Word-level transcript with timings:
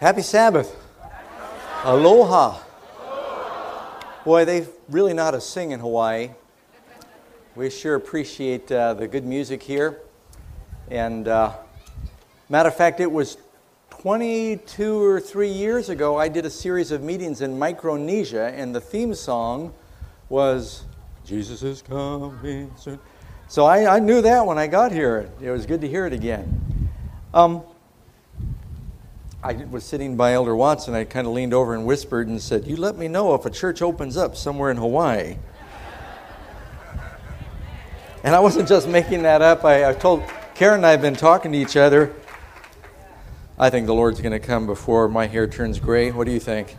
Happy 0.00 0.22
Sabbath. 0.22 0.76
Aloha. 1.82 2.60
Boy, 4.24 4.44
they 4.44 4.64
really 4.88 5.12
know 5.12 5.24
how 5.24 5.32
to 5.32 5.40
sing 5.40 5.72
in 5.72 5.80
Hawaii. 5.80 6.30
We 7.56 7.68
sure 7.68 7.96
appreciate 7.96 8.70
uh, 8.70 8.94
the 8.94 9.08
good 9.08 9.24
music 9.24 9.60
here. 9.60 9.98
And 10.88 11.26
uh, 11.26 11.52
matter 12.48 12.68
of 12.68 12.76
fact, 12.76 13.00
it 13.00 13.10
was 13.10 13.38
22 13.90 15.02
or 15.02 15.18
three 15.18 15.50
years 15.50 15.88
ago, 15.88 16.16
I 16.16 16.28
did 16.28 16.46
a 16.46 16.50
series 16.50 16.92
of 16.92 17.02
meetings 17.02 17.40
in 17.40 17.58
Micronesia, 17.58 18.52
and 18.54 18.72
the 18.72 18.80
theme 18.80 19.16
song 19.16 19.74
was 20.28 20.84
Jesus 21.24 21.64
is 21.64 21.82
coming 21.82 22.70
soon. 22.76 23.00
So 23.48 23.64
I, 23.64 23.96
I 23.96 23.98
knew 23.98 24.22
that 24.22 24.46
when 24.46 24.58
I 24.58 24.68
got 24.68 24.92
here. 24.92 25.28
It 25.42 25.50
was 25.50 25.66
good 25.66 25.80
to 25.80 25.88
hear 25.88 26.06
it 26.06 26.12
again. 26.12 26.88
Um, 27.34 27.64
I 29.40 29.52
was 29.52 29.84
sitting 29.84 30.16
by 30.16 30.32
Elder 30.32 30.56
Watson. 30.56 30.94
I 30.94 31.04
kind 31.04 31.24
of 31.24 31.32
leaned 31.32 31.54
over 31.54 31.72
and 31.72 31.86
whispered 31.86 32.26
and 32.26 32.42
said, 32.42 32.66
You 32.66 32.76
let 32.76 32.96
me 32.96 33.06
know 33.06 33.34
if 33.34 33.46
a 33.46 33.50
church 33.50 33.82
opens 33.82 34.16
up 34.16 34.34
somewhere 34.34 34.68
in 34.72 34.76
Hawaii. 34.76 35.36
and 38.24 38.34
I 38.34 38.40
wasn't 38.40 38.68
just 38.68 38.88
making 38.88 39.22
that 39.22 39.40
up. 39.40 39.64
I, 39.64 39.90
I 39.90 39.92
told 39.94 40.24
Karen 40.56 40.78
and 40.78 40.86
I 40.86 40.90
have 40.90 41.00
been 41.00 41.14
talking 41.14 41.52
to 41.52 41.58
each 41.58 41.76
other. 41.76 42.12
I 43.56 43.70
think 43.70 43.86
the 43.86 43.94
Lord's 43.94 44.20
going 44.20 44.32
to 44.32 44.40
come 44.40 44.66
before 44.66 45.08
my 45.08 45.28
hair 45.28 45.46
turns 45.46 45.78
gray. 45.78 46.10
What 46.10 46.26
do 46.26 46.32
you 46.32 46.40
think? 46.40 46.76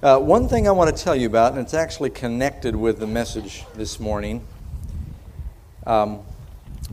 Uh, 0.00 0.18
one 0.18 0.48
thing 0.48 0.68
I 0.68 0.70
want 0.70 0.96
to 0.96 1.02
tell 1.02 1.16
you 1.16 1.26
about, 1.26 1.52
and 1.52 1.60
it's 1.60 1.74
actually 1.74 2.10
connected 2.10 2.76
with 2.76 3.00
the 3.00 3.06
message 3.06 3.64
this 3.74 3.98
morning. 3.98 4.46
Um, 5.86 6.20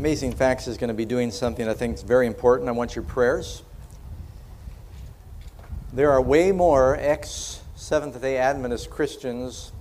Amazing 0.01 0.31
Facts 0.31 0.67
is 0.67 0.79
going 0.79 0.87
to 0.87 0.95
be 0.95 1.05
doing 1.05 1.29
something 1.29 1.69
I 1.69 1.75
think 1.75 1.93
is 1.93 2.01
very 2.01 2.25
important. 2.25 2.67
I 2.67 2.71
want 2.71 2.95
your 2.95 3.03
prayers. 3.03 3.61
There 5.93 6.09
are 6.09 6.19
way 6.19 6.51
more 6.51 6.97
ex 6.99 7.61
Seventh 7.75 8.19
day 8.19 8.37
Adventist 8.37 8.89
Christians 8.89 9.71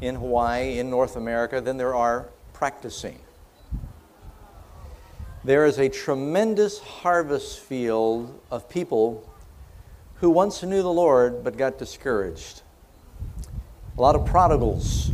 in 0.00 0.16
Hawaii, 0.16 0.80
in 0.80 0.90
North 0.90 1.14
America, 1.14 1.60
than 1.60 1.76
there 1.76 1.94
are 1.94 2.28
practicing. 2.52 3.20
There 5.44 5.64
is 5.64 5.78
a 5.78 5.88
tremendous 5.88 6.80
harvest 6.80 7.60
field 7.60 8.40
of 8.50 8.68
people 8.68 9.32
who 10.14 10.30
once 10.30 10.64
knew 10.64 10.82
the 10.82 10.92
Lord 10.92 11.44
but 11.44 11.56
got 11.56 11.78
discouraged. 11.78 12.62
A 13.96 14.00
lot 14.00 14.16
of 14.16 14.26
prodigals 14.26 15.12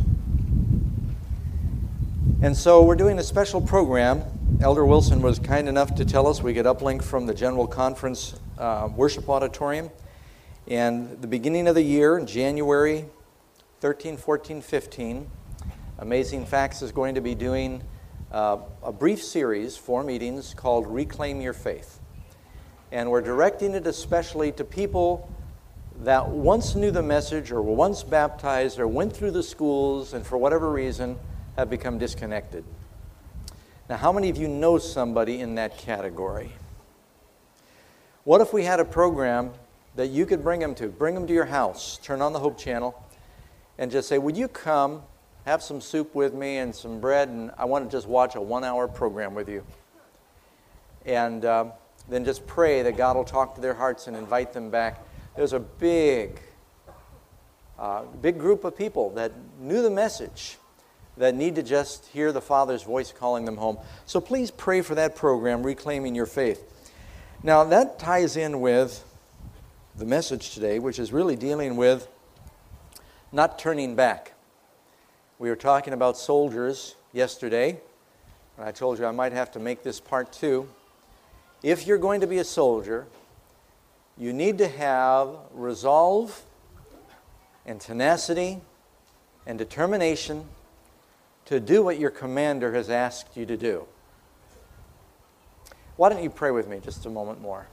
and 2.41 2.55
so 2.55 2.81
we're 2.81 2.95
doing 2.95 3.19
a 3.19 3.23
special 3.23 3.59
program. 3.59 4.23
Elder 4.57 4.85
Wilson 4.85 5.21
was 5.21 5.39
kind 5.39 5.69
enough 5.69 5.95
to 5.95 6.03
tell 6.03 6.27
us 6.27 6.43
we 6.43 6.51
get 6.51 6.65
uplink 6.65 7.01
from 7.01 7.25
the 7.25 7.33
General 7.33 7.65
Conference 7.65 8.37
uh, 8.57 8.89
Worship 8.93 9.29
Auditorium. 9.29 9.89
And 10.67 11.21
the 11.21 11.27
beginning 11.27 11.69
of 11.69 11.75
the 11.75 11.81
year, 11.81 12.17
in 12.17 12.27
January 12.27 13.05
13, 13.79 14.17
14, 14.17 14.61
15, 14.61 15.31
Amazing 15.99 16.45
Facts 16.45 16.81
is 16.81 16.91
going 16.91 17.15
to 17.15 17.21
be 17.21 17.35
doing 17.35 17.81
uh, 18.33 18.57
a 18.83 18.91
brief 18.91 19.23
series, 19.23 19.77
four 19.77 20.03
meetings, 20.03 20.53
called 20.53 20.87
Reclaim 20.87 21.39
Your 21.39 21.53
Faith. 21.53 22.01
And 22.91 23.09
we're 23.09 23.21
directing 23.21 23.75
it 23.75 23.87
especially 23.87 24.51
to 24.53 24.65
people 24.65 25.31
that 26.01 26.27
once 26.27 26.75
knew 26.75 26.91
the 26.91 27.03
message 27.03 27.51
or 27.51 27.61
were 27.61 27.71
once 27.71 28.03
baptized 28.03 28.77
or 28.77 28.89
went 28.89 29.15
through 29.15 29.31
the 29.31 29.43
schools 29.43 30.13
and 30.13 30.27
for 30.27 30.37
whatever 30.37 30.69
reason 30.69 31.17
have 31.55 31.69
become 31.69 31.97
disconnected. 31.97 32.65
Now, 33.89 33.97
how 33.97 34.11
many 34.11 34.29
of 34.29 34.37
you 34.37 34.47
know 34.47 34.77
somebody 34.77 35.41
in 35.41 35.55
that 35.55 35.79
category? 35.79 36.51
What 38.23 38.39
if 38.39 38.53
we 38.53 38.63
had 38.63 38.79
a 38.79 38.85
program 38.85 39.51
that 39.95 40.11
you 40.11 40.27
could 40.27 40.43
bring 40.43 40.59
them 40.59 40.75
to? 40.75 40.89
Bring 40.89 41.15
them 41.15 41.25
to 41.25 41.33
your 41.33 41.45
house, 41.45 41.97
turn 42.03 42.21
on 42.21 42.31
the 42.31 42.37
Hope 42.37 42.55
Channel, 42.55 43.03
and 43.79 43.89
just 43.89 44.07
say, 44.07 44.19
Would 44.19 44.37
you 44.37 44.47
come, 44.47 45.01
have 45.45 45.63
some 45.63 45.81
soup 45.81 46.13
with 46.13 46.35
me 46.35 46.57
and 46.57 46.75
some 46.75 46.99
bread, 46.99 47.29
and 47.29 47.49
I 47.57 47.65
want 47.65 47.89
to 47.89 47.91
just 47.91 48.07
watch 48.07 48.35
a 48.35 48.41
one 48.41 48.63
hour 48.63 48.87
program 48.87 49.33
with 49.33 49.49
you? 49.49 49.65
And 51.07 51.43
um, 51.45 51.71
then 52.07 52.23
just 52.23 52.45
pray 52.45 52.83
that 52.83 52.95
God 52.95 53.15
will 53.15 53.23
talk 53.23 53.55
to 53.55 53.61
their 53.61 53.73
hearts 53.73 54.05
and 54.05 54.15
invite 54.15 54.53
them 54.53 54.69
back. 54.69 55.03
There's 55.35 55.53
a 55.53 55.59
big, 55.59 56.39
uh, 57.79 58.03
big 58.21 58.37
group 58.37 58.65
of 58.65 58.77
people 58.77 59.09
that 59.11 59.31
knew 59.59 59.81
the 59.81 59.89
message 59.89 60.59
that 61.19 61.35
need 61.35 61.55
to 61.55 61.63
just 61.63 62.05
hear 62.07 62.31
the 62.31 62.41
Father's 62.41 62.81
voice 62.81 63.11
calling 63.11 63.43
them 63.43 63.57
home. 63.57 63.77
So 64.05 64.21
please 64.21 64.51
pray 64.51 64.81
for 64.81 64.95
that 64.95 65.17
program, 65.17 65.63
Reclaiming 65.63 66.15
Your 66.15 66.25
Faith. 66.25 66.63
Now, 67.43 67.65
that 67.65 67.99
ties 67.99 68.37
in 68.37 68.61
with 68.61 69.03
the 69.97 70.05
message 70.05 70.53
today, 70.53 70.79
which 70.79 70.97
is 70.97 71.11
really 71.11 71.35
dealing 71.35 71.75
with 71.75 72.07
not 73.33 73.59
turning 73.59 73.95
back. 73.95 74.33
We 75.39 75.49
were 75.49 75.57
talking 75.57 75.91
about 75.93 76.17
soldiers 76.17 76.95
yesterday, 77.11 77.81
and 78.57 78.65
I 78.65 78.71
told 78.71 78.97
you 78.97 79.05
I 79.05 79.11
might 79.11 79.33
have 79.33 79.51
to 79.51 79.59
make 79.59 79.83
this 79.83 79.99
part 79.99 80.31
two. 80.31 80.69
If 81.61 81.85
you're 81.85 81.97
going 81.97 82.21
to 82.21 82.27
be 82.27 82.37
a 82.37 82.45
soldier, 82.45 83.07
you 84.17 84.31
need 84.31 84.57
to 84.59 84.69
have 84.69 85.35
resolve 85.53 86.43
and 87.65 87.79
tenacity 87.81 88.61
and 89.45 89.57
determination 89.57 90.45
to 91.49 91.59
do 91.59 91.81
what 91.81 91.97
your 91.97 92.11
commander 92.11 92.75
has 92.75 92.91
asked 92.91 93.35
you 93.35 93.43
to 93.43 93.57
do. 93.57 93.83
Why 95.95 96.09
don't 96.09 96.21
you 96.21 96.29
pray 96.29 96.51
with 96.51 96.67
me 96.67 96.79
just 96.79 97.07
a 97.07 97.09
moment 97.09 97.41
more? 97.41 97.65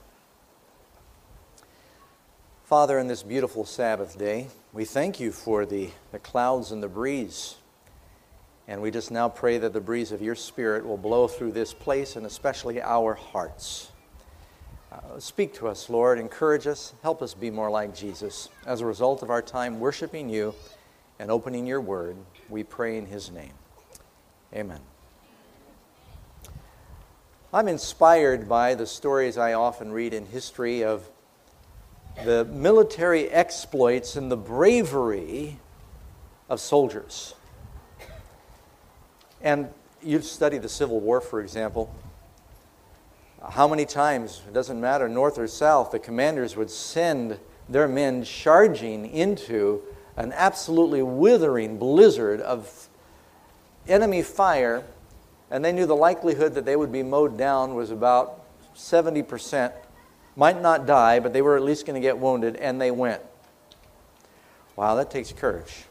Father, 2.64 2.98
in 2.98 3.06
this 3.06 3.22
beautiful 3.22 3.66
Sabbath 3.66 4.16
day, 4.18 4.46
we 4.72 4.86
thank 4.86 5.20
you 5.20 5.30
for 5.30 5.66
the, 5.66 5.90
the 6.10 6.18
clouds 6.18 6.72
and 6.72 6.82
the 6.82 6.88
breeze. 6.88 7.56
And 8.66 8.80
we 8.80 8.90
just 8.90 9.10
now 9.10 9.28
pray 9.28 9.58
that 9.58 9.74
the 9.74 9.80
breeze 9.82 10.10
of 10.10 10.22
your 10.22 10.36
Spirit 10.36 10.86
will 10.86 10.96
blow 10.96 11.28
through 11.28 11.52
this 11.52 11.74
place 11.74 12.16
and 12.16 12.24
especially 12.24 12.80
our 12.80 13.12
hearts. 13.12 13.92
Uh, 14.90 15.18
speak 15.18 15.52
to 15.56 15.68
us, 15.68 15.90
Lord. 15.90 16.18
Encourage 16.18 16.66
us. 16.66 16.94
Help 17.02 17.20
us 17.20 17.34
be 17.34 17.50
more 17.50 17.70
like 17.70 17.94
Jesus. 17.94 18.48
As 18.64 18.80
a 18.80 18.86
result 18.86 19.22
of 19.22 19.28
our 19.28 19.42
time 19.42 19.80
worshiping 19.80 20.30
you 20.30 20.54
and 21.18 21.30
opening 21.30 21.66
your 21.66 21.82
word, 21.82 22.16
we 22.48 22.64
pray 22.64 22.96
in 22.96 23.04
his 23.04 23.30
name. 23.30 23.52
Amen. 24.54 24.80
I'm 27.52 27.68
inspired 27.68 28.48
by 28.48 28.74
the 28.74 28.86
stories 28.86 29.38
I 29.38 29.54
often 29.54 29.92
read 29.92 30.12
in 30.12 30.26
history 30.26 30.84
of 30.84 31.08
the 32.24 32.44
military 32.44 33.28
exploits 33.30 34.16
and 34.16 34.30
the 34.30 34.36
bravery 34.36 35.58
of 36.48 36.60
soldiers. 36.60 37.34
And 39.42 39.68
you've 40.02 40.24
studied 40.24 40.62
the 40.62 40.68
Civil 40.68 41.00
War, 41.00 41.20
for 41.20 41.40
example. 41.40 41.94
How 43.50 43.68
many 43.68 43.84
times, 43.84 44.42
it 44.48 44.54
doesn't 44.54 44.80
matter, 44.80 45.08
north 45.08 45.38
or 45.38 45.46
south, 45.46 45.90
the 45.90 45.98
commanders 45.98 46.56
would 46.56 46.70
send 46.70 47.38
their 47.68 47.88
men 47.88 48.24
charging 48.24 49.06
into 49.06 49.82
an 50.16 50.32
absolutely 50.32 51.02
withering 51.02 51.78
blizzard 51.78 52.40
of 52.40 52.88
enemy 53.88 54.22
fire, 54.22 54.84
and 55.50 55.64
they 55.64 55.72
knew 55.72 55.86
the 55.86 55.96
likelihood 55.96 56.54
that 56.54 56.64
they 56.64 56.76
would 56.76 56.92
be 56.92 57.02
mowed 57.02 57.36
down 57.38 57.74
was 57.74 57.90
about 57.90 58.42
70%. 58.74 59.72
Might 60.34 60.60
not 60.60 60.86
die, 60.86 61.20
but 61.20 61.32
they 61.32 61.42
were 61.42 61.56
at 61.56 61.62
least 61.62 61.86
going 61.86 62.00
to 62.00 62.06
get 62.06 62.18
wounded, 62.18 62.56
and 62.56 62.80
they 62.80 62.90
went. 62.90 63.22
Wow, 64.76 64.94
that 64.96 65.10
takes 65.10 65.32
courage. 65.32 65.84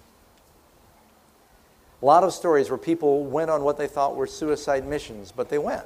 A 2.02 2.06
lot 2.06 2.24
of 2.24 2.34
stories 2.34 2.70
where 2.70 2.78
people 2.78 3.24
went 3.24 3.50
on 3.50 3.64
what 3.64 3.78
they 3.78 3.88
thought 3.88 4.16
were 4.16 4.28
suicide 4.28 4.86
missions, 4.86 5.32
but 5.32 5.50
they 5.50 5.58
went. 5.58 5.86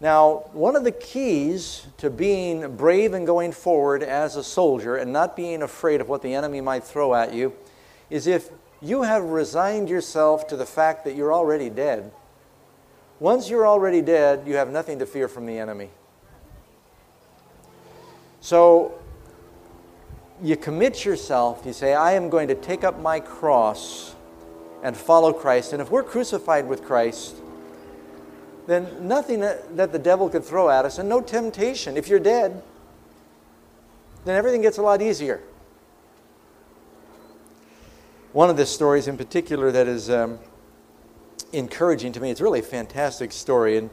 Now, 0.00 0.44
one 0.52 0.76
of 0.76 0.82
the 0.82 0.92
keys 0.92 1.86
to 1.98 2.08
being 2.08 2.76
brave 2.76 3.12
and 3.12 3.26
going 3.26 3.52
forward 3.52 4.02
as 4.02 4.34
a 4.34 4.42
soldier 4.42 4.96
and 4.96 5.12
not 5.12 5.36
being 5.36 5.62
afraid 5.62 6.00
of 6.00 6.08
what 6.08 6.22
the 6.22 6.34
enemy 6.34 6.62
might 6.62 6.84
throw 6.84 7.14
at 7.14 7.34
you 7.34 7.52
is 8.08 8.26
if 8.26 8.50
you 8.82 9.02
have 9.02 9.22
resigned 9.22 9.88
yourself 9.88 10.46
to 10.48 10.56
the 10.56 10.66
fact 10.66 11.04
that 11.04 11.14
you're 11.14 11.32
already 11.32 11.68
dead. 11.68 12.10
Once 13.18 13.50
you're 13.50 13.66
already 13.66 14.00
dead, 14.00 14.44
you 14.46 14.56
have 14.56 14.70
nothing 14.70 14.98
to 14.98 15.06
fear 15.06 15.28
from 15.28 15.44
the 15.46 15.58
enemy. 15.58 15.90
So 18.40 18.98
you 20.42 20.56
commit 20.56 21.04
yourself, 21.04 21.62
you 21.66 21.74
say, 21.74 21.92
I 21.92 22.12
am 22.12 22.30
going 22.30 22.48
to 22.48 22.54
take 22.54 22.82
up 22.82 22.98
my 22.98 23.20
cross 23.20 24.14
and 24.82 24.96
follow 24.96 25.34
Christ. 25.34 25.74
And 25.74 25.82
if 25.82 25.90
we're 25.90 26.02
crucified 26.02 26.66
with 26.66 26.82
Christ, 26.82 27.36
then 28.66 29.06
nothing 29.06 29.40
that 29.40 29.92
the 29.92 29.98
devil 29.98 30.30
could 30.30 30.44
throw 30.44 30.70
at 30.70 30.86
us 30.86 30.98
and 30.98 31.08
no 31.08 31.20
temptation. 31.20 31.98
If 31.98 32.08
you're 32.08 32.20
dead, 32.20 32.62
then 34.24 34.36
everything 34.36 34.62
gets 34.62 34.78
a 34.78 34.82
lot 34.82 35.02
easier. 35.02 35.42
One 38.32 38.48
of 38.48 38.56
the 38.56 38.64
stories 38.64 39.08
in 39.08 39.16
particular 39.16 39.72
that 39.72 39.88
is 39.88 40.08
um, 40.08 40.38
encouraging 41.52 42.12
to 42.12 42.20
me. 42.20 42.30
It's 42.30 42.40
really 42.40 42.60
a 42.60 42.62
fantastic 42.62 43.32
story. 43.32 43.76
And, 43.76 43.90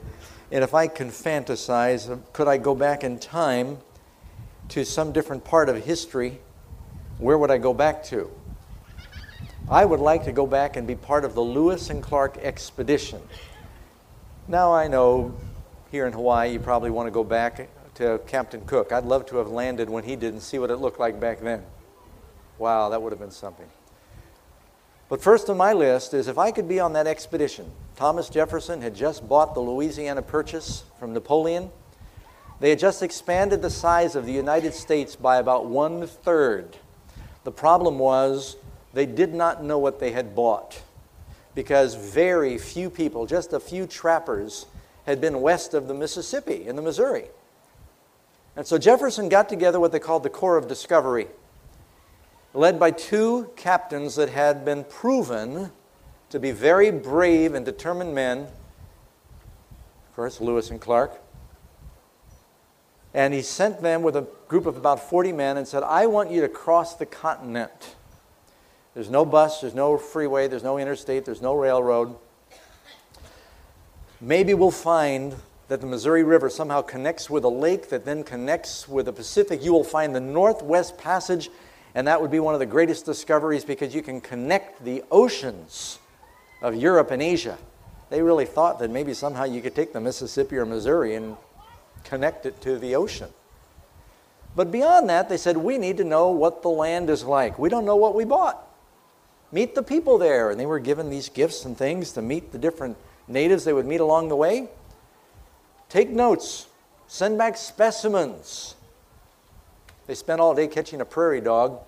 and 0.52 0.64
if 0.64 0.76
I 0.76 0.86
can 0.86 1.10
fantasize, 1.10 2.20
could 2.34 2.48
I 2.48 2.58
go 2.58 2.76
back 2.76 3.04
in 3.04 3.18
time 3.18 3.80
to 4.70 4.86
some 4.86 5.12
different 5.12 5.44
part 5.44 5.70
of 5.70 5.84
history? 5.84 6.40
Where 7.18 7.36
would 7.36 7.50
I 7.50 7.58
go 7.58 7.74
back 7.74 8.04
to? 8.06 8.30
I 9.72 9.86
would 9.86 10.00
like 10.00 10.24
to 10.26 10.32
go 10.32 10.46
back 10.46 10.76
and 10.78 10.86
be 10.86 10.96
part 10.96 11.26
of 11.26 11.34
the 11.34 11.42
Lewis 11.42 11.90
and 11.90 12.04
Clark 12.04 12.38
expedition. 12.38 13.22
Now 14.48 14.72
I 14.72 14.88
know 14.88 15.36
here 15.92 16.06
in 16.06 16.14
Hawaii 16.14 16.54
you 16.54 16.60
probably 16.60 16.92
want 16.92 17.08
to 17.08 17.12
go 17.12 17.24
back 17.24 17.70
to 17.96 18.22
Captain 18.28 18.62
Cook. 18.68 18.92
I'd 18.92 19.04
love 19.04 19.26
to 19.26 19.38
have 19.38 19.48
landed 19.48 19.90
when 19.90 20.04
he 20.04 20.16
did 20.16 20.34
and 20.34 20.44
see 20.44 20.60
what 20.60 20.70
it 20.70 20.78
looked 20.78 21.00
like 21.00 21.20
back 21.20 21.40
then. 21.40 21.64
Wow, 22.60 22.90
that 22.90 23.02
would 23.02 23.12
have 23.12 23.20
been 23.20 23.32
something. 23.32 23.66
But 25.10 25.22
first 25.22 25.50
on 25.50 25.58
my 25.58 25.74
list 25.74 26.14
is 26.14 26.28
if 26.28 26.38
I 26.38 26.52
could 26.52 26.68
be 26.68 26.80
on 26.80 26.94
that 26.94 27.08
expedition. 27.08 27.72
Thomas 27.96 28.30
Jefferson 28.30 28.82
had 28.82 28.94
just 28.94 29.28
bought 29.28 29.54
the 29.54 29.62
Louisiana 29.62 30.22
Purchase 30.22 30.84
from 31.00 31.14
Napoleon. 31.14 31.70
They 32.60 32.70
had 32.72 32.80
just 32.80 33.02
expanded 33.02 33.62
the 33.62 33.70
size 33.70 34.16
of 34.16 34.26
the 34.26 34.34
United 34.34 34.74
States 34.74 35.16
by 35.16 35.38
about 35.38 35.68
one 35.68 36.06
third. 36.08 36.76
The 37.44 37.52
problem 37.52 38.00
was 38.00 38.58
they 38.94 39.06
did 39.06 39.34
not 39.34 39.64
know 39.64 39.78
what 39.78 40.00
they 40.00 40.12
had 40.12 40.36
bought 40.36 40.82
because 41.56 41.96
very 41.96 42.58
few 42.58 42.90
people, 42.90 43.26
just 43.26 43.54
a 43.54 43.60
few 43.60 43.88
trappers, 43.88 44.66
had 45.06 45.22
been 45.22 45.42
west 45.42 45.74
of 45.74 45.88
the 45.88 45.94
Mississippi 45.94 46.68
in 46.68 46.76
the 46.76 46.82
Missouri. 46.82 47.26
And 48.56 48.68
so 48.68 48.78
Jefferson 48.78 49.30
got 49.30 49.50
together 49.50 49.80
what 49.80 49.92
they 49.92 50.00
called 50.00 50.24
the 50.24 50.30
Corps 50.30 50.58
of 50.58 50.68
Discovery 50.68 51.28
led 52.58 52.80
by 52.80 52.90
two 52.90 53.52
captains 53.56 54.16
that 54.16 54.30
had 54.30 54.66
been 54.66 54.84
proven 54.84 55.72
to 56.30 56.40
be 56.40 56.52
very 56.52 56.90
brave 56.90 57.54
and 57.54 57.64
determined 57.64 58.16
men. 58.16 58.40
Of 58.40 60.16
course, 60.16 60.42
Lewis 60.42 60.72
and 60.72 60.82
Clark. 60.82 61.22
And 63.14 63.34
he 63.34 63.44
sent 63.44 63.82
them 63.82 64.02
with 64.02 64.16
a 64.16 64.28
group 64.48 64.66
of 64.66 64.76
about 64.76 65.08
40 65.10 65.32
men 65.34 65.58
and 65.58 65.68
said, 65.68 65.84
I 65.84 66.08
want 66.08 66.32
you 66.32 66.42
to 66.42 66.50
cross 66.50 66.96
the 66.96 67.06
continent. 67.06 67.96
There's 68.96 69.10
no 69.10 69.24
bus, 69.24 69.62
there's 69.62 69.76
no 69.76 69.98
freeway, 69.98 70.48
there's 70.48 70.64
no 70.64 70.80
interstate, 70.80 71.26
there's 71.26 71.42
no 71.42 71.54
railroad. 71.54 72.16
Maybe 74.20 74.56
we'll 74.56 74.72
find 74.72 75.36
that 75.68 75.82
the 75.82 75.88
Missouri 75.88 76.24
River 76.24 76.50
somehow 76.50 76.82
connects 76.82 77.30
with 77.30 77.44
a 77.44 77.50
lake 77.50 77.90
that 77.90 78.04
then 78.04 78.24
connects 78.24 78.88
with 78.88 79.06
the 79.06 79.14
Pacific. 79.14 79.64
You 79.64 79.74
will 79.74 79.84
find 79.84 80.16
the 80.16 80.20
Northwest 80.20 80.98
Passage 80.98 81.52
and 81.96 82.08
that 82.08 82.22
would 82.22 82.32
be 82.32 82.40
one 82.40 82.54
of 82.54 82.60
the 82.60 82.66
greatest 82.66 83.06
discoveries 83.06 83.66
because 83.66 83.96
you 83.96 84.02
can 84.02 84.22
connect 84.22 84.84
the 84.84 85.04
oceans 85.12 86.00
of 86.62 86.76
Europe 86.76 87.12
and 87.12 87.22
Asia. 87.22 87.58
They 88.10 88.22
really 88.22 88.46
thought 88.46 88.80
that 88.80 88.90
maybe 88.90 89.14
somehow 89.14 89.44
you 89.44 89.62
could 89.62 89.76
take 89.76 89.94
the 89.94 90.00
Mississippi 90.00 90.58
or 90.58 90.66
Missouri 90.66 91.16
and 91.16 91.36
connect 92.04 92.46
it 92.46 92.62
to 92.62 92.78
the 92.78 92.96
ocean. 92.96 93.30
But 94.56 94.72
beyond 94.72 95.10
that, 95.10 95.30
they 95.30 95.38
said, 95.38 95.58
we 95.58 95.78
need 95.78 95.98
to 95.98 96.04
know 96.04 96.32
what 96.32 96.62
the 96.64 96.70
land 96.70 97.10
is 97.10 97.24
like. 97.24 97.60
We 97.60 97.70
don't 97.70 97.86
know 97.86 97.96
what 97.96 98.16
we 98.16 98.26
bought. 98.26 98.64
Meet 99.52 99.76
the 99.76 99.84
people 99.84 100.18
there. 100.18 100.50
And 100.50 100.60
they 100.60 100.66
were 100.66 100.80
given 100.80 101.10
these 101.10 101.30
gifts 101.30 101.66
and 101.66 101.78
things 101.78 102.12
to 102.14 102.22
meet 102.22 102.52
the 102.52 102.58
different 102.58 102.98
natives 103.28 103.66
they 103.66 103.74
would 103.74 103.86
meet 103.86 104.00
along 104.00 104.30
the 104.30 104.36
way. 104.36 104.70
Take 105.90 106.10
notes, 106.10 106.68
send 107.08 107.38
back 107.38 107.56
specimens. 107.56 108.76
They 110.08 110.16
spent 110.16 110.42
all 110.42 110.56
day 110.56 110.68
catching 110.68 111.02
a 111.02 111.06
prairie 111.06 111.42
dog. 111.42 111.80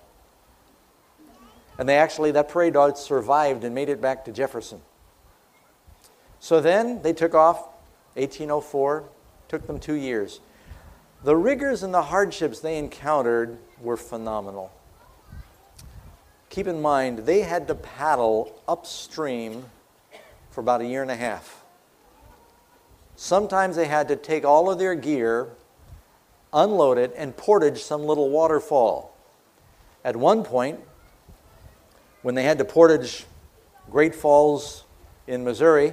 And 1.78 1.88
they 1.88 1.96
actually, 1.96 2.30
that 2.32 2.50
prairie 2.50 2.70
dog 2.70 2.98
survived 2.98 3.64
and 3.64 3.74
made 3.74 3.88
it 3.88 4.00
back 4.00 4.26
to 4.26 4.32
Jefferson. 4.32 4.82
So 6.38 6.60
then 6.60 7.02
they 7.02 7.14
took 7.14 7.34
off, 7.34 7.56
1804, 8.14 9.04
took 9.48 9.66
them 9.66 9.78
two 9.78 9.94
years. 9.94 10.40
The 11.24 11.36
rigors 11.36 11.82
and 11.82 11.92
the 11.92 12.02
hardships 12.02 12.60
they 12.60 12.78
encountered 12.78 13.58
were 13.80 13.96
phenomenal. 13.96 14.70
Keep 16.50 16.66
in 16.66 16.82
mind, 16.82 17.20
they 17.20 17.42
had 17.42 17.68
to 17.68 17.74
paddle 17.74 18.60
upstream 18.66 19.66
for 20.50 20.60
about 20.60 20.80
a 20.80 20.86
year 20.86 21.02
and 21.02 21.10
a 21.10 21.16
half. 21.16 21.62
Sometimes 23.16 23.76
they 23.76 23.86
had 23.86 24.08
to 24.08 24.16
take 24.16 24.44
all 24.44 24.70
of 24.70 24.78
their 24.78 24.94
gear, 24.94 25.48
unload 26.52 26.98
it, 26.98 27.12
and 27.16 27.36
portage 27.36 27.82
some 27.82 28.04
little 28.04 28.30
waterfall. 28.30 29.16
At 30.04 30.16
one 30.16 30.44
point, 30.44 30.80
when 32.22 32.34
they 32.34 32.42
had 32.42 32.58
to 32.58 32.64
portage 32.64 33.24
Great 33.90 34.14
Falls 34.14 34.84
in 35.26 35.44
Missouri, 35.44 35.92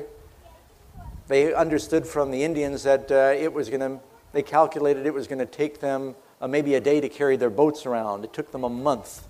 they 1.28 1.54
understood 1.54 2.08
from 2.08 2.32
the 2.32 2.44
Indians 2.44 2.84
that 2.84 3.12
uh, 3.12 3.34
it 3.38 3.52
was 3.52 3.70
going 3.70 3.82
to, 3.82 4.00
they 4.34 4.42
calculated 4.42 5.06
it 5.06 5.14
was 5.14 5.28
going 5.28 5.40
to 5.40 5.46
take 5.46 5.80
them 5.80 6.16
uh, 6.40 6.48
maybe 6.48 6.76
a 6.76 6.82
day 6.82 7.02
to 7.02 7.10
carry 7.10 7.36
their 7.36 7.50
boats 7.50 7.86
around. 7.86 8.24
It 8.24 8.34
took 8.34 8.52
them 8.52 8.64
a 8.64 8.70
month. 8.70 9.28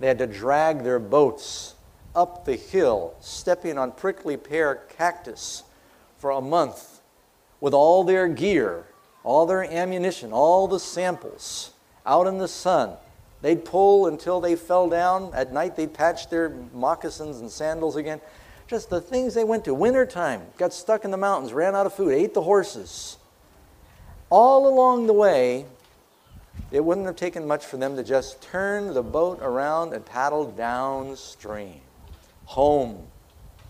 They 0.00 0.06
had 0.06 0.18
to 0.18 0.26
drag 0.26 0.84
their 0.84 0.98
boats 0.98 1.74
up 2.14 2.44
the 2.44 2.56
hill, 2.56 3.14
stepping 3.20 3.78
on 3.78 3.92
prickly 3.92 4.36
pear 4.36 4.82
cactus 4.96 5.62
for 6.18 6.30
a 6.30 6.40
month 6.40 7.00
with 7.60 7.74
all 7.74 8.04
their 8.04 8.28
gear, 8.28 8.86
all 9.24 9.46
their 9.46 9.64
ammunition, 9.64 10.32
all 10.32 10.68
the 10.68 10.80
samples 10.80 11.72
out 12.06 12.26
in 12.26 12.38
the 12.38 12.48
sun 12.48 12.96
They'd 13.40 13.64
pull 13.64 14.06
until 14.06 14.40
they 14.40 14.56
fell 14.56 14.88
down. 14.88 15.32
At 15.32 15.52
night, 15.52 15.76
they'd 15.76 15.92
patch 15.92 16.28
their 16.28 16.50
moccasins 16.72 17.38
and 17.38 17.50
sandals 17.50 17.96
again. 17.96 18.20
Just 18.66 18.90
the 18.90 19.00
things 19.00 19.34
they 19.34 19.44
went 19.44 19.64
to. 19.64 19.74
Wintertime, 19.74 20.42
got 20.58 20.72
stuck 20.72 21.04
in 21.04 21.10
the 21.10 21.16
mountains, 21.16 21.52
ran 21.52 21.74
out 21.74 21.86
of 21.86 21.94
food, 21.94 22.12
ate 22.12 22.34
the 22.34 22.42
horses. 22.42 23.16
All 24.28 24.68
along 24.68 25.06
the 25.06 25.12
way, 25.12 25.66
it 26.70 26.84
wouldn't 26.84 27.06
have 27.06 27.16
taken 27.16 27.46
much 27.46 27.64
for 27.64 27.76
them 27.76 27.96
to 27.96 28.02
just 28.02 28.42
turn 28.42 28.92
the 28.92 29.02
boat 29.02 29.38
around 29.40 29.94
and 29.94 30.04
paddle 30.04 30.50
downstream. 30.50 31.80
Home, 32.46 33.06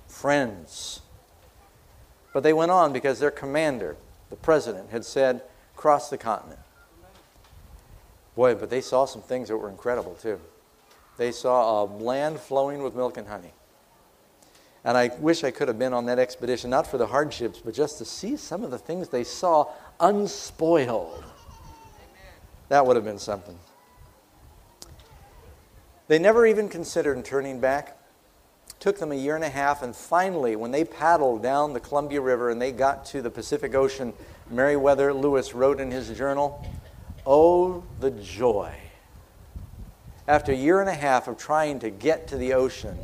friends. 0.09 1.01
But 2.33 2.43
they 2.43 2.53
went 2.53 2.71
on 2.71 2.93
because 2.93 3.21
their 3.21 3.31
commander, 3.31 3.97
the 4.31 4.37
president, 4.37 4.91
had 4.91 5.05
said, 5.05 5.43
cross 5.77 6.11
the 6.11 6.19
continent. 6.19 6.61
Boy, 8.35 8.55
but 8.55 8.71
they 8.71 8.81
saw 8.81 9.05
some 9.05 9.23
things 9.23 9.49
that 9.49 9.57
were 9.57 9.69
incredible 9.69 10.15
too. 10.15 10.41
They 11.17 11.33
saw 11.33 11.83
a 11.83 11.85
land 11.85 12.39
flowing 12.39 12.83
with 12.83 12.95
milk 12.95 13.17
and 13.17 13.27
honey. 13.27 13.53
And 14.85 14.97
I 14.97 15.11
wish 15.19 15.43
I 15.45 15.51
could 15.51 15.69
have 15.69 15.79
been 15.79 15.93
on 15.93 16.07
that 16.07 16.19
expedition, 16.19 16.71
not 16.71 16.87
for 16.87 16.99
the 16.99 17.09
hardships, 17.09 17.59
but 17.59 17.75
just 17.75 17.99
to 17.99 18.05
see 18.05 18.37
some 18.37 18.63
of 18.63 18.71
the 18.71 18.79
things 18.79 19.09
they 19.09 19.25
saw 19.25 19.67
unspoiled. 19.99 21.25
That 22.69 22.87
would 22.87 22.97
have 22.97 23.05
been 23.05 23.19
something. 23.19 23.59
They 26.07 26.19
never 26.19 26.47
even 26.47 26.69
considered 26.69 27.23
turning 27.25 27.61
back. 27.61 27.98
Took 28.79 28.99
them 28.99 29.13
a 29.13 29.17
year 29.17 29.35
and 29.35 29.45
a 29.45 29.49
half, 29.49 29.83
and 29.83 29.95
finally, 29.95 30.57
when 30.57 30.71
they 30.71 30.85
paddled 30.85 31.43
down 31.43 31.73
the 31.73 31.81
Columbia 31.81 32.21
River 32.21 32.51
and 32.51 32.61
they 32.61 32.73
got 32.73 33.05
to 33.07 33.23
the 33.23 33.31
Pacific 33.31 33.75
Ocean, 33.75 34.13
Meriwether 34.51 35.13
Lewis 35.13 35.55
wrote 35.55 35.81
in 35.81 35.91
his 35.91 36.17
journal, 36.17 36.65
Oh, 37.27 37.85
the 38.01 38.11
joy. 38.11 38.75
After 40.27 40.53
a 40.53 40.57
year 40.57 40.81
and 40.81 40.89
a 40.89 40.95
half 40.95 41.29
of 41.29 41.37
trying 41.37 41.79
to 41.81 41.91
get 41.91 42.29
to 42.29 42.37
the 42.37 42.53
ocean 42.55 42.99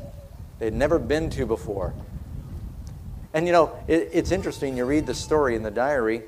they'd 0.58 0.72
never 0.72 0.98
been 0.98 1.30
to 1.30 1.46
before. 1.46 1.92
And 3.32 3.46
you 3.46 3.52
know, 3.52 3.76
it, 3.88 4.10
it's 4.12 4.30
interesting, 4.30 4.76
you 4.76 4.84
read 4.84 5.06
the 5.06 5.14
story 5.14 5.56
in 5.56 5.62
the 5.62 5.70
diary. 5.70 6.22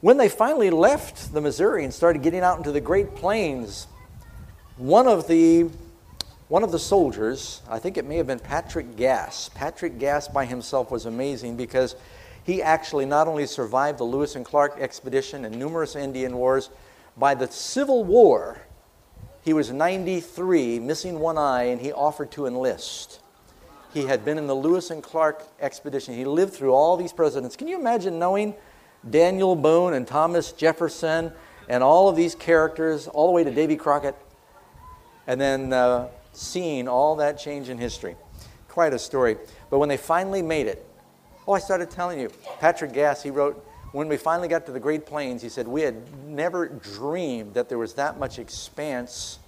When 0.00 0.16
they 0.16 0.28
finally 0.28 0.70
left 0.70 1.32
the 1.32 1.40
Missouri 1.40 1.84
and 1.84 1.92
started 1.92 2.22
getting 2.22 2.40
out 2.40 2.58
into 2.58 2.70
the 2.70 2.80
Great 2.80 3.16
Plains, 3.16 3.86
one 4.76 5.08
of 5.08 5.26
the 5.26 5.70
one 6.48 6.62
of 6.62 6.72
the 6.72 6.78
soldiers, 6.78 7.60
I 7.68 7.78
think 7.78 7.98
it 7.98 8.06
may 8.06 8.16
have 8.16 8.26
been 8.26 8.38
Patrick 8.38 8.96
Gass. 8.96 9.50
Patrick 9.54 9.98
Gass 9.98 10.28
by 10.28 10.46
himself 10.46 10.90
was 10.90 11.04
amazing 11.04 11.56
because 11.56 11.94
he 12.42 12.62
actually 12.62 13.04
not 13.04 13.28
only 13.28 13.46
survived 13.46 13.98
the 13.98 14.04
Lewis 14.04 14.34
and 14.34 14.44
Clark 14.44 14.78
expedition 14.78 15.44
and 15.44 15.58
numerous 15.58 15.94
Indian 15.94 16.36
wars, 16.36 16.70
by 17.18 17.34
the 17.34 17.48
Civil 17.48 18.04
War, 18.04 18.62
he 19.42 19.52
was 19.52 19.70
93, 19.70 20.78
missing 20.78 21.20
one 21.20 21.36
eye, 21.36 21.64
and 21.64 21.80
he 21.80 21.92
offered 21.92 22.30
to 22.32 22.46
enlist. 22.46 23.20
He 23.92 24.06
had 24.06 24.24
been 24.24 24.38
in 24.38 24.46
the 24.46 24.54
Lewis 24.54 24.90
and 24.90 25.02
Clark 25.02 25.42
expedition. 25.60 26.14
He 26.14 26.24
lived 26.24 26.54
through 26.54 26.72
all 26.72 26.96
these 26.96 27.12
presidents. 27.12 27.56
Can 27.56 27.68
you 27.68 27.78
imagine 27.78 28.18
knowing 28.18 28.54
Daniel 29.08 29.54
Boone 29.54 29.92
and 29.92 30.06
Thomas 30.06 30.52
Jefferson 30.52 31.32
and 31.68 31.82
all 31.82 32.08
of 32.08 32.16
these 32.16 32.34
characters, 32.34 33.06
all 33.08 33.26
the 33.26 33.32
way 33.32 33.44
to 33.44 33.50
Davy 33.50 33.76
Crockett, 33.76 34.16
and 35.26 35.38
then 35.38 35.72
uh, 35.72 36.08
seeing 36.38 36.88
all 36.88 37.16
that 37.16 37.38
change 37.38 37.68
in 37.68 37.78
history? 37.78 38.16
Quite 38.68 38.92
a 38.92 38.98
story. 38.98 39.36
But 39.70 39.78
when 39.78 39.88
they 39.88 39.96
finally 39.96 40.42
made 40.42 40.66
it, 40.66 40.84
Oh, 41.46 41.54
I 41.54 41.60
started 41.60 41.90
telling 41.90 42.20
you. 42.20 42.30
Patrick 42.60 42.92
Gass, 42.92 43.22
he 43.22 43.30
wrote, 43.30 43.66
when 43.92 44.06
we 44.06 44.18
finally 44.18 44.48
got 44.48 44.66
to 44.66 44.72
the 44.72 44.80
Great 44.80 45.06
Plains, 45.06 45.40
he 45.40 45.48
said, 45.48 45.66
we 45.66 45.80
had 45.80 45.96
never 46.26 46.68
dreamed 46.68 47.54
that 47.54 47.70
there 47.70 47.78
was 47.78 47.94
that 47.94 48.18
much 48.18 48.38
expanse. 48.38 49.38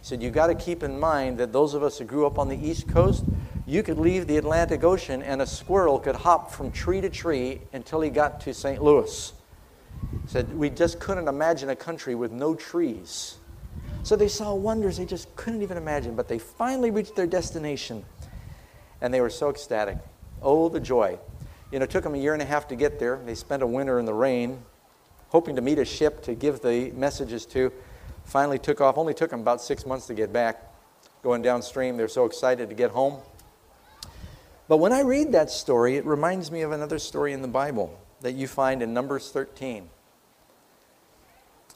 He 0.00 0.06
said, 0.06 0.20
you 0.20 0.30
got 0.30 0.48
to 0.48 0.56
keep 0.56 0.82
in 0.82 0.98
mind 0.98 1.38
that 1.38 1.52
those 1.52 1.74
of 1.74 1.84
us 1.84 1.98
who 1.98 2.04
grew 2.04 2.26
up 2.26 2.36
on 2.36 2.48
the 2.48 2.56
East 2.56 2.88
Coast 2.88 3.24
you 3.68 3.82
could 3.82 3.98
leave 3.98 4.28
the 4.28 4.36
Atlantic 4.36 4.84
Ocean 4.84 5.22
and 5.22 5.42
a 5.42 5.46
squirrel 5.46 5.98
could 5.98 6.14
hop 6.14 6.52
from 6.52 6.70
tree 6.70 7.00
to 7.00 7.10
tree 7.10 7.60
until 7.72 8.00
he 8.00 8.10
got 8.10 8.40
to 8.42 8.54
St. 8.54 8.80
Louis. 8.80 9.32
He 10.22 10.28
said, 10.28 10.56
We 10.56 10.70
just 10.70 11.00
couldn't 11.00 11.26
imagine 11.26 11.68
a 11.70 11.76
country 11.76 12.14
with 12.14 12.30
no 12.30 12.54
trees. 12.54 13.38
So 14.06 14.14
they 14.14 14.28
saw 14.28 14.54
wonders 14.54 14.98
they 14.98 15.04
just 15.04 15.34
couldn't 15.34 15.62
even 15.62 15.76
imagine, 15.76 16.14
but 16.14 16.28
they 16.28 16.38
finally 16.38 16.92
reached 16.92 17.16
their 17.16 17.26
destination 17.26 18.04
and 19.00 19.12
they 19.12 19.20
were 19.20 19.28
so 19.28 19.50
ecstatic. 19.50 19.98
Oh, 20.40 20.68
the 20.68 20.78
joy. 20.78 21.18
You 21.72 21.80
know, 21.80 21.86
it 21.86 21.90
took 21.90 22.04
them 22.04 22.14
a 22.14 22.16
year 22.16 22.32
and 22.32 22.40
a 22.40 22.44
half 22.44 22.68
to 22.68 22.76
get 22.76 23.00
there. 23.00 23.18
They 23.26 23.34
spent 23.34 23.64
a 23.64 23.66
winter 23.66 23.98
in 23.98 24.04
the 24.04 24.14
rain, 24.14 24.62
hoping 25.30 25.56
to 25.56 25.60
meet 25.60 25.80
a 25.80 25.84
ship 25.84 26.22
to 26.22 26.36
give 26.36 26.60
the 26.60 26.92
messages 26.92 27.44
to. 27.46 27.72
Finally 28.24 28.60
took 28.60 28.80
off, 28.80 28.96
only 28.96 29.12
took 29.12 29.30
them 29.30 29.40
about 29.40 29.60
six 29.60 29.84
months 29.84 30.06
to 30.06 30.14
get 30.14 30.32
back. 30.32 30.62
Going 31.24 31.42
downstream, 31.42 31.96
they're 31.96 32.06
so 32.06 32.26
excited 32.26 32.68
to 32.68 32.76
get 32.76 32.92
home. 32.92 33.20
But 34.68 34.76
when 34.76 34.92
I 34.92 35.00
read 35.00 35.32
that 35.32 35.50
story, 35.50 35.96
it 35.96 36.06
reminds 36.06 36.52
me 36.52 36.62
of 36.62 36.70
another 36.70 37.00
story 37.00 37.32
in 37.32 37.42
the 37.42 37.48
Bible 37.48 37.98
that 38.20 38.34
you 38.36 38.46
find 38.46 38.84
in 38.84 38.94
Numbers 38.94 39.32
13 39.32 39.88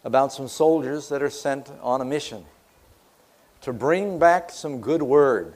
about 0.04 0.32
some 0.32 0.48
soldiers 0.48 1.08
that 1.08 1.22
are 1.22 1.30
sent 1.30 1.70
on 1.82 2.00
a 2.00 2.04
mission 2.04 2.44
to 3.62 3.72
bring 3.72 4.18
back 4.18 4.50
some 4.50 4.80
good 4.80 5.02
word. 5.02 5.54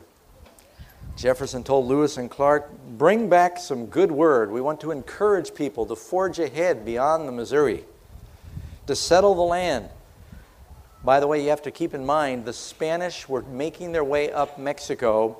Jefferson 1.17 1.63
told 1.63 1.87
Lewis 1.87 2.17
and 2.17 2.31
Clark, 2.31 2.71
bring 2.99 3.29
back 3.29 3.59
some 3.59 3.87
good 3.87 4.11
word. 4.11 4.51
We 4.51 4.61
want 4.61 4.81
to 4.81 4.91
encourage 4.91 5.55
people 5.55 5.87
to 5.87 5.97
forge 5.97 6.39
ahead 6.39 6.85
beyond 6.85 7.29
the 7.29 7.33
Missouri, 7.33 7.85
to 8.87 8.97
settle 8.97 9.35
the 9.35 9.43
land. 9.43 9.89
By 11.05 11.21
the 11.21 11.27
way, 11.27 11.43
you 11.43 11.51
have 11.51 11.63
to 11.63 11.71
keep 11.71 11.95
in 11.95 12.05
mind 12.05 12.45
the 12.45 12.53
Spanish 12.53 13.29
were 13.29 13.43
making 13.43 13.93
their 13.93 14.05
way 14.05 14.33
up 14.33 14.59
Mexico, 14.59 15.39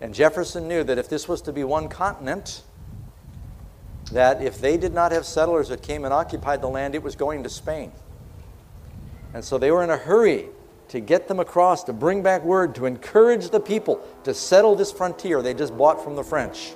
and 0.00 0.14
Jefferson 0.14 0.66
knew 0.68 0.82
that 0.84 0.98
if 0.98 1.08
this 1.08 1.28
was 1.28 1.42
to 1.42 1.52
be 1.52 1.64
one 1.64 1.88
continent, 1.88 2.62
that 4.12 4.42
if 4.42 4.60
they 4.60 4.76
did 4.76 4.94
not 4.94 5.12
have 5.12 5.26
settlers 5.26 5.68
that 5.68 5.82
came 5.82 6.04
and 6.04 6.14
occupied 6.14 6.60
the 6.60 6.68
land, 6.68 6.94
it 6.94 7.02
was 7.02 7.14
going 7.16 7.42
to 7.42 7.48
Spain. 7.48 7.92
And 9.34 9.44
so 9.44 9.58
they 9.58 9.72
were 9.72 9.82
in 9.82 9.90
a 9.90 9.96
hurry 9.96 10.46
to 10.88 11.00
get 11.00 11.26
them 11.26 11.40
across, 11.40 11.82
to 11.84 11.92
bring 11.92 12.22
back 12.22 12.44
word, 12.44 12.74
to 12.76 12.86
encourage 12.86 13.50
the 13.50 13.60
people 13.60 14.00
to 14.22 14.32
settle 14.32 14.76
this 14.76 14.92
frontier 14.92 15.42
they 15.42 15.52
just 15.52 15.76
bought 15.76 16.02
from 16.02 16.14
the 16.14 16.22
French. 16.22 16.72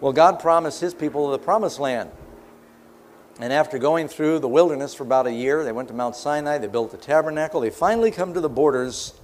Well, 0.00 0.12
God 0.12 0.40
promised 0.40 0.80
his 0.80 0.92
people 0.92 1.30
the 1.30 1.38
promised 1.38 1.78
land. 1.78 2.10
And 3.38 3.52
after 3.52 3.78
going 3.78 4.08
through 4.08 4.40
the 4.40 4.48
wilderness 4.48 4.94
for 4.94 5.04
about 5.04 5.26
a 5.26 5.32
year, 5.32 5.62
they 5.62 5.72
went 5.72 5.88
to 5.88 5.94
Mount 5.94 6.16
Sinai, 6.16 6.58
they 6.58 6.66
built 6.66 6.90
the 6.90 6.96
tabernacle, 6.96 7.60
they 7.60 7.70
finally 7.70 8.10
come 8.10 8.34
to 8.34 8.40
the 8.40 8.48
borders. 8.48 9.14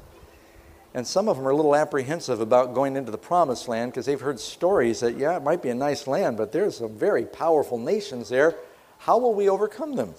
And 0.94 1.06
some 1.06 1.28
of 1.28 1.36
them 1.36 1.48
are 1.48 1.50
a 1.50 1.56
little 1.56 1.74
apprehensive 1.74 2.40
about 2.40 2.74
going 2.74 2.96
into 2.96 3.10
the 3.10 3.18
promised 3.18 3.66
land 3.66 3.92
because 3.92 4.04
they've 4.06 4.20
heard 4.20 4.38
stories 4.38 5.00
that, 5.00 5.16
yeah, 5.16 5.36
it 5.36 5.42
might 5.42 5.62
be 5.62 5.70
a 5.70 5.74
nice 5.74 6.06
land, 6.06 6.36
but 6.36 6.52
there's 6.52 6.76
some 6.76 6.94
very 6.96 7.24
powerful 7.24 7.78
nations 7.78 8.28
there. 8.28 8.56
How 8.98 9.18
will 9.18 9.34
we 9.34 9.48
overcome 9.48 9.96
them? 9.96 10.14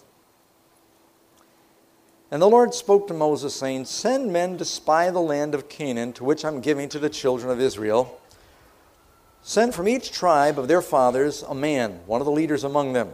And 2.34 2.42
the 2.42 2.50
Lord 2.50 2.74
spoke 2.74 3.08
to 3.10 3.14
Moses, 3.14 3.54
saying, 3.54 3.86
Send 3.86 4.34
men 4.34 4.58
to 4.58 4.66
spy 4.66 5.12
the 5.12 5.20
land 5.20 5.54
of 5.54 5.70
Canaan, 5.70 6.14
to 6.14 6.24
which 6.24 6.44
I'm 6.44 6.62
giving 6.62 6.90
to 6.90 6.98
the 6.98 7.08
children 7.08 7.52
of 7.52 7.62
Israel. 7.62 8.20
Send 9.44 9.76
from 9.76 9.88
each 9.88 10.12
tribe 10.12 10.58
of 10.58 10.68
their 10.68 10.82
fathers 10.82 11.44
a 11.44 11.54
man, 11.54 12.00
one 12.08 12.22
of 12.22 12.26
the 12.26 12.32
leaders 12.32 12.64
among 12.64 12.94
them. 12.94 13.14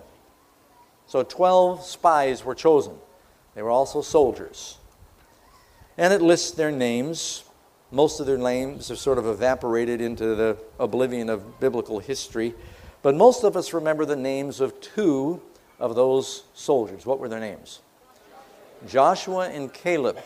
So 1.06 1.22
12 1.22 1.84
spies 1.84 2.46
were 2.46 2.56
chosen. 2.56 2.94
They 3.56 3.62
were 3.62 3.72
also 3.72 4.02
soldiers. 4.02 4.78
And 5.98 6.14
it 6.14 6.22
lists 6.22 6.52
their 6.52 6.72
names. 6.72 7.44
Most 7.92 8.22
of 8.22 8.26
their 8.26 8.38
names 8.38 8.88
have 8.88 9.00
sort 9.00 9.18
of 9.18 9.28
evaporated 9.28 10.00
into 10.00 10.34
the 10.34 10.56
oblivion 10.80 11.30
of 11.30 11.60
biblical 11.60 12.00
history. 12.00 12.54
But 13.02 13.16
most 13.16 13.44
of 13.44 13.58
us 13.58 13.74
remember 13.74 14.06
the 14.06 14.16
names 14.16 14.62
of 14.62 14.80
two 14.80 15.42
of 15.78 15.96
those 15.96 16.46
soldiers. 16.54 17.06
What 17.06 17.20
were 17.20 17.28
their 17.28 17.42
names? 17.42 17.82
Joshua 18.88 19.50
and 19.50 19.74
Caleb. 19.74 20.20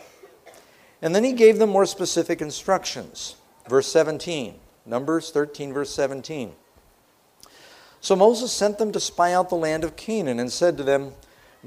And 1.02 1.14
then 1.14 1.24
he 1.24 1.34
gave 1.34 1.60
them 1.60 1.70
more 1.70 1.86
specific 1.86 2.42
instructions. 2.42 3.36
Verse 3.68 3.88
17, 3.88 4.56
Numbers 4.86 5.32
13, 5.32 5.74
verse 5.74 5.94
17. 5.94 6.54
So 8.02 8.16
Moses 8.16 8.52
sent 8.52 8.78
them 8.78 8.92
to 8.92 9.00
spy 9.00 9.34
out 9.34 9.50
the 9.50 9.56
land 9.56 9.84
of 9.84 9.96
Canaan 9.96 10.40
and 10.40 10.52
said 10.52 10.78
to 10.78 10.84
them, 10.84 11.14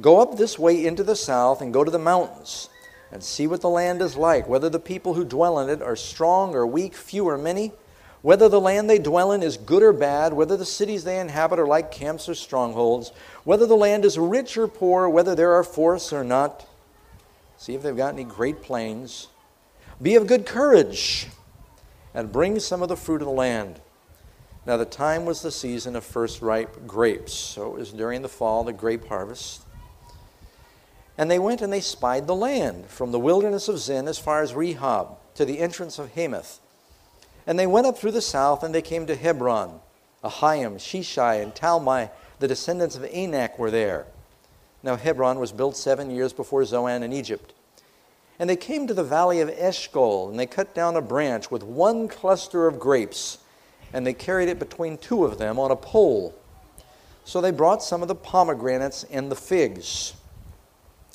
Go 0.01 0.21
up 0.21 0.37
this 0.37 0.59
way 0.59 0.85
into 0.85 1.03
the 1.03 1.17
south 1.17 1.63
and 1.63 1.73
go 1.73 1.83
to 1.83 1.91
the 1.91 1.99
mountains 1.99 2.69
and 3.11 3.23
see 3.23 3.47
what 3.47 3.63
the 3.63 3.71
land 3.71 4.03
is 4.03 4.17
like, 4.17 4.47
whether 4.47 4.69
the 4.69 4.79
people 4.79 5.15
who 5.15 5.25
dwell 5.25 5.59
in 5.61 5.71
it 5.71 5.81
are 5.81 5.97
strong 5.97 6.55
or 6.55 6.67
weak, 6.67 6.95
few 6.95 7.27
or 7.27 7.39
many, 7.39 7.73
whether 8.21 8.49
the 8.49 8.61
land 8.61 8.91
they 8.91 8.99
dwell 8.99 9.33
in 9.33 9.43
is 9.43 9.57
good 9.57 9.83
or 9.83 9.93
bad, 9.93 10.33
whether 10.33 10.57
the 10.57 10.67
cities 10.67 11.05
they 11.05 11.19
inhabit 11.19 11.59
are 11.59 11.67
like 11.67 11.91
camps 11.91 12.29
or 12.29 12.35
strongholds, 12.35 13.13
whether 13.45 13.67
the 13.67 13.77
land 13.77 14.05
is 14.05 14.19
rich 14.19 14.59
or 14.59 14.67
poor, 14.69 15.09
whether 15.09 15.35
there 15.35 15.53
are 15.53 15.63
forests 15.63 16.13
or 16.13 16.25
not. 16.25 16.67
See 17.59 17.75
if 17.75 17.83
they've 17.83 17.97
got 17.97 18.15
any 18.15 18.25
great 18.25 18.63
plains. 18.63 19.29
Be 20.01 20.17
of 20.17 20.27
good 20.27 20.47
courage 20.47 21.29
and 22.15 22.33
bring 22.33 22.59
some 22.61 22.83
of 22.83 22.89
the 22.89 22.97
fruit 22.97 23.23
of 23.23 23.27
the 23.27 23.33
land. 23.33 23.81
Now, 24.67 24.77
the 24.77 24.85
time 24.85 25.25
was 25.25 25.43
the 25.43 25.53
season 25.53 25.95
of 25.95 26.05
first 26.05 26.43
ripe 26.43 26.87
grapes, 26.87 27.33
so 27.33 27.67
it 27.69 27.79
was 27.79 27.93
during 27.93 28.23
the 28.23 28.29
fall, 28.29 28.65
the 28.65 28.73
grape 28.73 29.07
harvest. 29.07 29.63
And 31.17 31.31
they 31.31 31.39
went 31.39 31.63
and 31.63 31.73
they 31.73 31.81
spied 31.81 32.27
the 32.27 32.35
land 32.35 32.87
from 32.87 33.13
the 33.13 33.21
wilderness 33.21 33.69
of 33.69 33.79
Zin 33.79 34.09
as 34.09 34.19
far 34.19 34.43
as 34.43 34.53
Rehob 34.53 35.17
to 35.37 35.45
the 35.45 35.61
entrance 35.61 35.99
of 35.99 36.13
Hamath. 36.13 36.59
And 37.47 37.59
they 37.59 37.67
went 37.67 37.87
up 37.87 37.97
through 37.97 38.11
the 38.11 38.21
south 38.21 38.63
and 38.63 38.75
they 38.75 38.83
came 38.83 39.07
to 39.07 39.15
Hebron. 39.15 39.81
Ahiman, 40.25 40.77
Sheshai, 40.77 41.43
and 41.43 41.55
Talmai, 41.55 42.11
the 42.41 42.49
descendants 42.49 42.97
of 42.97 43.05
Anak, 43.05 43.59
were 43.59 43.71
there. 43.71 44.07
Now, 44.87 44.95
Hebron 44.95 45.41
was 45.41 45.51
built 45.51 45.77
seven 45.77 46.13
years 46.13 46.33
before 46.33 46.65
Zoan 46.65 47.03
in 47.03 47.13
Egypt. 47.13 47.53
And 48.39 48.49
they 48.49 48.55
came 48.55 48.87
to 48.87 48.95
the 48.95 49.03
valley 49.03 49.41
of 49.41 49.49
Eshcol, 49.49 50.31
and 50.31 50.39
they 50.39 50.47
cut 50.47 50.77
down 50.77 50.95
a 50.95 51.01
branch 51.01 51.51
with 51.51 51.65
one 51.65 52.07
cluster 52.07 52.69
of 52.69 52.79
grapes, 52.79 53.39
and 53.93 54.07
they 54.07 54.13
carried 54.15 54.49
it 54.49 54.61
between 54.61 54.97
two 54.97 55.25
of 55.25 55.39
them 55.39 55.59
on 55.59 55.73
a 55.73 55.77
pole. 55.77 56.37
So 57.25 57.41
they 57.41 57.51
brought 57.51 57.83
some 57.83 58.01
of 58.01 58.07
the 58.07 58.15
pomegranates 58.15 59.03
and 59.11 59.29
the 59.29 59.35
figs. 59.35 60.13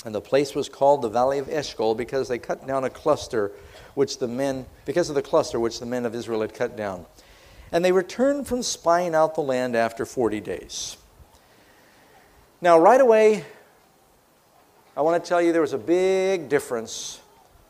And 0.04 0.14
the 0.14 0.20
place 0.20 0.54
was 0.54 0.68
called 0.68 1.00
the 1.00 1.08
valley 1.08 1.38
of 1.38 1.48
Eshcol 1.48 1.94
because 1.94 2.28
they 2.28 2.38
cut 2.38 2.66
down 2.66 2.84
a 2.84 2.90
cluster 2.90 3.52
which 3.94 4.18
the 4.18 4.28
men, 4.28 4.66
because 4.84 5.08
of 5.08 5.14
the 5.14 5.22
cluster 5.22 5.58
which 5.58 5.80
the 5.80 5.86
men 5.86 6.04
of 6.04 6.14
Israel 6.14 6.42
had 6.42 6.52
cut 6.52 6.76
down. 6.76 7.06
And 7.70 7.82
they 7.82 7.92
returned 7.92 8.46
from 8.46 8.62
spying 8.62 9.14
out 9.14 9.34
the 9.34 9.40
land 9.40 9.74
after 9.74 10.04
40 10.04 10.40
days. 10.40 10.98
Now, 12.60 12.78
right 12.78 13.00
away, 13.00 13.46
I 14.94 15.00
want 15.00 15.22
to 15.22 15.26
tell 15.26 15.40
you 15.40 15.52
there 15.52 15.62
was 15.62 15.72
a 15.72 15.78
big 15.78 16.50
difference 16.50 17.22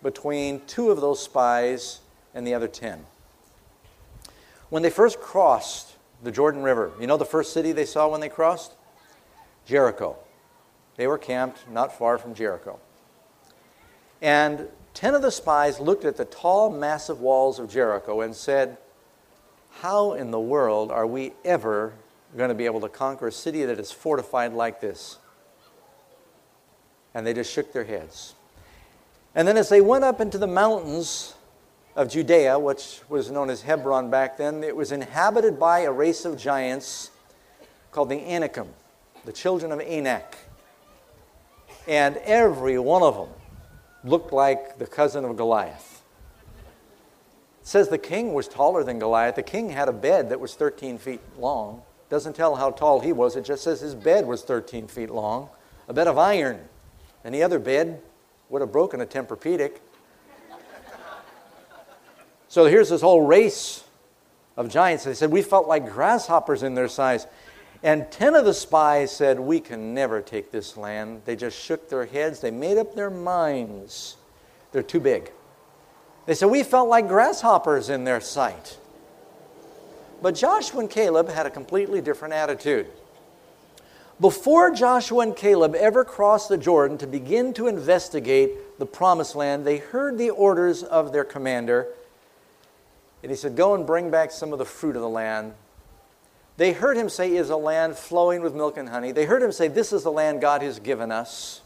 between 0.02 0.60
two 0.66 0.90
of 0.90 1.00
those 1.00 1.22
spies 1.22 2.00
and 2.34 2.44
the 2.44 2.52
other 2.52 2.66
10. 2.66 3.06
When 4.70 4.82
they 4.82 4.90
first 4.90 5.20
crossed 5.20 5.94
the 6.24 6.32
Jordan 6.32 6.64
River, 6.64 6.90
you 7.00 7.06
know 7.06 7.16
the 7.16 7.24
first 7.24 7.52
city 7.52 7.70
they 7.70 7.84
saw 7.84 8.08
when 8.08 8.20
they 8.20 8.28
crossed? 8.28 8.72
Jericho. 9.66 10.16
They 10.96 11.06
were 11.06 11.18
camped 11.18 11.70
not 11.70 11.96
far 11.96 12.18
from 12.18 12.34
Jericho. 12.34 12.80
And 14.20 14.66
10 14.94 15.14
of 15.14 15.22
the 15.22 15.30
spies 15.30 15.78
looked 15.78 16.04
at 16.04 16.16
the 16.16 16.24
tall, 16.24 16.70
massive 16.70 17.20
walls 17.20 17.60
of 17.60 17.70
Jericho 17.70 18.20
and 18.22 18.34
said, 18.34 18.78
How 19.70 20.14
in 20.14 20.32
the 20.32 20.40
world 20.40 20.90
are 20.90 21.06
we 21.06 21.34
ever 21.44 21.92
going 22.36 22.48
to 22.48 22.54
be 22.54 22.66
able 22.66 22.80
to 22.80 22.88
conquer 22.88 23.28
a 23.28 23.32
city 23.32 23.64
that 23.64 23.78
is 23.78 23.92
fortified 23.92 24.52
like 24.54 24.80
this? 24.80 25.18
And 27.14 27.26
they 27.26 27.34
just 27.34 27.52
shook 27.52 27.72
their 27.72 27.84
heads. 27.84 28.34
And 29.34 29.46
then 29.46 29.56
as 29.56 29.68
they 29.68 29.80
went 29.80 30.04
up 30.04 30.20
into 30.20 30.38
the 30.38 30.46
mountains 30.46 31.34
of 31.96 32.08
Judea, 32.08 32.58
which 32.58 33.00
was 33.08 33.30
known 33.30 33.50
as 33.50 33.62
Hebron 33.62 34.10
back 34.10 34.36
then, 34.36 34.64
it 34.64 34.74
was 34.74 34.92
inhabited 34.92 35.58
by 35.58 35.80
a 35.80 35.92
race 35.92 36.24
of 36.24 36.38
giants 36.38 37.10
called 37.90 38.08
the 38.08 38.20
Anakim, 38.20 38.68
the 39.24 39.32
children 39.32 39.72
of 39.72 39.80
Anak. 39.80 40.36
And 41.86 42.16
every 42.18 42.78
one 42.78 43.02
of 43.02 43.14
them 43.14 43.28
looked 44.04 44.32
like 44.32 44.78
the 44.78 44.86
cousin 44.86 45.24
of 45.24 45.36
Goliath. 45.36 46.02
It 47.60 47.66
says 47.66 47.88
the 47.88 47.98
king 47.98 48.34
was 48.34 48.48
taller 48.48 48.82
than 48.82 48.98
Goliath. 48.98 49.36
The 49.36 49.42
king 49.42 49.70
had 49.70 49.88
a 49.88 49.92
bed 49.92 50.30
that 50.30 50.40
was 50.40 50.54
13 50.54 50.98
feet 50.98 51.20
long. 51.38 51.82
Doesn't 52.08 52.34
tell 52.34 52.56
how 52.56 52.70
tall 52.70 53.00
he 53.00 53.12
was, 53.12 53.36
it 53.36 53.44
just 53.44 53.62
says 53.62 53.80
his 53.80 53.94
bed 53.94 54.26
was 54.26 54.42
13 54.42 54.86
feet 54.88 55.10
long, 55.10 55.48
a 55.88 55.94
bed 55.94 56.08
of 56.08 56.18
iron. 56.18 56.60
Any 57.24 57.42
other 57.42 57.58
bed 57.58 58.00
would 58.48 58.60
have 58.60 58.72
broken 58.72 59.00
a 59.00 59.06
Tempur-Pedic. 59.06 59.78
so 62.48 62.66
here's 62.66 62.88
this 62.88 63.00
whole 63.00 63.22
race 63.22 63.84
of 64.56 64.68
giants. 64.68 65.04
They 65.04 65.14
said, 65.14 65.30
We 65.30 65.42
felt 65.42 65.68
like 65.68 65.90
grasshoppers 65.90 66.62
in 66.62 66.74
their 66.74 66.88
size. 66.88 67.26
And 67.82 68.10
10 68.12 68.36
of 68.36 68.44
the 68.44 68.54
spies 68.54 69.10
said, 69.10 69.40
We 69.40 69.60
can 69.60 69.94
never 69.94 70.20
take 70.20 70.50
this 70.50 70.76
land. 70.76 71.22
They 71.24 71.36
just 71.36 71.58
shook 71.58 71.88
their 71.88 72.06
heads. 72.06 72.40
They 72.40 72.50
made 72.50 72.78
up 72.78 72.94
their 72.94 73.10
minds. 73.10 74.16
They're 74.72 74.82
too 74.82 75.00
big. 75.00 75.30
They 76.26 76.34
said, 76.34 76.46
We 76.46 76.62
felt 76.62 76.88
like 76.88 77.08
grasshoppers 77.08 77.88
in 77.88 78.04
their 78.04 78.20
sight. 78.20 78.78
But 80.20 80.36
Joshua 80.36 80.80
and 80.80 80.90
Caleb 80.90 81.28
had 81.28 81.46
a 81.46 81.50
completely 81.50 82.00
different 82.00 82.34
attitude. 82.34 82.86
Before 84.22 84.70
Joshua 84.70 85.24
and 85.24 85.34
Caleb 85.34 85.74
ever 85.74 86.04
crossed 86.04 86.48
the 86.48 86.56
Jordan 86.56 86.96
to 86.98 87.08
begin 87.08 87.52
to 87.54 87.66
investigate 87.66 88.78
the 88.78 88.86
promised 88.86 89.34
land, 89.34 89.64
they 89.64 89.78
heard 89.78 90.16
the 90.16 90.30
orders 90.30 90.84
of 90.84 91.12
their 91.12 91.24
commander. 91.24 91.88
And 93.24 93.32
he 93.32 93.36
said, 93.36 93.56
Go 93.56 93.74
and 93.74 93.84
bring 93.84 94.12
back 94.12 94.30
some 94.30 94.52
of 94.52 94.60
the 94.60 94.64
fruit 94.64 94.94
of 94.94 95.02
the 95.02 95.08
land. 95.08 95.54
They 96.56 96.72
heard 96.72 96.96
him 96.96 97.08
say, 97.08 97.34
Is 97.34 97.50
a 97.50 97.56
land 97.56 97.96
flowing 97.96 98.42
with 98.42 98.54
milk 98.54 98.76
and 98.76 98.90
honey. 98.90 99.10
They 99.10 99.24
heard 99.24 99.42
him 99.42 99.50
say, 99.50 99.66
This 99.66 99.92
is 99.92 100.04
the 100.04 100.12
land 100.12 100.40
God 100.40 100.62
has 100.62 100.78
given 100.78 101.10
us. 101.10 101.62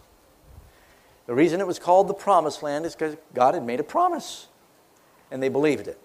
The 1.26 1.34
reason 1.34 1.60
it 1.60 1.66
was 1.66 1.78
called 1.78 2.08
the 2.08 2.14
promised 2.14 2.62
land 2.62 2.86
is 2.86 2.94
because 2.94 3.18
God 3.34 3.52
had 3.52 3.66
made 3.66 3.80
a 3.80 3.84
promise, 3.84 4.46
and 5.30 5.42
they 5.42 5.50
believed 5.50 5.88
it. 5.88 6.00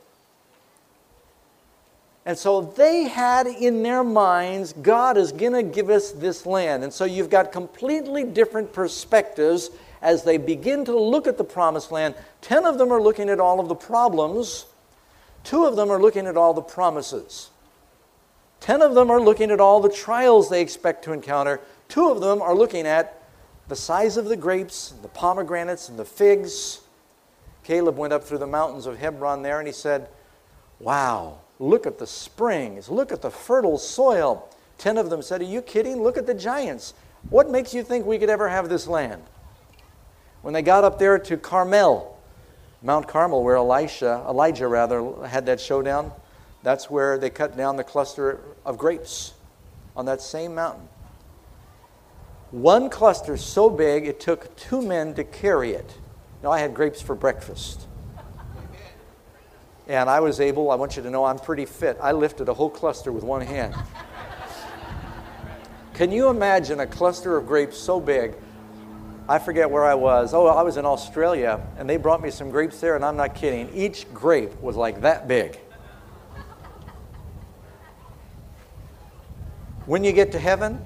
And 2.26 2.38
so 2.38 2.62
they 2.62 3.06
had 3.06 3.48
in 3.48 3.82
their 3.82 4.04
minds, 4.04 4.74
God 4.74 5.18
is 5.18 5.32
going 5.32 5.54
to 5.54 5.64
give 5.64 5.90
us 5.90 6.12
this 6.12 6.46
land. 6.46 6.84
And 6.84 6.94
so 6.94 7.04
you've 7.04 7.32
got 7.32 7.52
completely 7.52 8.24
different 8.24 8.74
perspectives 8.74 9.72
as 10.02 10.24
they 10.24 10.38
begin 10.38 10.86
to 10.86 10.98
look 10.98 11.28
at 11.28 11.38
the 11.38 11.44
promised 11.44 11.92
land. 11.92 12.16
Ten 12.42 12.66
of 12.66 12.78
them 12.78 12.92
are 12.92 13.02
looking 13.02 13.30
at 13.30 13.40
all 13.40 13.60
of 13.60 13.68
the 13.68 13.76
problems, 13.76 14.66
two 15.44 15.66
of 15.66 15.76
them 15.76 15.90
are 15.90 16.02
looking 16.02 16.28
at 16.28 16.38
all 16.38 16.54
the 16.54 16.62
promises. 16.62 17.50
Ten 18.60 18.84
of 18.84 18.94
them 18.94 19.10
are 19.10 19.20
looking 19.20 19.50
at 19.50 19.60
all 19.60 19.80
the 19.80 19.90
trials 19.90 20.50
they 20.50 20.62
expect 20.62 21.04
to 21.06 21.14
encounter, 21.14 21.60
two 21.88 22.10
of 22.10 22.22
them 22.22 22.42
are 22.42 22.56
looking 22.56 22.86
at 22.86 23.24
the 23.68 23.76
size 23.76 24.18
of 24.18 24.26
the 24.26 24.36
grapes, 24.36 24.94
the 25.02 25.08
pomegranates, 25.08 25.90
and 25.90 25.98
the 25.98 26.06
figs. 26.06 26.82
Caleb 27.64 27.98
went 27.98 28.14
up 28.14 28.24
through 28.24 28.40
the 28.40 28.48
mountains 28.48 28.86
of 28.86 29.00
Hebron 29.00 29.42
there 29.42 29.60
and 29.60 29.68
he 29.68 29.74
said, 29.74 30.10
Wow, 30.80 31.38
Look 31.62 31.86
at 31.86 32.00
the 32.00 32.08
springs. 32.08 32.90
Look 32.90 33.12
at 33.12 33.22
the 33.22 33.30
fertile 33.30 33.78
soil. 33.78 34.50
Ten 34.80 34.98
of 34.98 35.12
them 35.12 35.22
said, 35.22 35.42
Are 35.42 35.46
you 35.46 35.62
kidding? 35.62 36.02
Look 36.02 36.18
at 36.18 36.26
the 36.26 36.34
giants. 36.34 36.96
What 37.30 37.52
makes 37.52 37.72
you 37.72 37.84
think 37.84 38.04
we 38.04 38.18
could 38.18 38.32
ever 38.32 38.50
have 38.50 38.68
this 38.68 38.88
land? 38.88 39.22
When 40.42 40.56
they 40.56 40.64
got 40.64 40.84
up 40.84 40.98
there 40.98 41.20
to 41.20 41.38
Carmel, 41.38 42.20
Mount 42.82 43.08
Carmel, 43.08 43.44
where 43.44 43.58
Elisha, 43.58 44.26
Elijah 44.28 44.68
rather, 44.68 45.28
had 45.28 45.46
that 45.46 45.60
showdown, 45.60 46.12
that's 46.64 46.90
where 46.90 47.20
they 47.20 47.30
cut 47.30 47.56
down 47.56 47.76
the 47.76 47.84
cluster 47.84 48.40
of 48.66 48.80
grapes 48.80 49.36
on 49.96 50.06
that 50.06 50.20
same 50.20 50.56
mountain. 50.56 50.90
One 52.50 52.90
cluster 52.90 53.38
so 53.38 53.70
big 53.70 54.08
it 54.08 54.20
took 54.20 54.56
two 54.56 54.82
men 54.82 55.14
to 55.14 55.24
carry 55.24 55.74
it. 55.74 55.96
Now, 56.42 56.52
I 56.52 56.60
had 56.60 56.74
grapes 56.74 57.04
for 57.04 57.14
breakfast. 57.14 57.86
And 59.92 60.10
I 60.10 60.22
was 60.22 60.40
able, 60.40 60.72
I 60.72 60.76
want 60.76 60.96
you 60.96 61.04
to 61.04 61.10
know 61.10 61.26
I'm 61.26 61.38
pretty 61.38 61.66
fit. 61.66 61.98
I 62.02 62.14
lifted 62.14 62.48
a 62.48 62.54
whole 62.54 62.70
cluster 62.70 63.12
with 63.12 63.26
one 63.26 63.42
hand. 63.42 63.76
Can 65.96 66.14
you 66.14 66.30
imagine 66.30 66.80
a 66.80 66.88
cluster 66.88 67.36
of 67.36 67.46
grapes 67.46 67.78
so 67.78 68.00
big? 68.00 68.36
I 69.28 69.38
forget 69.38 69.70
where 69.70 69.84
I 69.84 69.96
was. 69.96 70.34
Oh, 70.34 70.48
I 70.48 70.62
was 70.62 70.78
in 70.78 70.86
Australia, 70.86 71.60
and 71.78 71.90
they 71.90 71.98
brought 71.98 72.22
me 72.22 72.32
some 72.32 72.50
grapes 72.50 72.80
there, 72.80 72.96
and 72.96 73.04
I'm 73.04 73.18
not 73.18 73.36
kidding. 73.36 73.70
Each 73.76 74.06
grape 74.14 74.58
was 74.62 74.78
like 74.78 75.02
that 75.02 75.28
big. 75.28 75.60
When 79.88 80.06
you 80.06 80.14
get 80.14 80.32
to 80.32 80.40
heaven, 80.40 80.80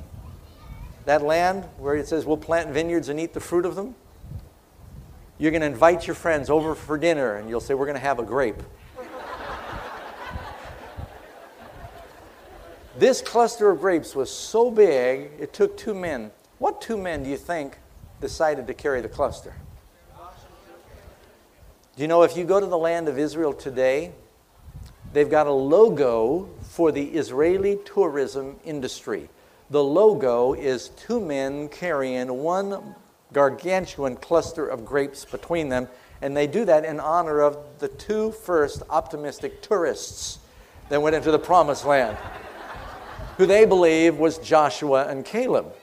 that 1.05 1.21
land 1.21 1.65
where 1.77 1.93
it 1.93 2.07
says 2.07 2.25
we'll 2.25 2.37
plant 2.37 2.71
vineyards 2.71 3.09
and 3.09 3.19
eat 3.19 3.33
the 3.33 3.39
fruit 3.39 3.67
of 3.67 3.75
them, 3.75 3.93
you're 5.37 5.51
going 5.51 5.61
to 5.61 5.67
invite 5.67 6.07
your 6.07 6.15
friends 6.15 6.49
over 6.49 6.73
for 6.73 6.97
dinner, 6.97 7.35
and 7.35 7.47
you'll 7.47 7.59
say, 7.59 7.75
We're 7.75 7.85
going 7.85 7.97
to 7.97 8.01
have 8.01 8.17
a 8.17 8.23
grape. 8.23 8.63
This 12.97 13.21
cluster 13.21 13.69
of 13.69 13.81
grapes 13.81 14.15
was 14.15 14.31
so 14.31 14.71
big, 14.71 15.31
it 15.37 15.51
took 15.51 15.75
two 15.75 15.93
men. 15.93 16.31
What 16.59 16.81
two 16.81 16.95
men 16.95 17.23
do 17.23 17.29
you 17.29 17.35
think 17.35 17.77
decided 18.21 18.67
to 18.67 18.73
carry 18.73 19.01
the 19.01 19.09
cluster? 19.09 19.53
Do 21.97 22.01
you 22.01 22.07
know 22.07 22.23
if 22.23 22.37
you 22.37 22.45
go 22.45 22.61
to 22.61 22.65
the 22.65 22.77
land 22.77 23.09
of 23.09 23.19
Israel 23.19 23.51
today, 23.51 24.13
they've 25.11 25.29
got 25.29 25.45
a 25.45 25.51
logo 25.51 26.49
for 26.61 26.93
the 26.93 27.03
Israeli 27.03 27.79
tourism 27.83 28.55
industry. 28.63 29.27
The 29.69 29.83
logo 29.83 30.53
is 30.53 30.89
two 30.89 31.19
men 31.19 31.67
carrying 31.67 32.31
one 32.43 32.95
gargantuan 33.33 34.15
cluster 34.15 34.65
of 34.65 34.85
grapes 34.85 35.25
between 35.25 35.67
them, 35.67 35.89
and 36.21 36.35
they 36.35 36.47
do 36.47 36.63
that 36.63 36.85
in 36.85 37.01
honor 37.01 37.41
of 37.41 37.57
the 37.79 37.89
two 37.89 38.31
first 38.31 38.83
optimistic 38.89 39.61
tourists 39.61 40.39
that 40.87 41.01
went 41.01 41.17
into 41.17 41.31
the 41.31 41.39
promised 41.39 41.83
land 41.83 42.17
who 43.37 43.45
they 43.45 43.65
believe 43.65 44.17
was 44.17 44.37
Joshua 44.37 45.07
and 45.07 45.25
Caleb. 45.25 45.73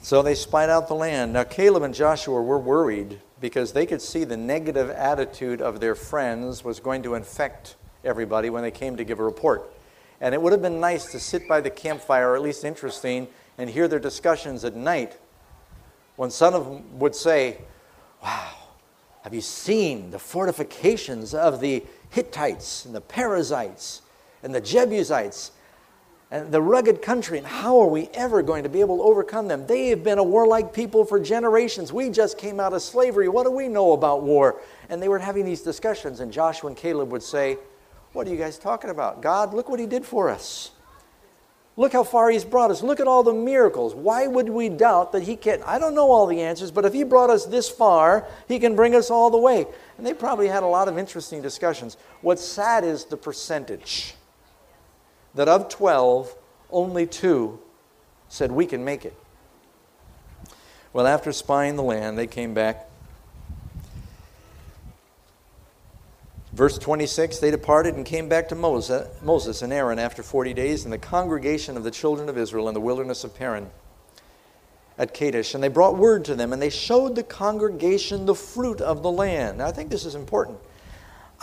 So 0.00 0.22
they 0.22 0.34
spied 0.34 0.70
out 0.70 0.88
the 0.88 0.94
land. 0.94 1.32
Now, 1.32 1.44
Caleb 1.44 1.82
and 1.82 1.94
Joshua 1.94 2.40
were 2.40 2.58
worried 2.58 3.20
because 3.40 3.72
they 3.72 3.86
could 3.86 4.00
see 4.00 4.24
the 4.24 4.36
negative 4.36 4.88
attitude 4.90 5.60
of 5.60 5.80
their 5.80 5.94
friends 5.94 6.62
was 6.62 6.78
going 6.78 7.02
to 7.02 7.14
infect 7.14 7.76
everybody 8.04 8.50
when 8.50 8.62
they 8.62 8.70
came 8.70 8.96
to 8.96 9.04
give 9.04 9.18
a 9.18 9.24
report. 9.24 9.68
And 10.20 10.34
it 10.34 10.40
would 10.40 10.52
have 10.52 10.62
been 10.62 10.80
nice 10.80 11.10
to 11.12 11.18
sit 11.18 11.48
by 11.48 11.60
the 11.60 11.70
campfire, 11.70 12.30
or 12.30 12.36
at 12.36 12.42
least 12.42 12.64
interesting, 12.64 13.26
and 13.58 13.68
hear 13.68 13.88
their 13.88 13.98
discussions 13.98 14.64
at 14.64 14.76
night 14.76 15.18
when 16.16 16.30
some 16.30 16.54
of 16.54 16.64
them 16.64 16.98
would 16.98 17.14
say, 17.14 17.58
Wow, 18.22 18.54
have 19.22 19.34
you 19.34 19.40
seen 19.40 20.10
the 20.10 20.18
fortifications 20.18 21.34
of 21.34 21.60
the 21.60 21.84
Hittites 22.10 22.84
and 22.86 22.94
the 22.94 23.00
Perizzites 23.00 24.02
and 24.46 24.54
the 24.54 24.60
Jebusites 24.60 25.50
and 26.30 26.52
the 26.52 26.62
rugged 26.62 27.02
country, 27.02 27.36
and 27.36 27.46
how 27.46 27.80
are 27.80 27.88
we 27.88 28.08
ever 28.14 28.42
going 28.42 28.62
to 28.62 28.68
be 28.68 28.78
able 28.78 28.98
to 28.98 29.02
overcome 29.02 29.48
them? 29.48 29.66
They 29.66 29.88
have 29.88 30.04
been 30.04 30.18
a 30.18 30.22
warlike 30.22 30.72
people 30.72 31.04
for 31.04 31.18
generations. 31.18 31.92
We 31.92 32.10
just 32.10 32.38
came 32.38 32.60
out 32.60 32.72
of 32.72 32.80
slavery. 32.82 33.28
What 33.28 33.42
do 33.42 33.50
we 33.50 33.66
know 33.66 33.92
about 33.92 34.22
war? 34.22 34.60
And 34.88 35.02
they 35.02 35.08
were 35.08 35.18
having 35.18 35.44
these 35.44 35.62
discussions, 35.62 36.20
and 36.20 36.32
Joshua 36.32 36.68
and 36.68 36.76
Caleb 36.76 37.10
would 37.10 37.24
say, 37.24 37.58
What 38.12 38.28
are 38.28 38.30
you 38.30 38.36
guys 38.36 38.56
talking 38.56 38.90
about? 38.90 39.20
God, 39.20 39.52
look 39.52 39.68
what 39.68 39.80
He 39.80 39.86
did 39.86 40.06
for 40.06 40.30
us. 40.30 40.70
Look 41.76 41.92
how 41.92 42.04
far 42.04 42.30
He's 42.30 42.44
brought 42.44 42.70
us. 42.70 42.82
Look 42.82 43.00
at 43.00 43.06
all 43.06 43.22
the 43.24 43.34
miracles. 43.34 43.96
Why 43.96 44.26
would 44.26 44.48
we 44.48 44.68
doubt 44.68 45.10
that 45.10 45.22
He 45.22 45.36
can? 45.36 45.62
I 45.64 45.80
don't 45.80 45.94
know 45.94 46.10
all 46.10 46.26
the 46.26 46.40
answers, 46.40 46.70
but 46.70 46.84
if 46.84 46.92
He 46.92 47.04
brought 47.04 47.30
us 47.30 47.46
this 47.46 47.68
far, 47.68 48.26
He 48.46 48.60
can 48.60 48.76
bring 48.76 48.94
us 48.94 49.10
all 49.10 49.30
the 49.30 49.38
way. 49.38 49.66
And 49.96 50.06
they 50.06 50.14
probably 50.14 50.48
had 50.48 50.64
a 50.64 50.66
lot 50.66 50.88
of 50.88 50.98
interesting 50.98 51.40
discussions. 51.40 51.96
What's 52.20 52.44
sad 52.44 52.82
is 52.82 53.04
the 53.04 53.16
percentage 53.16 54.15
that 55.36 55.48
of 55.48 55.68
12, 55.68 56.34
only 56.70 57.06
two 57.06 57.60
said, 58.28 58.50
We 58.50 58.66
can 58.66 58.84
make 58.84 59.04
it. 59.04 59.14
Well, 60.92 61.06
after 61.06 61.30
spying 61.30 61.76
the 61.76 61.82
land, 61.82 62.18
they 62.18 62.26
came 62.26 62.54
back. 62.54 62.88
Verse 66.52 66.78
26 66.78 67.38
They 67.38 67.50
departed 67.50 67.94
and 67.96 68.04
came 68.04 68.28
back 68.28 68.48
to 68.48 68.54
Moses 68.54 69.62
and 69.62 69.72
Aaron 69.72 69.98
after 69.98 70.22
40 70.22 70.54
days 70.54 70.84
in 70.84 70.90
the 70.90 70.98
congregation 70.98 71.76
of 71.76 71.84
the 71.84 71.90
children 71.90 72.28
of 72.28 72.38
Israel 72.38 72.68
in 72.68 72.74
the 72.74 72.80
wilderness 72.80 73.24
of 73.24 73.34
Paran 73.34 73.70
at 74.96 75.12
Kadesh. 75.12 75.54
And 75.54 75.62
they 75.62 75.68
brought 75.68 75.98
word 75.98 76.24
to 76.24 76.34
them, 76.34 76.54
and 76.54 76.62
they 76.62 76.70
showed 76.70 77.14
the 77.14 77.22
congregation 77.22 78.24
the 78.24 78.34
fruit 78.34 78.80
of 78.80 79.02
the 79.02 79.10
land. 79.10 79.58
Now, 79.58 79.66
I 79.66 79.72
think 79.72 79.90
this 79.90 80.06
is 80.06 80.14
important. 80.14 80.58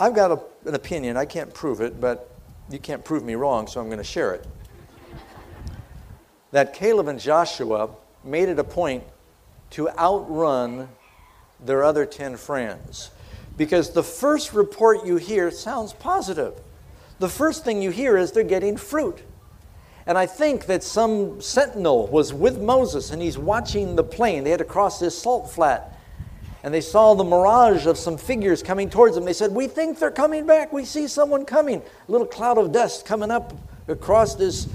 I've 0.00 0.16
got 0.16 0.32
a, 0.32 0.68
an 0.68 0.74
opinion, 0.74 1.16
I 1.16 1.26
can't 1.26 1.54
prove 1.54 1.80
it, 1.80 2.00
but 2.00 2.33
you 2.70 2.78
can't 2.78 3.04
prove 3.04 3.22
me 3.24 3.34
wrong, 3.34 3.66
so 3.66 3.80
I'm 3.80 3.86
going 3.86 3.98
to 3.98 4.04
share 4.04 4.34
it. 4.34 4.46
that 6.50 6.72
Caleb 6.72 7.08
and 7.08 7.18
Joshua 7.18 7.90
made 8.22 8.48
it 8.48 8.58
a 8.58 8.64
point 8.64 9.04
to 9.70 9.88
outrun 9.90 10.88
their 11.60 11.84
other 11.84 12.06
10 12.06 12.36
friends. 12.36 13.10
Because 13.56 13.90
the 13.90 14.02
first 14.02 14.52
report 14.52 15.04
you 15.04 15.16
hear 15.16 15.50
sounds 15.50 15.92
positive. 15.92 16.54
The 17.18 17.28
first 17.28 17.64
thing 17.64 17.82
you 17.82 17.90
hear 17.90 18.16
is 18.16 18.32
they're 18.32 18.44
getting 18.44 18.76
fruit. 18.76 19.22
And 20.06 20.18
I 20.18 20.26
think 20.26 20.66
that 20.66 20.82
some 20.82 21.40
sentinel 21.40 22.08
was 22.08 22.32
with 22.32 22.60
Moses 22.60 23.10
and 23.10 23.22
he's 23.22 23.38
watching 23.38 23.96
the 23.96 24.04
plain. 24.04 24.44
They 24.44 24.50
had 24.50 24.58
to 24.58 24.64
cross 24.64 25.00
this 25.00 25.16
salt 25.16 25.50
flat 25.50 25.93
and 26.64 26.72
they 26.72 26.80
saw 26.80 27.12
the 27.12 27.22
mirage 27.22 27.84
of 27.84 27.98
some 27.98 28.16
figures 28.16 28.62
coming 28.62 28.88
towards 28.88 29.14
them. 29.14 29.26
They 29.26 29.34
said, 29.34 29.52
We 29.52 29.68
think 29.68 29.98
they're 29.98 30.10
coming 30.10 30.46
back. 30.46 30.72
We 30.72 30.86
see 30.86 31.06
someone 31.06 31.44
coming. 31.44 31.82
A 32.08 32.10
little 32.10 32.26
cloud 32.26 32.56
of 32.56 32.72
dust 32.72 33.04
coming 33.04 33.30
up 33.30 33.52
across 33.86 34.34
this, 34.34 34.66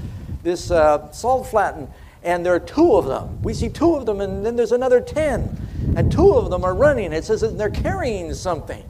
this 0.44 0.70
uh, 0.70 1.12
salt 1.12 1.48
flat. 1.48 1.74
And, 1.74 1.88
and 2.22 2.46
there 2.46 2.54
are 2.54 2.60
two 2.60 2.96
of 2.96 3.08
them. 3.08 3.42
We 3.42 3.56
see 3.56 3.70
two 3.70 3.96
of 3.96 4.06
them, 4.06 4.22
and 4.22 4.46
then 4.46 4.56
there's 4.56 4.72
another 4.72 5.02
ten. 5.02 5.58
And 5.98 6.12
two 6.12 6.32
of 6.34 6.52
them 6.52 6.64
are 6.64 6.76
running. 6.76 7.12
It 7.12 7.26
says 7.26 7.42
that 7.42 7.58
they're 7.58 7.72
carrying 7.72 8.36
something. 8.36 8.84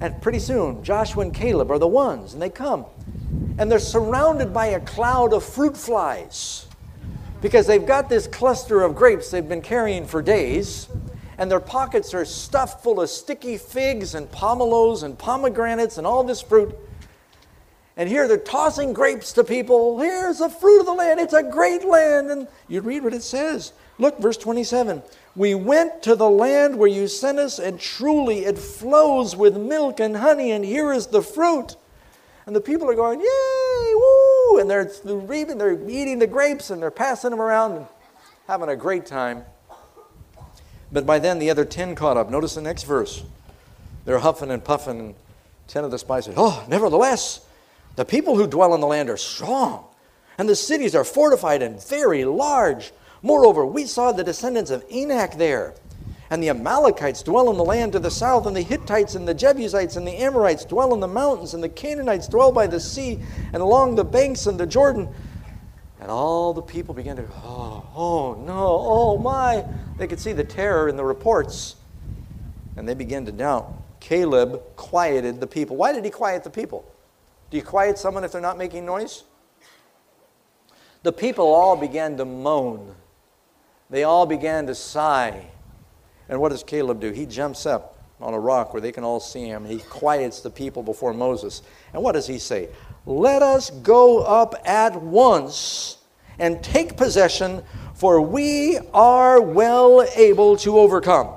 And 0.00 0.20
pretty 0.20 0.40
soon, 0.40 0.82
Joshua 0.82 1.22
and 1.22 1.32
Caleb 1.32 1.70
are 1.70 1.78
the 1.78 1.86
ones, 1.86 2.32
and 2.32 2.42
they 2.42 2.50
come. 2.50 2.84
And 3.58 3.70
they're 3.70 3.78
surrounded 3.78 4.52
by 4.52 4.66
a 4.66 4.80
cloud 4.80 5.32
of 5.32 5.44
fruit 5.44 5.76
flies 5.76 6.66
because 7.40 7.68
they've 7.68 7.86
got 7.86 8.08
this 8.08 8.26
cluster 8.26 8.82
of 8.82 8.96
grapes 8.96 9.30
they've 9.30 9.48
been 9.48 9.62
carrying 9.62 10.04
for 10.04 10.20
days 10.20 10.88
and 11.40 11.50
their 11.50 11.58
pockets 11.58 12.12
are 12.12 12.26
stuffed 12.26 12.82
full 12.82 13.00
of 13.00 13.08
sticky 13.08 13.56
figs 13.56 14.14
and 14.14 14.30
pomelos 14.30 15.02
and 15.02 15.18
pomegranates 15.18 15.96
and 15.96 16.06
all 16.06 16.22
this 16.22 16.42
fruit. 16.42 16.76
And 17.96 18.10
here 18.10 18.28
they're 18.28 18.36
tossing 18.36 18.92
grapes 18.92 19.32
to 19.32 19.42
people. 19.42 19.98
Here's 19.98 20.40
the 20.40 20.50
fruit 20.50 20.80
of 20.80 20.86
the 20.86 20.92
land. 20.92 21.18
It's 21.18 21.32
a 21.32 21.42
great 21.42 21.82
land. 21.82 22.30
And 22.30 22.46
you 22.68 22.82
read 22.82 23.02
what 23.02 23.14
it 23.14 23.22
says. 23.22 23.72
Look, 23.98 24.18
verse 24.18 24.36
27. 24.36 25.02
We 25.34 25.54
went 25.54 26.02
to 26.02 26.14
the 26.14 26.28
land 26.28 26.76
where 26.76 26.88
you 26.88 27.08
sent 27.08 27.38
us, 27.38 27.58
and 27.58 27.80
truly 27.80 28.44
it 28.44 28.58
flows 28.58 29.34
with 29.34 29.56
milk 29.56 29.98
and 29.98 30.18
honey, 30.18 30.50
and 30.52 30.62
here 30.62 30.92
is 30.92 31.06
the 31.06 31.22
fruit. 31.22 31.76
And 32.44 32.54
the 32.54 32.60
people 32.60 32.90
are 32.90 32.94
going, 32.94 33.20
Yay, 33.20 33.94
woo! 33.94 34.58
And 34.58 34.68
they're, 34.68 34.90
they're 35.04 35.88
eating 35.88 36.18
the 36.18 36.26
grapes 36.26 36.68
and 36.68 36.82
they're 36.82 36.90
passing 36.90 37.30
them 37.30 37.40
around 37.40 37.72
and 37.72 37.86
having 38.46 38.68
a 38.68 38.76
great 38.76 39.06
time. 39.06 39.44
But 40.92 41.06
by 41.06 41.18
then 41.18 41.38
the 41.38 41.50
other 41.50 41.64
ten 41.64 41.94
caught 41.94 42.16
up. 42.16 42.30
Notice 42.30 42.54
the 42.54 42.62
next 42.62 42.84
verse. 42.84 43.22
They're 44.04 44.18
huffing 44.18 44.50
and 44.50 44.64
puffing, 44.64 45.00
and 45.00 45.14
ten 45.68 45.84
of 45.84 45.90
the 45.90 45.98
spies 45.98 46.24
said, 46.24 46.34
Oh, 46.36 46.64
nevertheless, 46.68 47.46
the 47.96 48.04
people 48.04 48.36
who 48.36 48.46
dwell 48.46 48.74
in 48.74 48.80
the 48.80 48.86
land 48.86 49.10
are 49.10 49.16
strong, 49.16 49.84
and 50.38 50.48
the 50.48 50.56
cities 50.56 50.94
are 50.94 51.04
fortified 51.04 51.62
and 51.62 51.82
very 51.82 52.24
large. 52.24 52.92
Moreover, 53.22 53.66
we 53.66 53.84
saw 53.84 54.12
the 54.12 54.24
descendants 54.24 54.70
of 54.70 54.84
Anak 54.90 55.36
there. 55.36 55.74
And 56.30 56.40
the 56.40 56.48
Amalekites 56.48 57.24
dwell 57.24 57.50
in 57.50 57.56
the 57.56 57.64
land 57.64 57.92
to 57.92 57.98
the 57.98 58.10
south, 58.10 58.46
and 58.46 58.56
the 58.56 58.62
Hittites 58.62 59.16
and 59.16 59.26
the 59.26 59.34
Jebusites 59.34 59.96
and 59.96 60.06
the 60.06 60.16
Amorites 60.16 60.64
dwell 60.64 60.94
in 60.94 61.00
the 61.00 61.08
mountains, 61.08 61.54
and 61.54 61.62
the 61.62 61.68
Canaanites 61.68 62.28
dwell 62.28 62.52
by 62.52 62.68
the 62.68 62.78
sea 62.78 63.18
and 63.52 63.56
along 63.56 63.96
the 63.96 64.04
banks 64.04 64.46
of 64.46 64.56
the 64.56 64.66
Jordan. 64.66 65.08
And 66.00 66.10
all 66.10 66.54
the 66.54 66.62
people 66.62 66.94
began 66.94 67.16
to, 67.16 67.26
oh, 67.44 67.86
oh 67.94 68.34
no, 68.46 68.78
oh 68.80 69.18
my. 69.18 69.64
They 69.98 70.06
could 70.06 70.18
see 70.18 70.32
the 70.32 70.44
terror 70.44 70.88
in 70.88 70.96
the 70.96 71.04
reports, 71.04 71.76
and 72.76 72.88
they 72.88 72.94
began 72.94 73.26
to 73.26 73.32
doubt. 73.32 73.72
Caleb 74.00 74.62
quieted 74.76 75.40
the 75.40 75.46
people. 75.46 75.76
Why 75.76 75.92
did 75.92 76.04
he 76.04 76.10
quiet 76.10 76.42
the 76.42 76.50
people? 76.50 76.90
Do 77.50 77.58
you 77.58 77.62
quiet 77.62 77.98
someone 77.98 78.24
if 78.24 78.32
they're 78.32 78.40
not 78.40 78.56
making 78.56 78.86
noise? 78.86 79.24
The 81.02 81.12
people 81.12 81.46
all 81.46 81.76
began 81.76 82.16
to 82.16 82.24
moan. 82.24 82.94
They 83.90 84.04
all 84.04 84.24
began 84.24 84.66
to 84.68 84.74
sigh. 84.74 85.46
And 86.28 86.40
what 86.40 86.50
does 86.50 86.62
Caleb 86.62 87.00
do? 87.00 87.10
He 87.10 87.26
jumps 87.26 87.66
up 87.66 87.98
on 88.20 88.34
a 88.34 88.38
rock 88.38 88.72
where 88.72 88.80
they 88.80 88.92
can 88.92 89.04
all 89.04 89.20
see 89.20 89.44
him. 89.44 89.64
He 89.64 89.78
quiets 89.78 90.40
the 90.40 90.50
people 90.50 90.82
before 90.82 91.12
Moses. 91.12 91.62
And 91.92 92.02
what 92.02 92.12
does 92.12 92.26
he 92.26 92.38
say? 92.38 92.68
Let 93.06 93.42
us 93.42 93.70
go 93.70 94.22
up 94.22 94.54
at 94.64 95.00
once 95.00 95.98
and 96.38 96.62
take 96.62 96.96
possession, 96.96 97.62
for 97.94 98.20
we 98.20 98.78
are 98.92 99.40
well 99.40 100.06
able 100.16 100.56
to 100.58 100.78
overcome. 100.78 101.34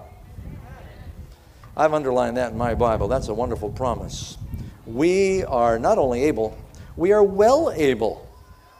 I've 1.75 1.93
underlined 1.93 2.37
that 2.37 2.51
in 2.51 2.57
my 2.57 2.75
Bible. 2.75 3.07
That's 3.07 3.27
a 3.27 3.33
wonderful 3.33 3.69
promise. 3.69 4.37
We 4.85 5.43
are 5.45 5.79
not 5.79 5.97
only 5.97 6.23
able, 6.23 6.57
we 6.95 7.11
are 7.11 7.23
well 7.23 7.71
able. 7.75 8.27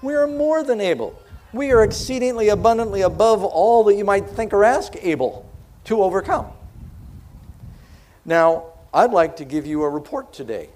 We 0.01 0.13
are 0.15 0.27
more 0.27 0.63
than 0.63 0.81
able. 0.81 1.17
We 1.53 1.71
are 1.71 1.83
exceedingly 1.83 2.49
abundantly 2.49 3.01
above 3.01 3.43
all 3.43 3.83
that 3.85 3.95
you 3.95 4.03
might 4.03 4.27
think 4.27 4.53
or 4.53 4.63
ask 4.63 4.95
able 5.01 5.49
to 5.85 6.03
overcome. 6.03 6.47
Now, 8.25 8.65
I'd 8.93 9.11
like 9.11 9.37
to 9.37 9.45
give 9.45 9.65
you 9.65 9.83
a 9.83 9.89
report 9.89 10.33
today. 10.33 10.69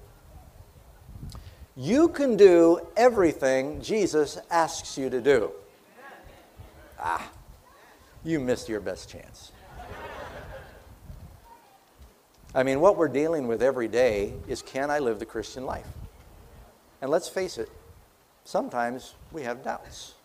You 1.80 2.10
can 2.10 2.38
do 2.38 2.82
everything 2.98 3.84
Jesus 3.84 4.40
asks 4.50 4.98
you 4.98 5.12
to 5.12 5.22
do. 5.22 5.52
Ah, 7.00 7.30
you 8.24 8.40
missed 8.40 8.68
your 8.68 8.80
best 8.80 9.10
chance. 9.10 9.52
I 12.56 12.64
mean, 12.64 12.80
what 12.80 12.98
we're 12.98 13.08
dealing 13.08 13.48
with 13.48 13.62
every 13.62 13.88
day 13.88 14.34
is 14.48 14.64
can 14.64 14.90
I 14.90 14.98
live 14.98 15.20
the 15.20 15.28
Christian 15.28 15.68
life? 15.68 15.86
And 17.00 17.12
let's 17.12 17.30
face 17.30 17.60
it, 17.60 17.70
sometimes 18.44 19.14
we 19.32 19.44
have 19.44 19.64
doubts. 19.64 20.16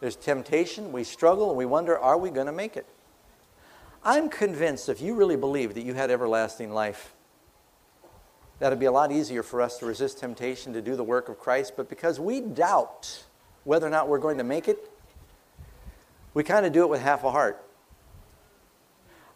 There's 0.00 0.16
temptation, 0.16 0.90
we 0.90 1.04
struggle, 1.04 1.50
and 1.50 1.58
we 1.58 1.66
wonder, 1.66 1.98
are 1.98 2.16
we 2.16 2.30
going 2.30 2.46
to 2.46 2.52
make 2.52 2.78
it? 2.78 2.86
I'm 4.02 4.30
convinced 4.30 4.88
if 4.88 5.02
you 5.02 5.14
really 5.14 5.36
believe 5.36 5.74
that 5.74 5.82
you 5.82 5.92
had 5.92 6.10
everlasting 6.10 6.72
life, 6.72 7.12
that'd 8.62 8.78
be 8.78 8.86
a 8.86 8.92
lot 8.92 9.10
easier 9.10 9.42
for 9.42 9.60
us 9.60 9.78
to 9.78 9.86
resist 9.86 10.18
temptation 10.18 10.72
to 10.72 10.80
do 10.80 10.94
the 10.94 11.02
work 11.02 11.28
of 11.28 11.36
Christ. 11.36 11.72
But 11.76 11.88
because 11.88 12.20
we 12.20 12.40
doubt 12.40 13.24
whether 13.64 13.84
or 13.84 13.90
not 13.90 14.06
we're 14.06 14.20
going 14.20 14.38
to 14.38 14.44
make 14.44 14.68
it, 14.68 14.88
we 16.32 16.44
kind 16.44 16.64
of 16.64 16.72
do 16.72 16.84
it 16.84 16.88
with 16.88 17.00
half 17.00 17.24
a 17.24 17.32
heart. 17.32 17.60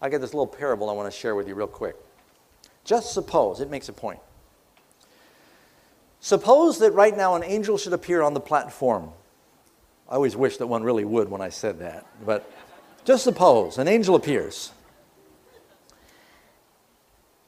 I 0.00 0.10
got 0.10 0.20
this 0.20 0.32
little 0.32 0.46
parable 0.46 0.88
I 0.88 0.92
want 0.92 1.12
to 1.12 1.18
share 1.18 1.34
with 1.34 1.48
you 1.48 1.56
real 1.56 1.66
quick. 1.66 1.96
Just 2.84 3.12
suppose, 3.12 3.60
it 3.60 3.68
makes 3.68 3.88
a 3.88 3.92
point. 3.92 4.20
Suppose 6.20 6.78
that 6.78 6.92
right 6.92 7.16
now 7.16 7.34
an 7.34 7.42
angel 7.42 7.78
should 7.78 7.94
appear 7.94 8.22
on 8.22 8.32
the 8.32 8.40
platform. 8.40 9.10
I 10.08 10.14
always 10.14 10.36
wish 10.36 10.58
that 10.58 10.68
one 10.68 10.84
really 10.84 11.04
would 11.04 11.28
when 11.28 11.40
I 11.40 11.48
said 11.48 11.80
that, 11.80 12.06
but 12.24 12.48
just 13.04 13.24
suppose 13.24 13.78
an 13.78 13.88
angel 13.88 14.14
appears. 14.14 14.70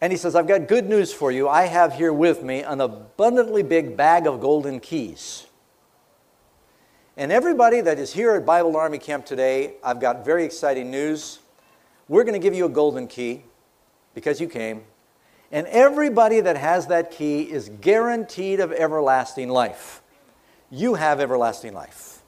And 0.01 0.13
he 0.13 0.17
says, 0.17 0.35
I've 0.35 0.47
got 0.47 0.69
good 0.69 0.89
news 0.89 1.13
for 1.13 1.33
you. 1.33 1.49
I 1.49 1.65
have 1.65 1.95
here 1.95 2.13
with 2.13 2.43
me 2.43 2.63
an 2.63 2.81
abundantly 2.81 3.63
big 3.63 3.97
bag 3.97 4.27
of 4.27 4.41
golden 4.41 4.79
keys. 4.79 5.47
And 7.17 7.33
everybody 7.33 7.81
that 7.81 7.99
is 7.99 8.13
here 8.13 8.35
at 8.35 8.47
Bible 8.47 8.77
Army 8.77 8.99
Camp 8.99 9.27
today, 9.27 9.75
I've 9.83 10.01
got 10.01 10.25
very 10.25 10.45
exciting 10.45 10.91
news. 10.91 11.41
We're 12.07 12.23
going 12.23 12.41
to 12.41 12.45
give 12.45 12.55
you 12.55 12.67
a 12.67 12.71
golden 12.71 13.09
key 13.09 13.43
because 14.15 14.41
you 14.41 14.49
came. 14.49 14.85
And 15.51 15.67
everybody 15.67 16.41
that 16.41 16.57
has 16.57 16.87
that 16.87 17.11
key 17.11 17.43
is 17.43 17.71
guaranteed 17.81 18.61
of 18.61 18.71
everlasting 18.71 19.49
life. 19.49 20.01
You 20.71 20.95
have 20.95 21.19
everlasting 21.19 21.75
life. 21.75 22.23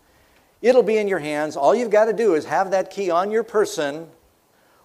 It'll 0.63 0.83
be 0.83 0.97
in 0.97 1.07
your 1.07 1.19
hands. 1.21 1.57
All 1.57 1.75
you've 1.75 1.91
got 1.91 2.07
to 2.07 2.13
do 2.13 2.35
is 2.35 2.47
have 2.47 2.73
that 2.73 2.91
key 2.91 3.11
on 3.11 3.31
your 3.31 3.45
person. 3.45 4.09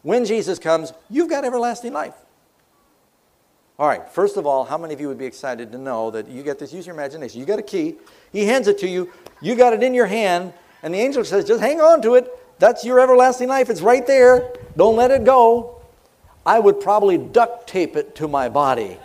When 0.04 0.24
Jesus 0.26 0.60
comes, 0.60 0.93
you've 1.10 1.30
got 1.30 1.45
everlasting 1.45 1.93
life. 1.93 2.13
All 3.78 3.88
right, 3.88 4.10
first 4.10 4.38
of 4.38 4.46
all, 4.46 4.64
how 4.64 4.78
many 4.78 4.94
of 4.94 5.02
you 5.02 5.10
would 5.10 5.18
be 5.18 5.26
excited 5.26 5.72
to 5.74 5.78
know 5.78 6.10
that 6.12 6.30
you 6.30 6.44
get 6.44 6.60
this? 6.60 6.72
Use 6.72 6.86
your 6.88 6.96
imagination. 6.96 7.40
You 7.42 7.46
got 7.46 7.60
a 7.60 7.64
key, 7.64 7.96
he 8.32 8.46
hands 8.46 8.70
it 8.70 8.78
to 8.80 8.88
you, 8.88 9.12
you 9.42 9.56
got 9.56 9.74
it 9.74 9.84
in 9.84 9.94
your 9.94 10.06
hand, 10.06 10.54
and 10.82 10.94
the 10.94 11.00
angel 11.00 11.26
says, 11.26 11.46
just 11.46 11.60
hang 11.62 11.82
on 11.82 12.02
to 12.04 12.16
it. 12.16 12.30
That's 12.58 12.86
your 12.86 13.00
everlasting 13.02 13.50
life. 13.50 13.70
It's 13.70 13.82
right 13.82 14.06
there. 14.08 14.54
Don't 14.78 14.96
let 14.96 15.12
it 15.12 15.26
go. 15.26 15.82
I 16.46 16.60
would 16.60 16.80
probably 16.80 17.18
duct 17.18 17.68
tape 17.68 17.96
it 17.96 18.16
to 18.16 18.28
my 18.28 18.48
body 18.48 18.98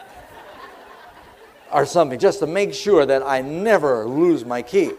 or 1.72 1.84
something 1.84 2.18
just 2.18 2.38
to 2.40 2.46
make 2.46 2.72
sure 2.74 3.06
that 3.06 3.22
I 3.22 3.40
never 3.40 4.06
lose 4.06 4.44
my 4.44 4.62
key. 4.62 4.92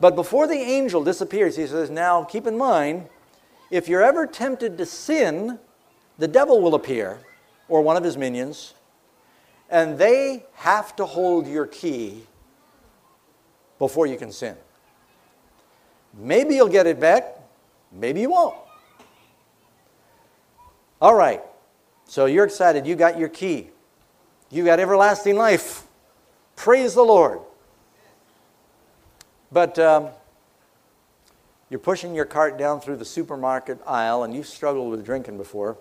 But 0.00 0.16
before 0.16 0.46
the 0.46 0.56
angel 0.56 1.02
disappears, 1.02 1.56
he 1.56 1.66
says, 1.66 1.88
Now 1.88 2.24
keep 2.24 2.46
in 2.46 2.58
mind, 2.58 3.06
if 3.70 3.88
you're 3.88 4.02
ever 4.02 4.26
tempted 4.26 4.76
to 4.76 4.84
sin, 4.84 5.58
the 6.18 6.28
devil 6.28 6.60
will 6.60 6.74
appear, 6.74 7.20
or 7.68 7.82
one 7.82 7.96
of 7.96 8.04
his 8.04 8.16
minions, 8.16 8.74
and 9.70 9.98
they 9.98 10.44
have 10.54 10.94
to 10.96 11.06
hold 11.06 11.46
your 11.46 11.66
key 11.66 12.22
before 13.78 14.06
you 14.06 14.16
can 14.16 14.30
sin. 14.30 14.56
Maybe 16.16 16.54
you'll 16.54 16.68
get 16.68 16.86
it 16.86 17.00
back, 17.00 17.40
maybe 17.90 18.20
you 18.20 18.30
won't. 18.30 18.56
All 21.00 21.14
right, 21.14 21.42
so 22.04 22.26
you're 22.26 22.44
excited, 22.44 22.86
you 22.86 22.94
got 22.94 23.18
your 23.18 23.28
key, 23.28 23.70
you 24.50 24.64
got 24.64 24.78
everlasting 24.78 25.36
life. 25.36 25.82
Praise 26.56 26.94
the 26.94 27.02
Lord. 27.02 27.40
But 29.50 29.78
um, 29.78 30.08
you're 31.68 31.80
pushing 31.80 32.14
your 32.14 32.24
cart 32.24 32.58
down 32.58 32.80
through 32.80 32.96
the 32.96 33.04
supermarket 33.04 33.80
aisle, 33.86 34.22
and 34.22 34.34
you've 34.34 34.46
struggled 34.46 34.90
with 34.90 35.04
drinking 35.04 35.36
before. 35.36 35.76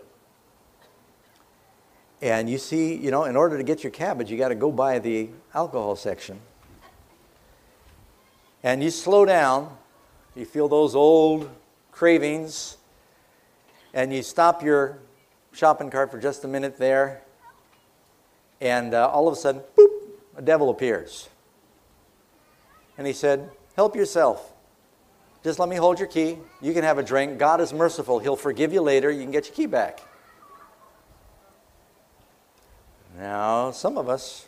And 2.24 2.50
you 2.50 2.58
see, 2.58 2.96
you 2.96 3.12
know, 3.12 3.26
in 3.26 3.36
order 3.36 3.58
to 3.58 3.66
get 3.66 3.84
your 3.84 3.92
cabbage, 3.92 4.32
you 4.32 4.38
got 4.38 4.48
to 4.48 4.56
go 4.56 4.72
by 4.72 4.98
the 4.98 5.28
alcohol 5.54 5.98
section. 5.98 6.40
And 8.64 8.82
you 8.82 8.92
slow 8.92 9.26
down, 9.26 9.76
you 10.34 10.46
feel 10.46 10.70
those 10.70 10.96
old 10.96 11.50
cravings, 11.92 12.78
and 13.94 14.14
you 14.14 14.24
stop 14.24 14.64
your 14.64 15.00
shopping 15.52 15.90
cart 15.90 16.12
for 16.12 16.18
just 16.18 16.46
a 16.46 16.48
minute 16.48 16.78
there, 16.78 17.24
and 18.62 18.94
uh, 18.94 19.10
all 19.10 19.28
of 19.28 19.34
a 19.34 19.36
sudden, 19.36 19.62
boop, 19.78 19.90
a 20.38 20.42
devil 20.42 20.70
appears. 20.70 21.28
And 22.98 23.06
he 23.06 23.12
said, 23.12 23.50
Help 23.76 23.98
yourself. 23.98 24.54
Just 25.44 25.60
let 25.60 25.68
me 25.68 25.76
hold 25.76 26.00
your 26.00 26.08
key. 26.08 26.38
You 26.62 26.72
can 26.72 26.86
have 26.86 26.98
a 26.98 27.04
drink. 27.04 27.38
God 27.38 27.60
is 27.60 27.74
merciful. 27.74 28.20
He'll 28.20 28.38
forgive 28.38 28.72
you 28.72 28.82
later. 28.82 29.12
You 29.12 29.24
can 29.24 29.32
get 29.32 29.48
your 29.48 29.56
key 29.56 29.66
back. 29.66 30.00
Now, 33.18 33.72
some 33.72 33.98
of 33.98 34.10
us, 34.10 34.48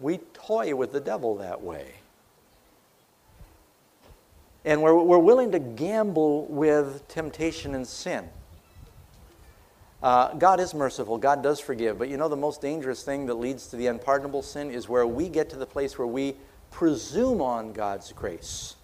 we 0.00 0.18
toy 0.32 0.74
with 0.74 0.92
the 0.92 1.00
devil 1.00 1.36
that 1.36 1.62
way. 1.62 1.94
And 4.64 4.82
we're, 4.82 4.94
we're 4.94 5.18
willing 5.18 5.52
to 5.52 5.58
gamble 5.58 6.46
with 6.46 7.06
temptation 7.08 7.74
and 7.74 7.86
sin. 7.86 8.28
Uh, 10.02 10.32
God 10.34 10.60
is 10.60 10.72
merciful. 10.72 11.18
God 11.18 11.42
does 11.42 11.60
forgive. 11.60 11.98
But 11.98 12.08
you 12.08 12.16
know, 12.16 12.28
the 12.28 12.36
most 12.36 12.60
dangerous 12.60 13.02
thing 13.02 13.26
that 13.26 13.34
leads 13.34 13.66
to 13.68 13.76
the 13.76 13.86
unpardonable 13.88 14.42
sin 14.42 14.70
is 14.70 14.88
where 14.88 15.06
we 15.06 15.28
get 15.28 15.50
to 15.50 15.56
the 15.56 15.66
place 15.66 15.98
where 15.98 16.06
we 16.06 16.36
presume 16.70 17.42
on 17.42 17.72
God's 17.72 18.12
grace. 18.12 18.76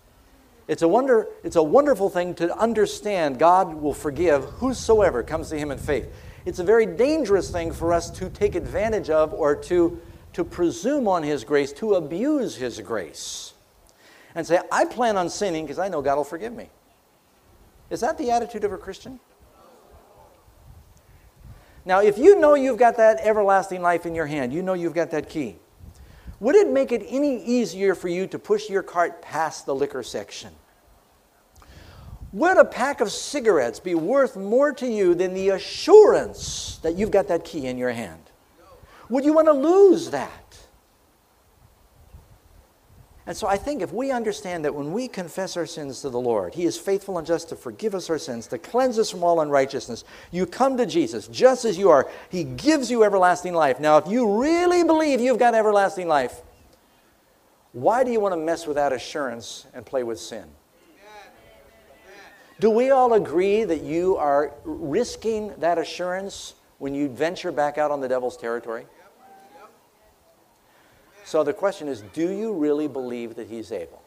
It's 0.69 0.83
a, 0.83 0.89
wonder, 0.89 1.29
it's 1.45 1.57
a 1.57 1.63
wonderful 1.63 2.11
thing 2.11 2.35
to 2.35 2.55
understand 2.59 3.39
God 3.39 3.75
will 3.75 3.95
forgive 3.95 4.45
whosoever 4.45 5.23
comes 5.23 5.49
to 5.51 5.59
Him 5.59 5.71
in 5.71 5.79
faith. 5.79 6.13
It's 6.47 6.61
a 6.61 6.65
very 6.65 6.87
dangerous 6.87 7.51
thing 7.51 7.73
for 7.73 7.93
us 7.93 8.09
to 8.13 8.31
take 8.31 8.55
advantage 8.55 9.11
of 9.11 9.35
or 9.35 9.57
to, 9.57 10.01
to 10.33 10.45
presume 10.45 11.09
on 11.09 11.25
His 11.25 11.43
grace, 11.43 11.73
to 11.75 11.97
abuse 11.97 12.55
His 12.55 12.81
grace, 12.81 13.53
and 14.35 14.47
say, 14.47 14.61
I 14.71 14.85
plan 14.85 15.17
on 15.17 15.29
sinning 15.29 15.65
because 15.65 15.81
I 15.81 15.89
know 15.89 16.01
God 16.01 16.17
will 16.17 16.25
forgive 16.25 16.55
me. 16.55 16.71
Is 17.91 18.01
that 18.01 18.17
the 18.17 18.31
attitude 18.31 18.63
of 18.63 18.73
a 18.73 18.79
Christian? 18.79 19.19
Now, 21.85 22.01
if 22.01 22.17
you 22.17 22.39
know 22.39 22.55
you've 22.55 22.79
got 22.79 22.97
that 22.97 23.19
everlasting 23.21 23.83
life 23.83 24.07
in 24.07 24.15
your 24.15 24.27
hand, 24.27 24.53
you 24.53 24.63
know 24.63 24.75
you've 24.75 24.95
got 24.95 25.11
that 25.11 25.29
key, 25.29 25.57
would 26.39 26.55
it 26.55 26.71
make 26.71 26.93
it 26.93 27.05
any 27.09 27.43
easier 27.45 27.95
for 27.97 28.09
you 28.09 28.27
to 28.29 28.39
push 28.39 28.71
your 28.71 28.83
cart 28.83 29.21
past 29.21 29.67
the 29.67 29.75
liquor 29.75 30.03
section? 30.03 30.53
Would 32.37 32.59
a 32.59 32.67
pack 32.67 33.01
of 33.01 33.11
cigarettes 33.11 33.81
be 33.81 33.95
worth 33.95 34.37
more 34.37 34.71
to 34.71 34.87
you 34.87 35.15
than 35.15 35.33
the 35.33 35.49
assurance 35.49 36.79
that 36.83 36.95
you've 36.95 37.11
got 37.11 37.29
that 37.29 37.47
key 37.47 37.67
in 37.67 37.79
your 37.79 37.93
hand? 37.93 38.21
Would 39.09 39.25
you 39.25 39.33
want 39.33 39.47
to 39.47 39.55
lose 39.55 40.11
that? 40.11 40.59
And 43.27 43.35
so 43.35 43.47
I 43.47 43.57
think 43.57 43.81
if 43.81 43.91
we 43.91 44.11
understand 44.11 44.67
that 44.67 44.75
when 44.75 44.93
we 44.93 45.09
confess 45.09 45.57
our 45.57 45.65
sins 45.65 46.03
to 46.03 46.11
the 46.11 46.21
Lord, 46.21 46.53
He 46.53 46.67
is 46.67 46.77
faithful 46.77 47.17
and 47.17 47.27
just 47.27 47.49
to 47.49 47.57
forgive 47.57 47.95
us 47.95 48.11
our 48.11 48.19
sins, 48.19 48.47
to 48.49 48.59
cleanse 48.59 48.99
us 48.99 49.11
from 49.11 49.25
all 49.25 49.41
unrighteousness. 49.41 50.05
You 50.31 50.45
come 50.45 50.77
to 50.77 50.85
Jesus 50.85 51.29
just 51.29 51.65
as 51.65 51.79
you 51.79 51.89
are. 51.89 52.07
He 52.29 52.45
gives 52.45 52.91
you 52.91 53.03
everlasting 53.03 53.55
life. 53.55 53.81
Now, 53.81 53.97
if 53.97 54.09
you 54.09 54.43
really 54.43 54.85
believe 54.85 55.23
you've 55.23 55.39
got 55.39 55.55
everlasting 55.55 56.07
life, 56.07 56.43
why 57.73 58.05
do 58.05 58.11
you 58.11 58.21
want 58.21 58.35
to 58.35 58.39
mess 58.39 58.67
with 58.67 58.77
that 58.77 58.93
assurance 58.93 59.65
and 59.73 59.87
play 59.87 60.03
with 60.03 60.21
sin? 60.21 60.45
Do 62.59 62.71
we 62.71 62.91
all 62.91 63.13
agree 63.13 63.65
that 63.65 63.83
you 63.83 64.17
are 64.17 64.55
risking 64.65 65.53
that 65.59 65.77
assurance 65.79 66.55
when 66.79 66.95
you 66.95 67.09
venture 67.09 67.53
back 67.53 67.77
out 67.77 67.91
on 67.91 68.01
the 68.01 68.09
devil's 68.09 68.37
territory? 68.37 68.87
So 71.25 71.43
the 71.43 71.53
question 71.53 71.89
is 71.89 72.03
do 72.13 72.31
you 72.31 72.55
really 72.55 72.89
believe 72.89 73.35
that 73.37 73.49
he's 73.49 73.73
able? 73.73 74.03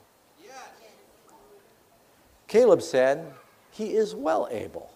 Caleb 2.48 2.82
said, 2.82 3.32
He 3.70 3.96
is 3.96 4.16
well 4.16 4.48
able. 4.50 4.90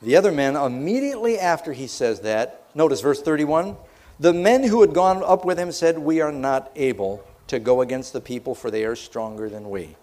The 0.00 0.14
other 0.16 0.30
men, 0.30 0.54
immediately 0.54 1.38
after 1.38 1.72
he 1.72 1.86
says 1.86 2.20
that, 2.20 2.64
notice 2.74 3.00
verse 3.00 3.20
31 3.20 3.76
the 4.20 4.32
men 4.32 4.62
who 4.62 4.80
had 4.80 4.94
gone 4.94 5.24
up 5.24 5.44
with 5.44 5.58
him 5.58 5.72
said, 5.72 5.98
We 5.98 6.20
are 6.20 6.30
not 6.30 6.70
able 6.76 7.24
to 7.48 7.58
go 7.58 7.80
against 7.80 8.12
the 8.12 8.20
people, 8.20 8.54
for 8.54 8.70
they 8.70 8.84
are 8.84 8.96
stronger 8.96 9.48
than 9.48 9.70
we. 9.70 9.96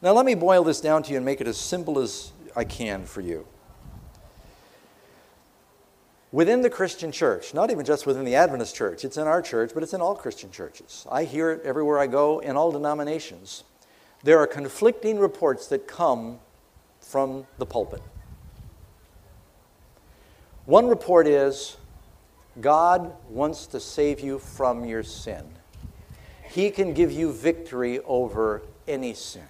Now, 0.00 0.12
let 0.12 0.24
me 0.24 0.34
boil 0.34 0.64
this 0.64 0.80
down 0.80 1.02
to 1.04 1.10
you 1.10 1.16
and 1.16 1.26
make 1.26 1.40
it 1.40 1.48
as 1.48 1.56
simple 1.56 1.98
as 1.98 2.32
I 2.54 2.64
can 2.64 3.04
for 3.04 3.20
you 3.20 3.46
within 6.32 6.62
the 6.62 6.70
Christian 6.70 7.10
church, 7.12 7.54
not 7.54 7.70
even 7.70 7.84
just 7.84 8.06
within 8.06 8.24
the 8.24 8.34
Adventist 8.34 8.74
church, 8.74 9.04
it's 9.04 9.16
in 9.16 9.26
our 9.26 9.40
church, 9.40 9.70
but 9.74 9.82
it's 9.82 9.94
in 9.94 10.00
all 10.00 10.14
Christian 10.14 10.50
churches. 10.50 11.06
I 11.10 11.24
hear 11.24 11.52
it 11.52 11.62
everywhere 11.64 11.98
I 11.98 12.06
go 12.06 12.40
in 12.40 12.56
all 12.56 12.70
denominations. 12.70 13.64
There 14.24 14.38
are 14.38 14.46
conflicting 14.46 15.18
reports 15.18 15.68
that 15.68 15.86
come 15.86 16.38
from 17.00 17.46
the 17.58 17.66
pulpit. 17.66 18.02
One 20.66 20.86
report 20.86 21.26
is 21.26 21.76
God 22.60 23.12
wants 23.30 23.66
to 23.68 23.80
save 23.80 24.20
you 24.20 24.38
from 24.38 24.84
your 24.84 25.02
sin. 25.02 25.44
He 26.48 26.70
can 26.70 26.94
give 26.94 27.12
you 27.12 27.32
victory 27.32 28.00
over 28.00 28.62
any 28.86 29.14
sin. 29.14 29.42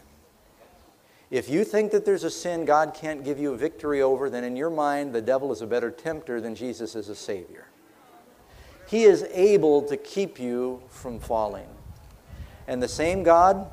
If 1.31 1.49
you 1.49 1.63
think 1.63 1.93
that 1.93 2.05
there's 2.05 2.25
a 2.25 2.31
sin 2.31 2.65
God 2.65 2.95
can't 2.95 3.23
give 3.23 3.39
you 3.39 3.55
victory 3.57 4.01
over, 4.01 4.31
then 4.31 4.45
in 4.45 4.57
your 4.57 4.71
mind, 4.71 5.13
the 5.13 5.21
devil 5.21 5.53
is 5.53 5.61
a 5.61 5.67
better 5.67 5.91
tempter 5.91 6.41
than 6.41 6.55
Jesus 6.55 6.97
is 6.97 7.09
a 7.09 7.15
Savior. 7.15 7.67
He 8.89 9.05
is 9.05 9.25
able 9.33 9.83
to 9.83 9.97
keep 9.97 10.41
you 10.41 10.83
from 10.89 11.21
falling. 11.21 11.69
And 12.67 12.83
the 12.83 12.89
same 12.89 13.23
God 13.23 13.71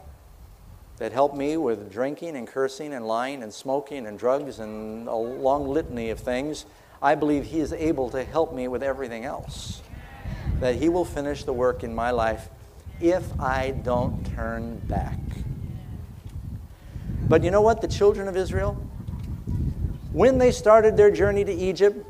that 0.98 1.14
helped 1.14 1.36
me 1.36 1.56
with 1.58 1.92
drinking 1.92 2.36
and 2.36 2.46
cursing 2.48 2.94
and 2.94 3.08
lying 3.08 3.42
and 3.42 3.54
smoking 3.54 4.06
and 4.06 4.20
drugs 4.20 4.60
and 4.60 5.08
a 5.08 5.16
long 5.16 5.68
litany 5.68 6.10
of 6.10 6.20
things, 6.20 6.66
I 7.02 7.16
believe 7.16 7.46
He 7.46 7.62
is 7.62 7.72
able 7.72 8.10
to 8.10 8.24
help 8.24 8.54
me 8.54 8.68
with 8.68 8.84
everything 8.84 9.24
else. 9.24 9.82
That 10.60 10.76
He 10.76 10.90
will 10.90 11.06
finish 11.06 11.46
the 11.46 11.54
work 11.54 11.84
in 11.84 11.96
my 11.96 12.12
life 12.12 12.50
if 13.02 13.40
I 13.40 13.72
don't 13.72 14.26
turn 14.36 14.78
back. 14.88 15.20
But 17.28 17.44
you 17.44 17.52
know 17.52 17.62
what? 17.62 17.82
The 17.82 17.88
children 17.88 18.28
of 18.28 18.38
Israel, 18.38 18.74
when 20.12 20.38
they 20.38 20.52
started 20.52 20.96
their 20.96 21.12
journey 21.12 21.44
to 21.44 21.54
Egypt, 21.54 22.06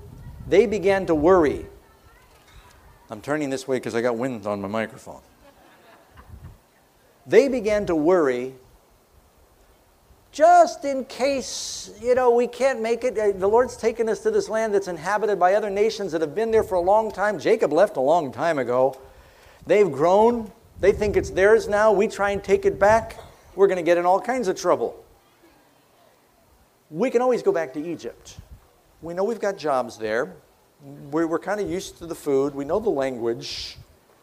they 0.48 0.66
began 0.66 1.06
to 1.08 1.16
worry. 1.16 1.66
I'm 3.10 3.22
turning 3.22 3.50
this 3.50 3.68
way 3.68 3.78
because 3.78 3.96
I 3.96 4.02
got 4.02 4.18
wind 4.18 4.46
on 4.46 4.62
my 4.62 4.68
microphone. 4.68 5.22
They 7.28 7.48
began 7.48 7.86
to 7.88 7.96
worry 7.96 8.54
just 10.36 10.84
in 10.84 11.06
case, 11.06 11.92
you 12.02 12.14
know, 12.14 12.30
we 12.30 12.46
can't 12.46 12.82
make 12.82 13.06
it. 13.06 13.18
Uh, 13.18 13.32
the 13.32 13.48
Lord's 13.48 13.78
taken 13.78 14.10
us 14.10 14.20
to 14.20 14.32
this 14.32 14.50
land 14.50 14.74
that's 14.74 14.90
inhabited 14.90 15.40
by 15.40 15.54
other 15.54 15.70
nations 15.70 16.12
that 16.12 16.20
have 16.20 16.36
been 16.36 16.52
there 16.52 16.62
for 16.62 16.76
a 16.76 16.82
long 16.82 17.10
time. 17.10 17.40
Jacob 17.40 17.72
left 17.72 17.96
a 17.96 18.02
long 18.02 18.34
time 18.34 18.60
ago. 18.60 19.00
They've 19.66 19.90
grown. 19.90 20.52
They 20.80 20.92
think 20.92 21.16
it's 21.16 21.30
theirs 21.30 21.68
now. 21.68 21.92
We 21.92 22.08
try 22.08 22.32
and 22.32 22.44
take 22.44 22.66
it 22.66 22.80
back. 22.80 23.18
We're 23.56 23.68
going 23.68 23.78
to 23.78 23.84
get 23.84 23.98
in 23.98 24.06
all 24.06 24.20
kinds 24.20 24.48
of 24.48 24.60
trouble. 24.60 25.04
We 26.92 27.10
can 27.10 27.22
always 27.22 27.42
go 27.42 27.52
back 27.52 27.74
to 27.74 27.84
Egypt. 27.84 28.38
We 29.02 29.14
know 29.14 29.24
we've 29.24 29.40
got 29.40 29.58
jobs 29.58 29.98
there. 29.98 30.36
We're, 31.12 31.28
we're 31.28 31.40
kind 31.40 31.60
of 31.60 31.70
used 31.70 31.98
to 32.00 32.06
the 32.06 32.16
food. 32.16 32.54
We 32.54 32.66
know 32.66 32.80
the 32.80 32.90
language. 32.90 33.78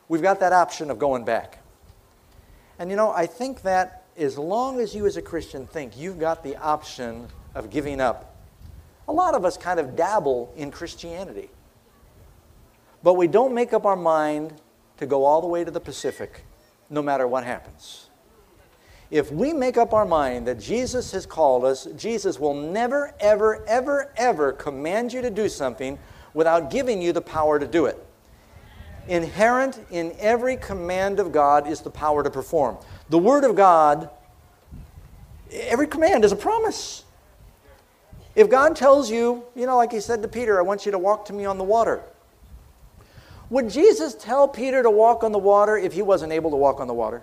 We've 0.08 0.22
got 0.22 0.40
that 0.40 0.52
option 0.52 0.90
of 0.90 0.98
going 0.98 1.24
back. 1.24 1.58
And 2.78 2.90
you 2.90 2.96
know, 2.96 3.12
I 3.12 3.26
think 3.26 3.62
that 3.62 4.04
as 4.16 4.36
long 4.36 4.78
as 4.80 4.94
you 4.94 5.06
as 5.06 5.16
a 5.16 5.22
Christian 5.22 5.66
think 5.66 5.96
you've 5.96 6.18
got 6.18 6.44
the 6.44 6.56
option 6.56 7.28
of 7.54 7.70
giving 7.70 8.00
up, 8.00 8.36
a 9.08 9.12
lot 9.12 9.34
of 9.34 9.44
us 9.44 9.56
kind 9.56 9.80
of 9.80 9.96
dabble 9.96 10.52
in 10.56 10.70
Christianity. 10.70 11.50
But 13.02 13.14
we 13.14 13.26
don't 13.26 13.54
make 13.54 13.72
up 13.72 13.84
our 13.84 13.96
mind 13.96 14.54
to 14.98 15.06
go 15.06 15.24
all 15.24 15.40
the 15.40 15.46
way 15.46 15.64
to 15.64 15.70
the 15.70 15.80
Pacific, 15.80 16.44
no 16.90 17.02
matter 17.02 17.26
what 17.26 17.44
happens. 17.44 18.08
If 19.10 19.30
we 19.30 19.52
make 19.52 19.76
up 19.76 19.92
our 19.92 20.06
mind 20.06 20.46
that 20.46 20.58
Jesus 20.58 21.12
has 21.12 21.26
called 21.26 21.66
us, 21.66 21.86
Jesus 21.96 22.40
will 22.40 22.54
never, 22.54 23.14
ever, 23.20 23.62
ever, 23.66 24.10
ever 24.16 24.52
command 24.52 25.12
you 25.12 25.20
to 25.20 25.28
do 25.28 25.50
something 25.50 25.98
without 26.32 26.70
giving 26.70 27.02
you 27.02 27.12
the 27.12 27.20
power 27.20 27.58
to 27.58 27.66
do 27.66 27.84
it. 27.84 28.02
Inherent 29.08 29.84
in 29.90 30.14
every 30.18 30.56
command 30.56 31.20
of 31.20 31.30
God 31.30 31.68
is 31.68 31.80
the 31.80 31.90
power 31.90 32.22
to 32.22 32.30
perform. 32.30 32.78
The 33.10 33.18
Word 33.18 33.44
of 33.44 33.54
God, 33.54 34.08
every 35.50 35.88
command 35.88 36.24
is 36.24 36.32
a 36.32 36.36
promise. 36.36 37.04
If 38.34 38.48
God 38.48 38.76
tells 38.76 39.10
you, 39.10 39.44
you 39.54 39.66
know, 39.66 39.76
like 39.76 39.92
He 39.92 40.00
said 40.00 40.22
to 40.22 40.28
Peter, 40.28 40.58
I 40.58 40.62
want 40.62 40.86
you 40.86 40.92
to 40.92 40.98
walk 40.98 41.26
to 41.26 41.34
me 41.34 41.44
on 41.44 41.58
the 41.58 41.64
water. 41.64 42.02
Would 43.52 43.68
Jesus 43.68 44.14
tell 44.14 44.48
Peter 44.48 44.82
to 44.82 44.88
walk 44.88 45.22
on 45.22 45.30
the 45.30 45.38
water 45.38 45.76
if 45.76 45.92
he 45.92 46.00
wasn't 46.00 46.32
able 46.32 46.50
to 46.52 46.56
walk 46.56 46.80
on 46.80 46.86
the 46.86 46.94
water? 46.94 47.20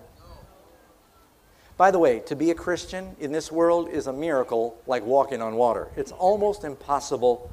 By 1.76 1.90
the 1.90 1.98
way, 1.98 2.20
to 2.28 2.36
be 2.36 2.52
a 2.52 2.54
Christian 2.54 3.16
in 3.20 3.32
this 3.32 3.52
world 3.52 3.90
is 3.90 4.06
a 4.06 4.14
miracle 4.14 4.80
like 4.86 5.04
walking 5.04 5.42
on 5.42 5.56
water. 5.56 5.88
It's 5.96 6.12
almost 6.12 6.66
impossible 6.66 7.52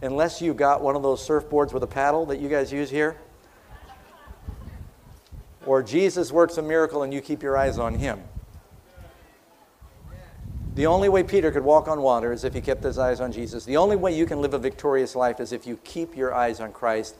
unless 0.00 0.40
you 0.40 0.54
got 0.54 0.80
one 0.80 0.96
of 0.96 1.02
those 1.02 1.20
surfboards 1.20 1.74
with 1.74 1.82
a 1.82 1.86
paddle 1.86 2.24
that 2.26 2.40
you 2.40 2.48
guys 2.48 2.72
use 2.72 2.88
here. 2.88 3.18
Or 5.66 5.82
Jesus 5.82 6.32
works 6.32 6.56
a 6.56 6.62
miracle 6.62 7.02
and 7.02 7.12
you 7.12 7.20
keep 7.20 7.42
your 7.42 7.58
eyes 7.58 7.78
on 7.78 7.96
him. 7.96 8.22
The 10.76 10.86
only 10.86 11.10
way 11.10 11.24
Peter 11.24 11.52
could 11.52 11.62
walk 11.62 11.88
on 11.88 12.00
water 12.00 12.32
is 12.32 12.42
if 12.44 12.54
he 12.54 12.62
kept 12.62 12.82
his 12.82 12.98
eyes 12.98 13.20
on 13.20 13.32
Jesus. 13.32 13.66
The 13.66 13.76
only 13.76 13.96
way 13.96 14.16
you 14.16 14.24
can 14.24 14.40
live 14.40 14.54
a 14.54 14.58
victorious 14.58 15.14
life 15.14 15.40
is 15.40 15.52
if 15.52 15.66
you 15.66 15.76
keep 15.84 16.16
your 16.16 16.34
eyes 16.34 16.58
on 16.58 16.72
Christ 16.72 17.16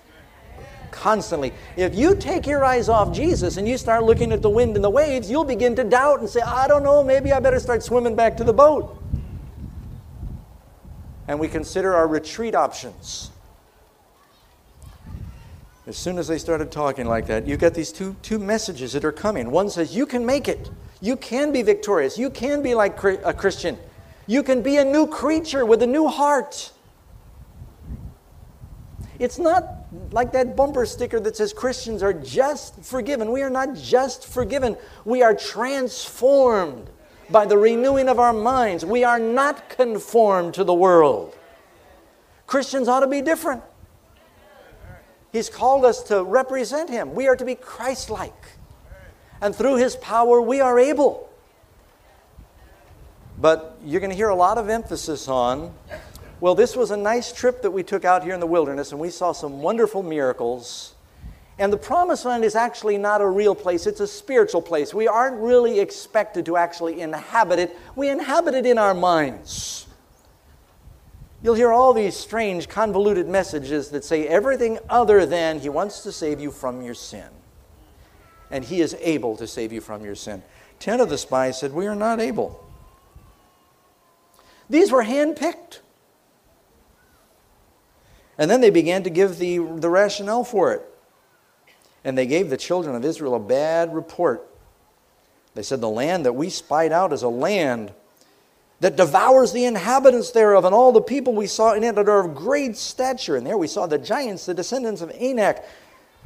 constantly. 0.93 1.53
If 1.77 1.95
you 1.95 2.15
take 2.15 2.47
your 2.47 2.65
eyes 2.65 2.89
off 2.89 3.13
Jesus 3.13 3.57
and 3.57 3.67
you 3.67 3.77
start 3.77 4.05
looking 4.05 4.31
at 4.31 4.43
the 4.43 4.51
wind 4.51 4.77
and 4.77 4.85
the 4.85 4.91
waves, 4.91 5.29
you'll 5.29 5.45
begin 5.45 5.75
to 5.77 5.85
doubt 5.85 6.21
and 6.21 6.29
say, 6.29 6.41
I 6.41 6.69
don't 6.69 6.85
know, 6.85 7.03
maybe 7.03 7.33
I 7.33 7.41
better 7.41 7.59
start 7.59 7.83
swimming 7.83 8.15
back 8.15 8.37
to 8.37 8.45
the 8.45 8.53
boat. 8.53 9.03
And 11.27 11.41
we 11.41 11.49
consider 11.49 11.95
our 11.95 12.07
retreat 12.07 12.55
options. 12.55 13.31
As 15.87 15.97
soon 15.97 16.19
as 16.19 16.29
they 16.29 16.39
started 16.39 16.71
talking 16.71 17.07
like 17.07 17.27
that, 17.27 17.47
you 17.47 17.57
get 17.57 17.75
these 17.75 17.91
two, 17.91 18.15
two 18.23 18.39
messages 18.39 18.93
that 18.93 19.05
are 19.05 19.13
coming. 19.13 19.51
One 19.51 19.69
says, 19.69 19.97
You 19.97 20.07
can 20.07 20.25
make 20.25 20.47
it. 20.47 20.71
You 21.01 21.17
can 21.17 21.51
be 21.51 21.63
victorious. 21.63 22.17
You 22.17 22.31
can 22.31 22.63
be 22.63 22.75
like 22.75 23.03
a 23.03 23.35
Christian. 23.35 23.77
You 24.29 24.45
can 24.45 24.63
be 24.63 24.77
a 24.77 24.85
new 24.85 25.09
creature 25.09 25.67
with 25.67 25.83
a 25.83 25.87
new 25.87 26.07
heart. 26.07 26.71
It's 29.19 29.39
not 29.39 29.82
like 30.11 30.33
that 30.33 30.57
bumper 30.57 30.87
sticker 30.87 31.21
that 31.21 31.37
says 31.37 31.53
Christians 31.53 32.03
are 32.03 32.13
just 32.13 32.83
forgiven. 32.83 33.31
We 33.31 33.43
are 33.43 33.51
not 33.51 33.77
just 33.77 34.27
forgiven, 34.27 34.77
we 35.05 35.23
are 35.23 35.35
transformed 35.35 36.89
by 37.31 37.47
the 37.47 37.57
renewing 37.57 38.09
of 38.09 38.19
our 38.19 38.33
minds. 38.33 38.85
We 38.85 39.05
are 39.05 39.19
not 39.19 39.71
conformed 39.71 40.55
to 40.55 40.65
the 40.65 40.75
world. 40.75 41.35
Christians 42.47 42.89
ought 42.89 43.01
to 43.01 43.07
be 43.07 43.23
different. 43.23 43.63
He's 45.33 45.49
called 45.49 45.85
us 45.87 46.03
to 46.05 46.23
represent 46.23 46.91
Him. 46.91 47.15
We 47.15 47.27
are 47.27 47.37
to 47.37 47.45
be 47.45 47.55
Christ 47.55 48.11
like. 48.11 48.35
And 49.41 49.55
through 49.57 49.77
His 49.77 49.97
power, 49.97 50.43
we 50.43 50.61
are 50.61 50.79
able. 50.79 51.31
But 53.39 53.79
you're 53.83 54.01
going 54.01 54.11
to 54.11 54.17
hear 54.17 54.29
a 54.29 54.35
lot 54.35 54.59
of 54.59 54.69
emphasis 54.69 55.29
on 55.29 55.73
well, 56.43 56.57
this 56.57 56.75
was 56.75 56.91
a 56.91 56.97
nice 56.97 57.31
trip 57.31 57.63
that 57.63 57.71
we 57.71 57.85
took 57.85 58.05
out 58.05 58.25
here 58.25 58.35
in 58.35 58.41
the 58.41 58.49
wilderness, 58.49 58.91
and 58.91 59.01
we 59.01 59.11
saw 59.11 59.31
some 59.31 59.63
wonderful 59.63 60.03
miracles. 60.03 60.93
And 61.57 61.73
the 61.73 61.77
promised 61.77 62.25
land 62.25 62.45
is 62.45 62.57
actually 62.57 62.99
not 62.99 63.21
a 63.21 63.27
real 63.29 63.55
place, 63.55 63.87
it's 63.87 64.01
a 64.01 64.09
spiritual 64.09 64.61
place. 64.61 64.93
We 64.93 65.07
aren't 65.07 65.37
really 65.37 65.79
expected 65.79 66.45
to 66.47 66.57
actually 66.57 67.01
inhabit 67.01 67.61
it, 67.61 67.77
we 67.95 68.09
inhabit 68.09 68.55
it 68.55 68.67
in 68.67 68.77
our 68.77 68.93
minds. 68.93 69.87
You'll 71.45 71.55
hear 71.55 71.71
all 71.71 71.95
these 71.95 72.17
strange, 72.17 72.69
convoluted 72.69 73.29
messages 73.29 73.91
that 73.91 74.05
say 74.05 74.27
everything 74.27 74.81
other 74.91 75.25
than 75.25 75.61
He 75.61 75.69
wants 75.69 76.01
to 76.01 76.11
save 76.11 76.41
you 76.41 76.51
from 76.51 76.83
your 76.83 76.95
sin. 76.95 77.29
And 78.51 78.65
He 78.65 78.81
is 78.81 78.97
able 78.99 79.37
to 79.37 79.47
save 79.47 79.73
you 79.73 79.81
from 79.81 80.05
your 80.05 80.17
sin. 80.17 80.43
Ten 80.81 80.99
of 80.99 81.09
the 81.09 81.19
spies 81.19 81.61
said, 81.61 81.73
We 81.73 81.87
are 81.87 81.95
not 81.95 82.19
able. 82.21 82.69
These 84.69 84.91
were 84.91 85.05
handpicked. 85.05 85.79
And 88.43 88.51
then 88.51 88.61
they 88.61 88.71
began 88.71 89.05
to 89.05 89.11
give 89.11 89.39
the, 89.39 89.59
the 89.59 89.89
rationale 89.89 90.43
for 90.43 90.73
it. 90.73 90.83
And 92.03 92.19
they 92.19 92.27
gave 92.27 92.51
the 92.51 92.57
children 92.57 92.97
of 92.97 93.05
Israel 93.05 93.37
a 93.37 93.39
bad 93.39 93.95
report. 93.95 94.45
They 95.55 95.63
said, 95.63 95.81
The 95.81 95.89
land 95.89 96.27
that 96.27 96.33
we 96.33 96.51
spied 96.51 96.91
out 96.91 97.13
is 97.13 97.23
a 97.23 97.29
land 97.29 97.93
that 98.81 98.97
devours 98.97 99.53
the 99.53 99.65
inhabitants 99.65 100.33
thereof, 100.33 100.65
and 100.65 100.75
all 100.75 100.91
the 100.91 101.01
people 101.01 101.35
we 101.35 101.47
saw 101.47 101.75
in 101.75 101.85
it 101.85 101.97
are 101.97 102.19
of 102.19 102.35
great 102.35 102.77
stature. 102.77 103.37
And 103.37 103.47
there 103.47 103.57
we 103.57 103.69
saw 103.69 103.87
the 103.87 103.97
giants, 103.97 104.47
the 104.47 104.55
descendants 104.55 105.03
of 105.03 105.13
Anak, 105.13 105.65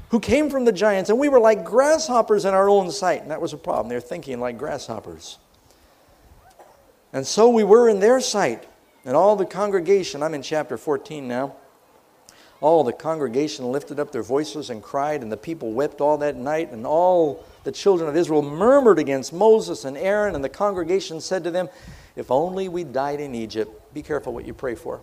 who 0.09 0.19
came 0.19 0.49
from 0.49 0.65
the 0.65 0.73
giants, 0.73 1.11
and 1.11 1.19
we 1.19 1.29
were 1.29 1.39
like 1.39 1.67
grasshoppers 1.67 2.47
in 2.47 2.55
our 2.55 2.71
own 2.71 2.91
sight. 2.91 3.21
And 3.21 3.31
that 3.31 3.43
was 3.43 3.53
a 3.53 3.59
problem. 3.59 3.91
They're 3.91 4.01
thinking 4.01 4.41
like 4.41 4.57
grasshoppers. 4.57 5.37
And 7.13 7.27
so 7.27 7.51
we 7.51 7.63
were 7.63 7.91
in 7.91 8.01
their 8.01 8.21
sight. 8.21 8.67
And 9.05 9.15
all 9.15 9.37
the 9.37 9.45
congregation, 9.45 10.23
I'm 10.23 10.33
in 10.33 10.41
chapter 10.41 10.79
14 10.79 11.29
now 11.29 11.57
all 12.61 12.85
the 12.85 12.93
congregation 12.93 13.71
lifted 13.71 14.01
up 14.01 14.13
their 14.13 14.23
voices 14.23 14.71
and 14.71 14.83
cried, 14.83 15.23
and 15.23 15.31
the 15.31 15.37
people 15.37 15.73
wept 15.73 16.01
all 16.01 16.19
that 16.19 16.37
night, 16.37 16.73
and 16.73 16.87
all 16.87 17.45
the 17.65 17.73
children 17.73 18.09
of 18.09 18.17
Israel 18.17 18.43
murmured 18.43 18.99
against 18.99 19.33
Moses 19.33 19.85
and 19.85 19.97
Aaron, 19.97 20.35
and 20.35 20.43
the 20.43 20.49
congregation 20.49 21.21
said 21.21 21.45
to 21.45 21.51
them, 21.51 21.69
If 22.15 22.31
only 22.31 22.69
we 22.69 22.85
died 22.85 23.21
in 23.21 23.35
Egypt, 23.35 23.93
be 23.93 24.03
careful 24.03 24.33
what 24.33 24.47
you 24.47 24.55
pray 24.55 24.75
for. 24.75 25.03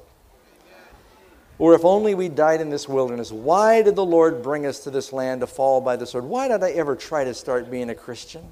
Or 1.59 1.75
if 1.75 1.85
only 1.85 2.15
we 2.15 2.29
died 2.29 2.61
in 2.61 2.69
this 2.71 2.89
wilderness, 2.89 3.31
why 3.31 3.83
did 3.83 3.95
the 3.95 4.05
Lord 4.05 4.41
bring 4.41 4.65
us 4.65 4.79
to 4.79 4.89
this 4.89 5.13
land 5.13 5.41
to 5.41 5.47
fall 5.47 5.79
by 5.79 5.95
the 5.95 6.07
sword? 6.07 6.25
Why 6.25 6.47
did 6.47 6.63
I 6.63 6.71
ever 6.71 6.95
try 6.95 7.23
to 7.23 7.33
start 7.33 7.69
being 7.69 7.91
a 7.91 7.95
Christian? 7.95 8.51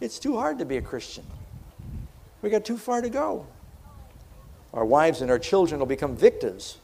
It's 0.00 0.18
too 0.18 0.36
hard 0.36 0.58
to 0.58 0.66
be 0.66 0.76
a 0.76 0.82
Christian. 0.82 1.24
We 2.42 2.50
got 2.50 2.64
too 2.66 2.76
far 2.76 3.00
to 3.00 3.08
go. 3.08 3.46
Our 4.74 4.84
wives 4.84 5.22
and 5.22 5.30
our 5.30 5.38
children 5.38 5.78
will 5.78 5.86
become 5.86 6.14
victims 6.14 6.76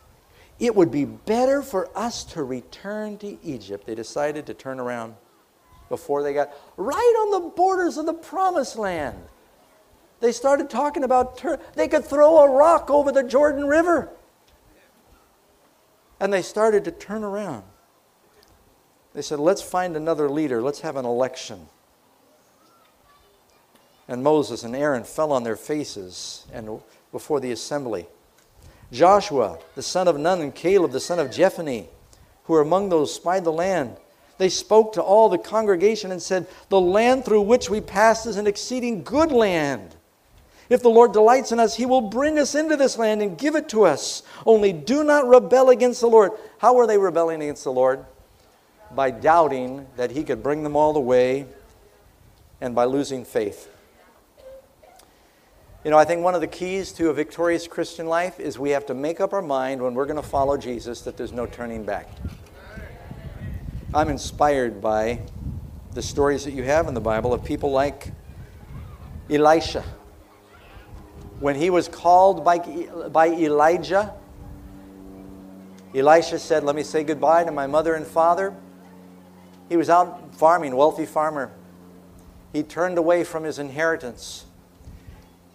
it 0.59 0.75
would 0.75 0.90
be 0.90 1.05
better 1.05 1.62
for 1.62 1.88
us 1.97 2.25
to 2.25 2.42
return 2.42 3.19
to 3.19 3.38
Egypt. 3.45 3.87
They 3.87 3.95
decided 3.95 4.47
to 4.47 4.55
turn 4.55 4.81
around 4.81 5.14
before 5.88 6.23
they 6.23 6.33
got 6.33 6.51
right 6.77 6.97
on 6.97 7.42
the 7.42 7.51
borders 7.51 7.97
of 7.97 8.07
the 8.07 8.14
promised 8.14 8.77
land. 8.77 9.19
They 10.21 10.33
started 10.33 10.71
talking 10.71 11.05
about 11.05 11.42
they 11.75 11.88
could 11.88 12.05
throw 12.05 12.38
a 12.38 12.51
rock 12.51 12.90
over 12.90 13.12
the 13.12 13.23
Jordan 13.23 13.66
River. 13.66 14.09
And 16.19 16.33
they 16.33 16.42
started 16.42 16.85
to 16.87 16.90
turn 16.90 17.23
around. 17.23 17.64
They 19.12 19.23
said, 19.23 19.38
let's 19.38 19.62
find 19.62 19.97
another 19.97 20.31
leader, 20.31 20.62
let's 20.62 20.81
have 20.81 20.97
an 20.97 21.05
election. 21.05 21.69
And 24.09 24.23
Moses 24.23 24.62
and 24.62 24.75
Aaron 24.75 25.05
fell 25.05 25.33
on 25.33 25.42
their 25.42 25.57
faces 25.57 26.47
and 26.53 26.81
before 27.12 27.40
the 27.40 27.51
assembly. 27.51 28.07
Joshua, 28.92 29.59
the 29.75 29.83
son 29.83 30.09
of 30.09 30.18
Nun, 30.18 30.40
and 30.40 30.55
Caleb, 30.55 30.92
the 30.92 31.01
son 31.01 31.18
of 31.18 31.29
Jephunneh, 31.29 31.87
who 32.44 32.53
were 32.53 32.61
among 32.61 32.88
those 32.88 33.14
spied 33.14 33.44
the 33.44 33.53
land. 33.53 33.96
They 34.38 34.49
spoke 34.49 34.92
to 34.92 35.03
all 35.03 35.29
the 35.29 35.38
congregation 35.38 36.12
and 36.12 36.22
said, 36.22 36.46
The 36.68 36.81
land 36.81 37.25
through 37.25 37.42
which 37.42 37.70
we 37.70 37.81
passed 37.81 38.27
is 38.27 38.37
an 38.37 38.46
exceeding 38.46 39.03
good 39.03 39.33
land. 39.33 39.96
If 40.68 40.83
the 40.83 40.90
Lord 40.90 41.12
delights 41.12 41.53
in 41.53 41.61
us, 41.61 41.77
he 41.77 41.87
will 41.87 42.01
bring 42.01 42.38
us 42.38 42.55
into 42.55 42.77
this 42.77 42.99
land 42.99 43.22
and 43.22 43.38
give 43.38 43.55
it 43.55 43.68
to 43.70 43.85
us. 43.85 44.22
Only 44.44 44.72
do 44.72 45.05
not 45.05 45.27
rebel 45.27 45.70
against 45.70 46.01
the 46.01 46.09
Lord. 46.09 46.33
How 46.59 46.75
were 46.75 46.87
they 46.87 46.99
rebelling 46.99 47.40
against 47.40 47.64
the 47.64 47.72
Lord? 47.72 48.05
By 48.94 49.11
doubting 49.11 49.87
that 49.96 50.11
he 50.11 50.25
could 50.25 50.42
bring 50.42 50.62
them 50.64 50.77
all 50.77 50.92
the 50.92 51.01
way 51.01 51.46
and 52.61 52.75
by 52.75 52.85
losing 52.85 53.25
faith. 53.25 53.70
You 55.87 55.90
know, 55.90 55.99
I 55.99 56.05
think 56.05 56.25
one 56.25 56.35
of 56.35 56.40
the 56.40 56.49
keys 56.49 56.90
to 56.94 57.11
a 57.11 57.12
victorious 57.12 57.68
Christian 57.68 58.09
life 58.09 58.40
is 58.40 58.59
we 58.59 58.70
have 58.70 58.87
to 58.87 58.94
make 58.94 59.20
up 59.20 59.33
our 59.33 59.40
mind 59.40 59.81
when 59.81 59.94
we're 59.94 60.05
going 60.05 60.20
to 60.20 60.29
follow 60.29 60.57
Jesus 60.57 61.03
that 61.03 61.16
there's 61.16 61.31
no 61.31 61.46
turning 61.46 61.85
back. 61.85 62.09
I'm 63.94 64.09
inspired 64.09 64.81
by 64.81 65.20
the 65.92 66.03
stories 66.03 66.42
that 66.42 66.55
you 66.55 66.64
have 66.64 66.88
in 66.88 66.94
the 66.94 67.01
Bible 67.01 67.33
of 67.33 67.44
people 67.44 67.70
like 67.70 68.11
Elisha. 69.31 69.85
When 71.38 71.55
he 71.55 71.70
was 71.70 71.87
called 71.87 72.44
by, 72.44 72.59
by 73.12 73.29
Elijah, 73.29 74.12
Elisha 75.94 76.40
said, 76.40 76.64
Let 76.64 76.75
me 76.75 76.83
say 76.83 77.05
goodbye 77.05 77.44
to 77.44 77.53
my 77.53 77.68
mother 77.68 77.94
and 77.94 78.05
father. 78.05 78.57
He 79.68 79.77
was 79.77 79.88
out 79.88 80.35
farming, 80.35 80.75
wealthy 80.75 81.07
farmer. 81.07 81.53
He 82.53 82.64
turned 82.64 82.99
away 82.99 83.22
from 83.22 83.44
his 83.44 83.61
inheritance. 83.61 84.45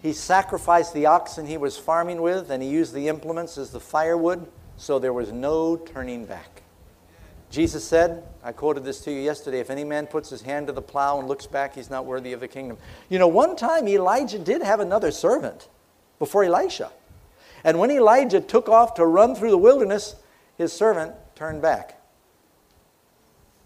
He 0.02 0.12
sacrificed 0.12 0.94
the 0.94 1.06
oxen 1.06 1.46
he 1.46 1.56
was 1.56 1.78
farming 1.78 2.20
with, 2.20 2.50
and 2.50 2.60
he 2.62 2.68
used 2.68 2.92
the 2.92 3.08
implements 3.08 3.56
as 3.56 3.70
the 3.70 3.80
firewood, 3.80 4.50
so 4.76 4.98
there 4.98 5.12
was 5.12 5.30
no 5.30 5.76
turning 5.76 6.24
back. 6.24 6.62
Jesus 7.50 7.84
said, 7.84 8.24
I 8.42 8.52
quoted 8.52 8.82
this 8.82 9.00
to 9.04 9.12
you 9.12 9.20
yesterday 9.20 9.60
if 9.60 9.70
any 9.70 9.84
man 9.84 10.06
puts 10.06 10.30
his 10.30 10.42
hand 10.42 10.66
to 10.66 10.72
the 10.72 10.82
plow 10.82 11.18
and 11.18 11.28
looks 11.28 11.46
back, 11.46 11.74
he's 11.74 11.90
not 11.90 12.06
worthy 12.06 12.32
of 12.32 12.40
the 12.40 12.48
kingdom. 12.48 12.78
You 13.10 13.18
know, 13.18 13.28
one 13.28 13.56
time 13.56 13.86
Elijah 13.86 14.38
did 14.38 14.62
have 14.62 14.80
another 14.80 15.10
servant 15.10 15.68
before 16.18 16.44
Elisha. 16.44 16.90
And 17.62 17.78
when 17.78 17.90
Elijah 17.90 18.40
took 18.40 18.68
off 18.68 18.94
to 18.94 19.06
run 19.06 19.34
through 19.34 19.50
the 19.50 19.58
wilderness, 19.58 20.16
his 20.56 20.72
servant 20.72 21.14
turned 21.36 21.62
back. 21.62 22.00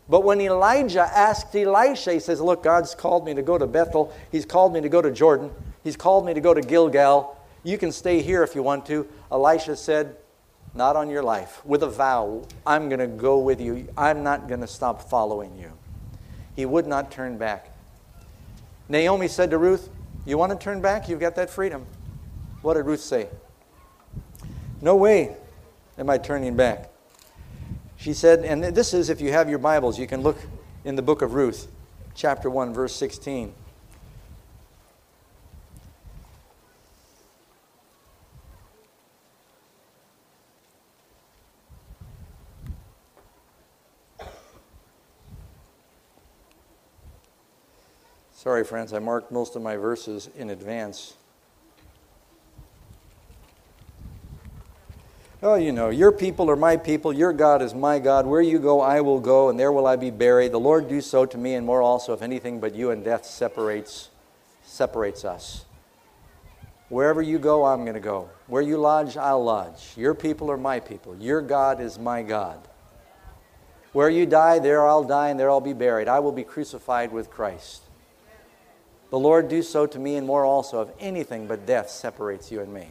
But 0.09 0.25
when 0.25 0.41
Elijah 0.41 1.03
asked 1.03 1.55
Elisha, 1.55 2.13
he 2.13 2.21
says, 2.21 2.41
Look, 2.41 2.63
God's 2.63 2.95
called 2.95 3.25
me 3.25 3.35
to 3.35 3.43
go 3.43 3.57
to 3.57 3.67
Bethel. 3.67 4.13
He's 4.31 4.45
called 4.45 4.73
me 4.73 4.81
to 4.81 4.89
go 4.89 5.01
to 5.01 5.11
Jordan. 5.11 5.51
He's 5.87 5.97
called 5.97 6.27
me 6.27 6.35
to 6.35 6.41
go 6.41 6.53
to 6.53 6.61
Gilgal. 6.61 7.41
You 7.63 7.79
can 7.79 7.93
stay 7.93 8.21
here 8.21 8.43
if 8.43 8.57
you 8.57 8.63
want 8.65 8.87
to. 8.87 9.07
Elisha 9.31 9.77
said, 9.77 10.17
Not 10.75 10.97
on 10.97 11.09
your 11.09 11.23
life. 11.23 11.65
With 11.65 11.85
a 11.85 11.89
vow, 11.89 12.43
I'm 12.67 12.89
going 12.89 12.99
to 12.99 13.07
go 13.07 13.39
with 13.39 13.61
you. 13.61 13.87
I'm 13.97 14.25
not 14.25 14.49
going 14.49 14.63
to 14.63 14.67
stop 14.67 15.09
following 15.09 15.57
you. 15.57 15.71
He 16.57 16.67
would 16.67 16.89
not 16.89 17.13
turn 17.13 17.39
back. 17.39 17.73
Naomi 18.89 19.29
said 19.29 19.51
to 19.51 19.59
Ruth, 19.59 19.89
You 20.25 20.37
want 20.37 20.51
to 20.51 20.59
turn 20.59 20.81
back? 20.81 21.09
You've 21.09 21.21
got 21.21 21.37
that 21.37 21.51
freedom. 21.51 21.87
What 22.63 22.75
did 22.75 22.85
Ruth 22.85 22.99
say? 22.99 23.29
No 24.83 24.97
way 24.97 25.37
am 25.99 26.11
I 26.11 26.19
turning 26.19 26.57
back. 26.57 26.91
She 27.97 28.13
said, 28.13 28.41
and 28.41 28.65
this 28.75 28.93
is, 28.93 29.09
if 29.09 29.21
you 29.21 29.31
have 29.31 29.49
your 29.49 29.61
Bibles, 29.61 30.01
you 30.01 30.09
can 30.09 30.23
look 30.23 30.39
in 30.85 30.97
the 30.97 31.03
book 31.03 31.23
of 31.23 31.35
Ruth, 31.35 31.69
chapter 32.17 32.51
1, 32.51 32.75
verse 32.75 32.93
16. 32.97 33.55
Sorry, 48.47 48.63
friends, 48.63 48.93
I 48.93 49.01
marked 49.01 49.33
most 49.33 49.57
of 49.57 49.63
my 49.63 49.77
verses 49.77 50.31
in 50.37 50.51
advance. 50.51 51.15
Oh, 55.43 55.57
you 55.57 55.73
know, 55.73 55.91
your 55.91 56.13
people 56.13 56.49
are 56.49 56.55
my 56.55 56.77
people, 56.77 57.13
your 57.13 57.33
God 57.33 57.61
is 57.61 57.75
my 57.75 57.99
God. 57.99 58.25
Where 58.25 58.41
you 58.41 58.61
go, 58.61 58.81
I 58.81 59.01
will 59.01 59.19
go, 59.19 59.49
and 59.49 59.59
there 59.59 59.73
will 59.73 59.85
I 59.85 59.97
be 59.97 60.13
buried. 60.13 60.53
The 60.53 60.61
Lord 60.61 60.89
do 60.89 61.01
so 61.01 61.27
to 61.27 61.37
me, 61.37 61.55
and 61.55 61.67
more 61.67 61.83
also, 61.83 62.13
if 62.13 62.23
anything 62.23 62.61
but 62.61 62.73
you 62.73 62.93
and 62.93 63.03
death 63.03 63.25
separates 63.25 64.11
separates 64.63 65.25
us. 65.25 65.65
Wherever 66.89 67.21
you 67.21 67.41
go, 67.41 67.65
I'm 67.65 67.83
going 67.83 67.95
to 67.95 68.01
go. 68.01 68.31
Where 68.47 68.63
you 68.63 68.77
lodge, 68.77 69.17
I'll 69.17 69.43
lodge. 69.43 69.91
Your 69.97 70.15
people 70.15 70.53
are 70.53 70.57
my 70.57 70.79
people. 70.79 71.17
Your 71.17 71.43
God 71.43 71.81
is 71.81 71.99
my 71.99 72.23
God. 72.23 72.61
Where 73.91 74.09
you 74.09 74.25
die, 74.25 74.61
there 74.61 74.87
I'll 74.87 75.03
die, 75.03 75.31
and 75.31 75.41
there 75.41 75.51
I'll 75.51 75.61
be 75.61 75.73
buried. 75.73 76.07
I 76.07 76.21
will 76.21 76.31
be 76.31 76.45
crucified 76.45 77.11
with 77.11 77.29
Christ. 77.29 77.86
The 79.11 79.19
Lord 79.19 79.49
do 79.49 79.63
so 79.63 79.87
to 79.87 79.99
me 79.99 80.17
and 80.17 80.27
more 80.27 80.45
also, 80.45 80.83
if 80.83 80.89
anything 80.99 81.47
but 81.47 81.67
death 81.67 81.91
separates 81.91 82.51
you 82.51 82.61
and 82.61 82.73
me. 82.73 82.89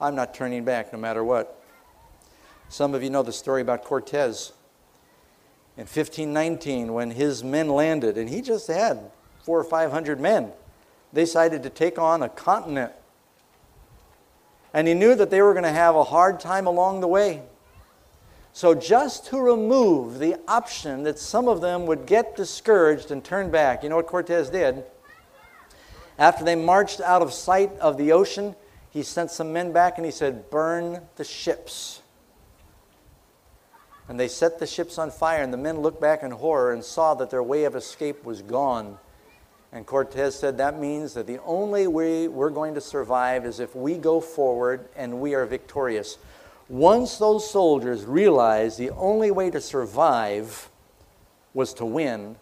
I'm 0.00 0.14
not 0.14 0.34
turning 0.34 0.64
back 0.64 0.92
no 0.92 0.98
matter 0.98 1.22
what. 1.22 1.60
Some 2.68 2.94
of 2.94 3.02
you 3.02 3.10
know 3.10 3.22
the 3.22 3.32
story 3.32 3.62
about 3.62 3.84
Cortez. 3.84 4.52
In 5.76 5.82
1519, 5.82 6.92
when 6.92 7.10
his 7.12 7.44
men 7.44 7.68
landed, 7.68 8.18
and 8.18 8.28
he 8.28 8.40
just 8.40 8.66
had 8.66 8.98
four 9.42 9.58
or 9.58 9.64
five 9.64 9.90
hundred 9.90 10.20
men, 10.20 10.52
they 11.12 11.22
decided 11.22 11.62
to 11.62 11.70
take 11.70 11.98
on 11.98 12.22
a 12.22 12.28
continent. 12.28 12.92
And 14.72 14.88
he 14.88 14.94
knew 14.94 15.14
that 15.14 15.30
they 15.30 15.40
were 15.40 15.52
going 15.52 15.64
to 15.64 15.70
have 15.70 15.94
a 15.94 16.04
hard 16.04 16.40
time 16.40 16.66
along 16.66 17.00
the 17.00 17.08
way. 17.08 17.42
So, 18.52 18.74
just 18.74 19.26
to 19.26 19.40
remove 19.40 20.18
the 20.20 20.36
option 20.46 21.02
that 21.04 21.18
some 21.18 21.48
of 21.48 21.60
them 21.60 21.86
would 21.86 22.06
get 22.06 22.36
discouraged 22.36 23.10
and 23.10 23.22
turn 23.22 23.50
back, 23.50 23.82
you 23.82 23.88
know 23.88 23.96
what 23.96 24.06
Cortez 24.06 24.50
did? 24.50 24.84
After 26.18 26.44
they 26.44 26.54
marched 26.54 27.00
out 27.00 27.22
of 27.22 27.32
sight 27.32 27.76
of 27.78 27.96
the 27.96 28.12
ocean, 28.12 28.54
he 28.90 29.02
sent 29.02 29.30
some 29.30 29.52
men 29.52 29.72
back 29.72 29.98
and 29.98 30.04
he 30.04 30.12
said, 30.12 30.50
Burn 30.50 31.00
the 31.16 31.24
ships. 31.24 32.00
And 34.08 34.20
they 34.20 34.28
set 34.28 34.58
the 34.58 34.66
ships 34.66 34.98
on 34.98 35.10
fire, 35.10 35.42
and 35.42 35.52
the 35.52 35.58
men 35.58 35.80
looked 35.80 36.00
back 36.00 36.22
in 36.22 36.30
horror 36.30 36.72
and 36.72 36.84
saw 36.84 37.14
that 37.14 37.30
their 37.30 37.42
way 37.42 37.64
of 37.64 37.74
escape 37.74 38.24
was 38.24 38.42
gone. 38.42 38.98
And 39.72 39.86
Cortez 39.86 40.38
said, 40.38 40.58
That 40.58 40.78
means 40.78 41.14
that 41.14 41.26
the 41.26 41.40
only 41.42 41.86
way 41.86 42.28
we're 42.28 42.50
going 42.50 42.74
to 42.74 42.80
survive 42.80 43.44
is 43.44 43.58
if 43.58 43.74
we 43.74 43.96
go 43.96 44.20
forward 44.20 44.88
and 44.94 45.20
we 45.20 45.34
are 45.34 45.46
victorious. 45.46 46.18
Once 46.68 47.18
those 47.18 47.50
soldiers 47.50 48.04
realized 48.04 48.78
the 48.78 48.90
only 48.90 49.30
way 49.30 49.50
to 49.50 49.60
survive 49.60 50.70
was 51.52 51.74
to 51.74 51.84
win, 51.84 52.36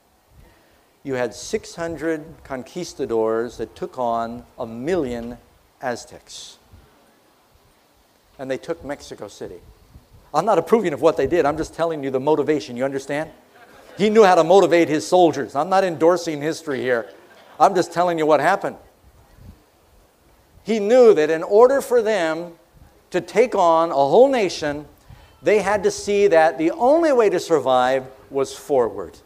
you 1.05 1.15
had 1.15 1.35
600 1.35 2.25
conquistadors 2.45 3.57
that 3.57 3.75
took 3.75 3.99
on 3.99 4.45
a 4.59 4.67
million 4.67 5.39
Aztecs. 5.81 6.59
And 8.39 8.51
they 8.51 8.59
took 8.59 8.85
Mexico 8.85 9.29
City. 9.29 9.61
I'm 10.33 10.45
not 10.45 10.59
approving 10.59 10.93
of 10.93 11.03
what 11.03 11.17
they 11.17 11.27
did, 11.27 11.45
I'm 11.45 11.57
just 11.57 11.75
telling 11.75 12.03
you 12.03 12.11
the 12.11 12.21
motivation. 12.21 12.77
You 12.77 12.85
understand? 12.85 13.31
He 13.99 14.09
knew 14.09 14.25
how 14.25 14.37
to 14.37 14.45
motivate 14.45 14.89
his 14.89 15.07
soldiers. 15.07 15.55
I'm 15.55 15.69
not 15.69 15.85
endorsing 15.85 16.41
history 16.41 16.81
here, 16.81 17.11
I'm 17.59 17.75
just 17.75 17.93
telling 17.93 18.19
you 18.19 18.27
what 18.27 18.41
happened. 18.41 18.77
He 20.65 20.79
knew 20.79 21.13
that 21.15 21.29
in 21.29 21.43
order 21.43 21.81
for 21.81 22.01
them 22.01 22.53
to 23.11 23.21
take 23.21 23.55
on 23.55 23.91
a 23.91 23.95
whole 23.95 24.29
nation, 24.29 24.87
they 25.43 25.59
had 25.59 25.83
to 25.83 25.91
see 25.91 26.29
that 26.29 26.57
the 26.57 26.71
only 26.71 27.13
way 27.13 27.29
to 27.29 27.41
survive 27.41 28.07
was 28.31 28.57
forward. 28.57 29.19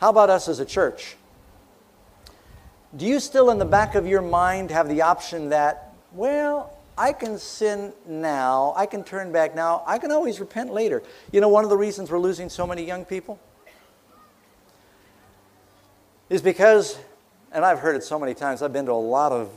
How 0.00 0.08
about 0.08 0.30
us 0.30 0.48
as 0.48 0.60
a 0.60 0.64
church? 0.64 1.16
Do 2.96 3.04
you 3.04 3.20
still, 3.20 3.50
in 3.50 3.58
the 3.58 3.66
back 3.66 3.94
of 3.94 4.06
your 4.06 4.22
mind, 4.22 4.70
have 4.70 4.88
the 4.88 5.02
option 5.02 5.50
that, 5.50 5.94
well, 6.12 6.74
I 6.96 7.12
can 7.12 7.36
sin 7.36 7.92
now, 8.06 8.72
I 8.76 8.86
can 8.86 9.04
turn 9.04 9.30
back 9.30 9.54
now, 9.54 9.84
I 9.86 9.98
can 9.98 10.10
always 10.10 10.40
repent 10.40 10.72
later? 10.72 11.02
You 11.32 11.42
know, 11.42 11.48
one 11.48 11.64
of 11.64 11.70
the 11.70 11.76
reasons 11.76 12.10
we're 12.10 12.18
losing 12.18 12.48
so 12.48 12.66
many 12.66 12.82
young 12.82 13.04
people 13.04 13.38
is 16.30 16.40
because, 16.40 16.98
and 17.52 17.62
I've 17.62 17.80
heard 17.80 17.94
it 17.94 18.02
so 18.02 18.18
many 18.18 18.32
times, 18.32 18.62
I've 18.62 18.72
been 18.72 18.86
to 18.86 18.92
a 18.92 18.94
lot 18.94 19.32
of 19.32 19.52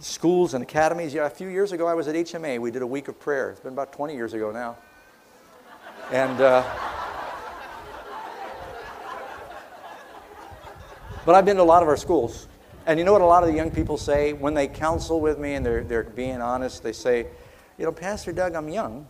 schools 0.00 0.52
and 0.54 0.64
academies. 0.64 1.14
Yeah, 1.14 1.26
a 1.26 1.30
few 1.30 1.48
years 1.48 1.70
ago, 1.70 1.86
I 1.86 1.94
was 1.94 2.08
at 2.08 2.16
HMA. 2.16 2.58
We 2.58 2.72
did 2.72 2.82
a 2.82 2.86
week 2.86 3.06
of 3.06 3.20
prayer. 3.20 3.50
It's 3.50 3.60
been 3.60 3.72
about 3.72 3.92
20 3.92 4.16
years 4.16 4.32
ago 4.32 4.50
now. 4.50 4.76
And, 6.10 6.40
uh, 6.40 6.64
But 11.26 11.34
I've 11.34 11.44
been 11.44 11.56
to 11.56 11.62
a 11.62 11.64
lot 11.64 11.82
of 11.82 11.88
our 11.88 11.96
schools. 11.96 12.46
And 12.86 13.00
you 13.00 13.04
know 13.04 13.10
what 13.10 13.20
a 13.20 13.26
lot 13.26 13.42
of 13.42 13.48
the 13.48 13.56
young 13.56 13.72
people 13.72 13.98
say 13.98 14.32
when 14.32 14.54
they 14.54 14.68
counsel 14.68 15.20
with 15.20 15.40
me 15.40 15.54
and 15.54 15.66
they're, 15.66 15.82
they're 15.82 16.04
being 16.04 16.40
honest? 16.40 16.84
They 16.84 16.92
say, 16.92 17.26
You 17.78 17.84
know, 17.84 17.90
Pastor 17.90 18.30
Doug, 18.30 18.54
I'm 18.54 18.68
young. 18.68 19.08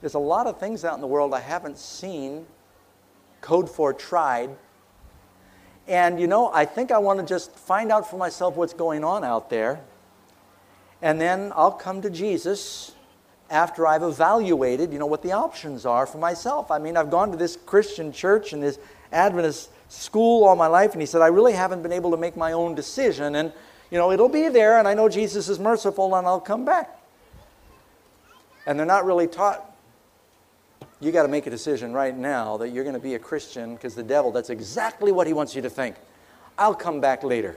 There's 0.00 0.14
a 0.14 0.18
lot 0.18 0.48
of 0.48 0.58
things 0.58 0.84
out 0.84 0.96
in 0.96 1.00
the 1.00 1.06
world 1.06 1.32
I 1.32 1.38
haven't 1.38 1.78
seen, 1.78 2.44
code 3.40 3.70
for, 3.70 3.94
tried. 3.94 4.50
And, 5.86 6.18
you 6.18 6.26
know, 6.26 6.50
I 6.52 6.64
think 6.64 6.90
I 6.90 6.98
want 6.98 7.20
to 7.20 7.24
just 7.24 7.52
find 7.52 7.92
out 7.92 8.10
for 8.10 8.16
myself 8.16 8.56
what's 8.56 8.74
going 8.74 9.04
on 9.04 9.22
out 9.22 9.48
there. 9.48 9.80
And 11.02 11.20
then 11.20 11.52
I'll 11.54 11.70
come 11.70 12.02
to 12.02 12.10
Jesus 12.10 12.96
after 13.48 13.86
I've 13.86 14.02
evaluated, 14.02 14.92
you 14.92 14.98
know, 14.98 15.06
what 15.06 15.22
the 15.22 15.30
options 15.30 15.86
are 15.86 16.04
for 16.04 16.18
myself. 16.18 16.72
I 16.72 16.80
mean, 16.80 16.96
I've 16.96 17.10
gone 17.10 17.30
to 17.30 17.36
this 17.36 17.56
Christian 17.56 18.10
church 18.10 18.52
and 18.52 18.60
this 18.60 18.80
Adventist 19.12 19.70
school 19.88 20.44
all 20.44 20.56
my 20.56 20.66
life, 20.66 20.92
and 20.92 21.00
he 21.00 21.06
said, 21.06 21.22
I 21.22 21.28
really 21.28 21.52
haven't 21.52 21.82
been 21.82 21.92
able 21.92 22.10
to 22.10 22.16
make 22.16 22.36
my 22.36 22.52
own 22.52 22.74
decision. 22.74 23.34
And, 23.36 23.52
you 23.90 23.98
know, 23.98 24.12
it'll 24.12 24.28
be 24.28 24.48
there, 24.48 24.78
and 24.78 24.88
I 24.88 24.94
know 24.94 25.08
Jesus 25.08 25.48
is 25.48 25.58
merciful, 25.58 26.14
and 26.14 26.26
I'll 26.26 26.40
come 26.40 26.64
back. 26.64 27.00
And 28.66 28.78
they're 28.78 28.86
not 28.86 29.04
really 29.04 29.26
taught. 29.26 29.70
You 31.00 31.12
got 31.12 31.22
to 31.22 31.28
make 31.28 31.46
a 31.46 31.50
decision 31.50 31.92
right 31.92 32.16
now 32.16 32.56
that 32.56 32.70
you're 32.70 32.84
going 32.84 32.94
to 32.94 33.00
be 33.00 33.14
a 33.14 33.18
Christian 33.18 33.74
because 33.74 33.94
the 33.94 34.02
devil, 34.02 34.32
that's 34.32 34.50
exactly 34.50 35.12
what 35.12 35.26
he 35.26 35.32
wants 35.32 35.54
you 35.54 35.62
to 35.62 35.70
think. 35.70 35.96
I'll 36.56 36.74
come 36.74 37.00
back 37.00 37.22
later. 37.22 37.56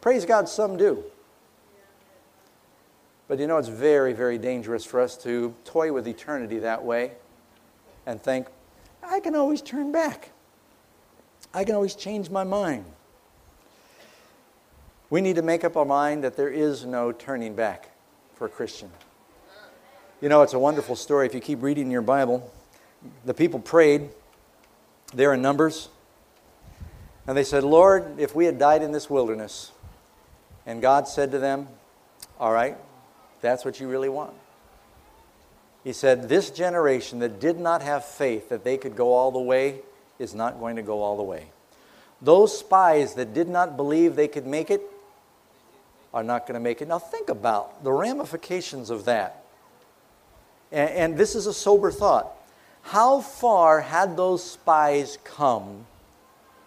Praise 0.00 0.26
God, 0.26 0.48
some 0.48 0.76
do. 0.76 1.04
But 3.28 3.38
you 3.38 3.46
know, 3.46 3.56
it's 3.56 3.68
very, 3.68 4.12
very 4.12 4.36
dangerous 4.36 4.84
for 4.84 5.00
us 5.00 5.16
to 5.18 5.54
toy 5.64 5.92
with 5.92 6.06
eternity 6.06 6.58
that 6.58 6.84
way 6.84 7.12
and 8.04 8.20
think, 8.22 8.48
I 9.02 9.20
can 9.20 9.34
always 9.34 9.62
turn 9.62 9.92
back. 9.92 10.30
I 11.54 11.62
can 11.62 11.76
always 11.76 11.94
change 11.94 12.30
my 12.30 12.42
mind. 12.42 12.84
We 15.08 15.20
need 15.20 15.36
to 15.36 15.42
make 15.42 15.62
up 15.62 15.76
our 15.76 15.84
mind 15.84 16.24
that 16.24 16.36
there 16.36 16.48
is 16.48 16.84
no 16.84 17.12
turning 17.12 17.54
back 17.54 17.90
for 18.34 18.46
a 18.46 18.50
Christian. 18.50 18.90
You 20.20 20.28
know, 20.28 20.42
it's 20.42 20.54
a 20.54 20.58
wonderful 20.58 20.96
story. 20.96 21.26
If 21.26 21.34
you 21.34 21.40
keep 21.40 21.62
reading 21.62 21.92
your 21.92 22.02
Bible, 22.02 22.52
the 23.24 23.34
people 23.34 23.60
prayed, 23.60 24.08
they're 25.14 25.32
in 25.34 25.42
Numbers, 25.42 25.88
and 27.26 27.36
they 27.36 27.44
said, 27.44 27.62
Lord, 27.62 28.18
if 28.18 28.34
we 28.34 28.46
had 28.46 28.58
died 28.58 28.82
in 28.82 28.90
this 28.90 29.08
wilderness, 29.08 29.70
and 30.66 30.82
God 30.82 31.06
said 31.06 31.30
to 31.30 31.38
them, 31.38 31.68
All 32.40 32.52
right, 32.52 32.76
that's 33.40 33.64
what 33.64 33.78
you 33.78 33.88
really 33.88 34.08
want. 34.08 34.34
He 35.84 35.92
said, 35.92 36.28
This 36.28 36.50
generation 36.50 37.20
that 37.20 37.38
did 37.38 37.60
not 37.60 37.82
have 37.82 38.04
faith 38.04 38.48
that 38.48 38.64
they 38.64 38.76
could 38.76 38.96
go 38.96 39.12
all 39.12 39.30
the 39.30 39.38
way 39.38 39.80
is 40.18 40.34
not 40.34 40.58
going 40.58 40.76
to 40.76 40.82
go 40.82 41.02
all 41.02 41.16
the 41.16 41.22
way. 41.22 41.46
Those 42.22 42.56
spies 42.56 43.14
that 43.14 43.34
did 43.34 43.48
not 43.48 43.76
believe 43.76 44.16
they 44.16 44.28
could 44.28 44.46
make 44.46 44.70
it 44.70 44.82
are 46.12 46.22
not 46.22 46.46
going 46.46 46.54
to 46.54 46.60
make 46.60 46.80
it. 46.80 46.88
Now, 46.88 46.98
think 46.98 47.28
about 47.28 47.82
the 47.82 47.92
ramifications 47.92 48.88
of 48.88 49.04
that. 49.06 49.44
And, 50.70 50.90
and 50.90 51.16
this 51.16 51.34
is 51.34 51.46
a 51.46 51.52
sober 51.52 51.90
thought. 51.90 52.30
How 52.82 53.20
far 53.20 53.80
had 53.80 54.16
those 54.16 54.44
spies 54.44 55.18
come 55.24 55.86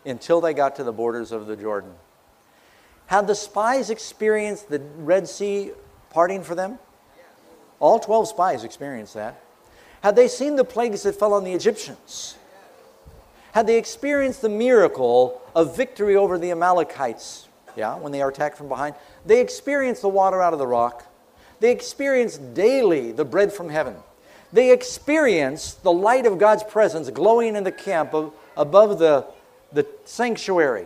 until 0.06 0.42
they 0.42 0.54
got 0.54 0.76
to 0.78 0.84
the 0.84 0.92
borders 0.92 1.32
of 1.32 1.48
the 1.48 1.56
Jordan? 1.56 1.94
Had 3.06 3.28
the 3.28 3.36
spies 3.36 3.90
experienced 3.90 4.70
the 4.70 4.80
Red 4.98 5.28
Sea 5.30 5.72
parting 6.10 6.44
for 6.44 6.56
them? 6.56 6.78
All 7.80 8.00
12 8.00 8.28
spies 8.28 8.64
experienced 8.64 9.14
that. 9.14 9.42
Had 10.02 10.16
they 10.16 10.28
seen 10.28 10.56
the 10.56 10.64
plagues 10.64 11.04
that 11.04 11.18
fell 11.18 11.34
on 11.34 11.44
the 11.44 11.54
Egyptians? 11.54 12.36
Had 13.58 13.66
they 13.66 13.80
experienced 13.80 14.44
the 14.44 14.50
miracle 14.50 15.42
of 15.56 15.76
victory 15.76 16.16
over 16.16 16.38
the 16.38 16.52
Amalekites, 16.52 17.48
yeah, 17.76 17.98
when 17.98 18.12
they 18.12 18.22
are 18.22 18.30
attacked 18.30 18.56
from 18.56 18.68
behind, 18.70 18.94
they 19.26 19.42
experienced 19.42 20.04
the 20.04 20.10
water 20.10 20.44
out 20.44 20.54
of 20.54 20.60
the 20.60 20.68
rock. 20.68 21.04
They 21.60 21.72
experienced 21.72 22.54
daily 22.54 23.12
the 23.14 23.26
bread 23.26 23.52
from 23.52 23.70
heaven. 23.70 23.96
They 24.54 24.72
experienced 24.72 25.82
the 25.82 25.92
light 25.92 26.28
of 26.28 26.38
God's 26.38 26.62
presence 26.62 27.10
glowing 27.10 27.56
in 27.56 27.64
the 27.64 27.72
camp 27.72 28.14
of, 28.14 28.32
above 28.56 29.00
the, 29.00 29.26
the 29.74 29.88
sanctuary. 30.06 30.86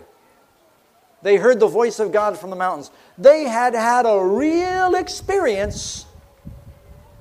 They 1.24 1.36
heard 1.36 1.60
the 1.60 1.68
voice 1.68 2.00
of 2.00 2.14
God 2.14 2.40
from 2.40 2.52
the 2.52 2.56
mountains. 2.56 2.90
They 3.18 3.44
had 3.44 3.74
had 3.74 4.06
a 4.06 4.24
real 4.24 4.96
experience. 4.96 6.06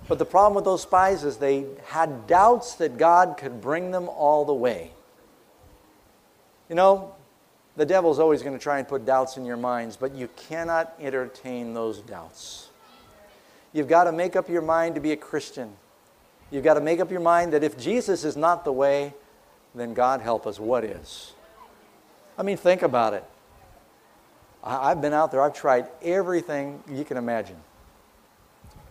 But 0.07 0.21
the 0.21 0.25
problem 0.25 0.55
with 0.55 0.65
those 0.65 0.83
spies 0.83 1.25
is 1.25 1.39
they 1.39 1.67
had 1.87 2.29
doubts 2.29 2.77
that 2.77 2.99
God 2.99 3.37
could 3.37 3.61
bring 3.61 3.91
them 3.91 4.09
all 4.09 4.45
the 4.45 4.55
way. 4.55 4.93
You 6.71 6.77
know, 6.77 7.16
the 7.77 7.85
devil's 7.85 8.21
always 8.21 8.43
going 8.43 8.57
to 8.57 8.62
try 8.62 8.79
and 8.79 8.87
put 8.87 9.05
doubts 9.05 9.37
in 9.37 9.45
your 9.45 9.57
minds, 9.57 9.97
but 9.97 10.14
you 10.14 10.29
cannot 10.37 10.95
entertain 11.01 11.75
those 11.75 11.99
doubts. 11.99 12.68
You've 13.73 13.89
got 13.89 14.05
to 14.05 14.12
make 14.12 14.37
up 14.37 14.49
your 14.49 14.62
mind 14.62 14.95
to 14.95 15.01
be 15.01 15.11
a 15.11 15.16
Christian. 15.16 15.73
You've 16.53 16.62
got 16.62 16.75
to 16.75 16.81
make 16.81 17.01
up 17.01 17.11
your 17.11 17.21
mind 17.21 17.53
that 17.55 17.64
if 17.64 17.77
Jesus 17.77 18.25
is 18.25 18.37
not 18.37 18.64
the 18.64 18.71
way, 18.73 19.14
then 19.75 19.95
God 19.95 20.21
help 20.21 20.47
us, 20.47 20.61
what 20.61 20.85
is? 20.85 21.33
I 22.39 22.45
mean, 22.45 22.57
think 22.57 22.83
about 22.83 23.14
it. 23.14 23.25
I've 24.62 25.01
been 25.01 25.12
out 25.12 25.33
there, 25.33 25.43
I've 25.43 25.55
tried 25.55 25.89
everything 26.03 26.85
you 26.89 27.05
can 27.05 27.16
imagine. 27.16 27.57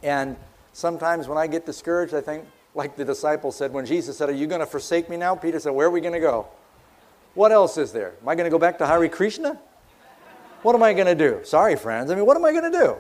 And 0.04 0.36
sometimes 0.74 1.30
when 1.30 1.38
I 1.38 1.48
get 1.48 1.66
discouraged, 1.66 2.14
I 2.14 2.22
think, 2.22 2.44
like 2.76 2.98
the 2.98 3.06
disciple 3.06 3.54
said, 3.54 3.72
when 3.72 3.86
Jesus 3.86 4.18
said, 4.18 4.28
Are 4.28 4.34
you 4.34 4.48
going 4.48 4.60
to 4.60 4.66
forsake 4.66 5.10
me 5.10 5.16
now? 5.16 5.34
Peter 5.36 5.60
said, 5.60 5.72
Where 5.72 5.88
are 5.88 5.92
we 5.92 6.02
going 6.02 6.14
to 6.14 6.20
go? 6.20 6.48
What 7.40 7.54
else 7.54 7.78
is 7.78 7.94
there? 7.94 8.16
Am 8.22 8.28
I 8.28 8.36
going 8.36 8.44
to 8.44 8.50
go 8.50 8.60
back 8.60 8.78
to 8.80 8.86
Hare 8.86 9.08
Krishna? 9.08 9.58
What 10.62 10.76
am 10.76 10.84
I 10.84 10.92
going 10.92 11.06
to 11.06 11.16
do? 11.16 11.40
Sorry, 11.46 11.78
friends. 11.78 12.12
I 12.12 12.16
mean, 12.16 12.26
what 12.26 12.36
am 12.36 12.44
I 12.44 12.52
going 12.52 12.70
to 12.70 12.78
do? 12.78 12.98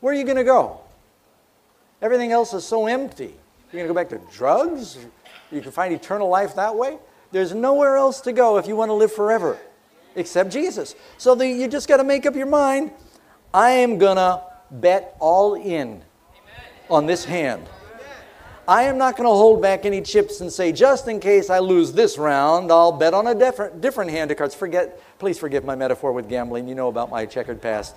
Where 0.00 0.14
are 0.14 0.16
you 0.16 0.24
going 0.24 0.38
to 0.38 0.42
go? 0.42 0.80
Everything 2.00 2.32
else 2.32 2.54
is 2.54 2.64
so 2.64 2.86
empty. 2.86 3.34
You're 3.70 3.84
going 3.84 3.84
to 3.84 3.88
go 3.88 3.94
back 3.94 4.08
to 4.08 4.34
drugs? 4.34 4.96
You 5.52 5.60
can 5.60 5.70
find 5.70 5.92
eternal 5.92 6.30
life 6.30 6.54
that 6.54 6.74
way? 6.74 6.96
There's 7.30 7.52
nowhere 7.52 7.98
else 7.98 8.22
to 8.22 8.32
go 8.32 8.56
if 8.56 8.66
you 8.66 8.74
want 8.74 8.88
to 8.88 8.94
live 8.94 9.12
forever 9.12 9.58
except 10.16 10.50
Jesus. 10.50 10.94
So 11.18 11.34
the, 11.34 11.46
you 11.46 11.68
just 11.68 11.88
got 11.88 11.98
to 11.98 12.04
make 12.04 12.24
up 12.24 12.34
your 12.34 12.46
mind 12.46 12.90
I 13.52 13.72
am 13.72 13.98
going 13.98 14.16
to 14.16 14.42
bet 14.70 15.14
all 15.20 15.56
in 15.56 16.02
on 16.88 17.04
this 17.04 17.26
hand. 17.26 17.68
I 18.70 18.84
am 18.84 18.98
not 18.98 19.16
going 19.16 19.28
to 19.28 19.34
hold 19.34 19.60
back 19.60 19.84
any 19.84 20.00
chips 20.00 20.40
and 20.40 20.52
say, 20.52 20.70
just 20.70 21.08
in 21.08 21.18
case 21.18 21.50
I 21.50 21.58
lose 21.58 21.92
this 21.92 22.16
round, 22.16 22.70
I'll 22.70 22.92
bet 22.92 23.14
on 23.14 23.26
a 23.26 23.34
different, 23.34 23.80
different 23.80 24.12
hand 24.12 24.30
of 24.30 24.36
cards. 24.36 24.54
Forget, 24.54 25.02
please 25.18 25.40
forgive 25.40 25.64
my 25.64 25.74
metaphor 25.74 26.12
with 26.12 26.28
gambling. 26.28 26.68
You 26.68 26.76
know 26.76 26.86
about 26.86 27.10
my 27.10 27.26
checkered 27.26 27.60
past. 27.60 27.96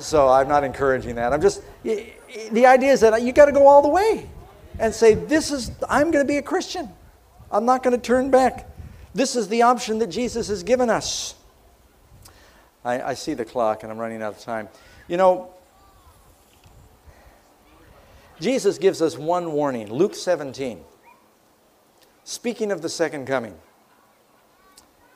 So 0.00 0.28
I'm 0.28 0.48
not 0.48 0.64
encouraging 0.64 1.14
that. 1.14 1.32
I'm 1.32 1.40
just, 1.40 1.62
the 1.84 2.66
idea 2.66 2.90
is 2.90 3.02
that 3.02 3.22
you 3.22 3.30
got 3.30 3.44
to 3.44 3.52
go 3.52 3.68
all 3.68 3.82
the 3.82 3.88
way 3.88 4.28
and 4.80 4.92
say, 4.92 5.14
this 5.14 5.52
is, 5.52 5.70
I'm 5.88 6.10
going 6.10 6.26
to 6.26 6.28
be 6.28 6.38
a 6.38 6.42
Christian. 6.42 6.88
I'm 7.52 7.64
not 7.64 7.84
going 7.84 7.94
to 7.94 8.02
turn 8.02 8.32
back. 8.32 8.68
This 9.14 9.36
is 9.36 9.46
the 9.46 9.62
option 9.62 10.00
that 10.00 10.08
Jesus 10.08 10.48
has 10.48 10.64
given 10.64 10.90
us. 10.90 11.36
I, 12.84 13.00
I 13.00 13.14
see 13.14 13.34
the 13.34 13.44
clock 13.44 13.84
and 13.84 13.92
I'm 13.92 13.98
running 13.98 14.22
out 14.22 14.34
of 14.34 14.40
time. 14.40 14.68
You 15.06 15.18
know, 15.18 15.53
Jesus 18.40 18.78
gives 18.78 19.00
us 19.00 19.16
one 19.16 19.52
warning 19.52 19.92
Luke 19.92 20.14
17. 20.14 20.80
Speaking 22.24 22.72
of 22.72 22.82
the 22.82 22.88
second 22.88 23.26
coming, 23.26 23.54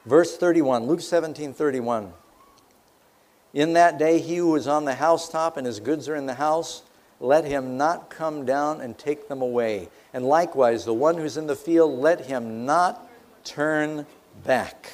verse 0.05 0.37
31, 0.37 0.87
Luke 0.87 1.01
17 1.01 1.53
31. 1.53 2.13
In 3.55 3.73
that 3.73 3.99
day, 3.99 4.21
he 4.21 4.37
who 4.37 4.55
is 4.57 4.69
on 4.69 4.85
the 4.85 4.95
housetop 4.95 5.57
and 5.57 5.67
his 5.67 5.81
goods 5.81 6.09
are 6.09 6.15
in 6.15 6.27
the 6.27 6.35
house, 6.35 6.83
let 7.19 7.45
him 7.45 7.77
not 7.77 8.11
come 8.11 8.45
down 8.45 8.81
and 8.81 8.97
take 8.97 9.29
them 9.29 9.43
away. 9.43 9.89
And 10.13 10.27
likewise, 10.27 10.85
the 10.85 10.95
one 10.95 11.17
who's 11.17 11.37
in 11.37 11.47
the 11.47 11.57
field, 11.57 11.99
let 11.99 12.27
him 12.27 12.67
not 12.67 13.09
turn 13.45 14.07
back. 14.45 14.91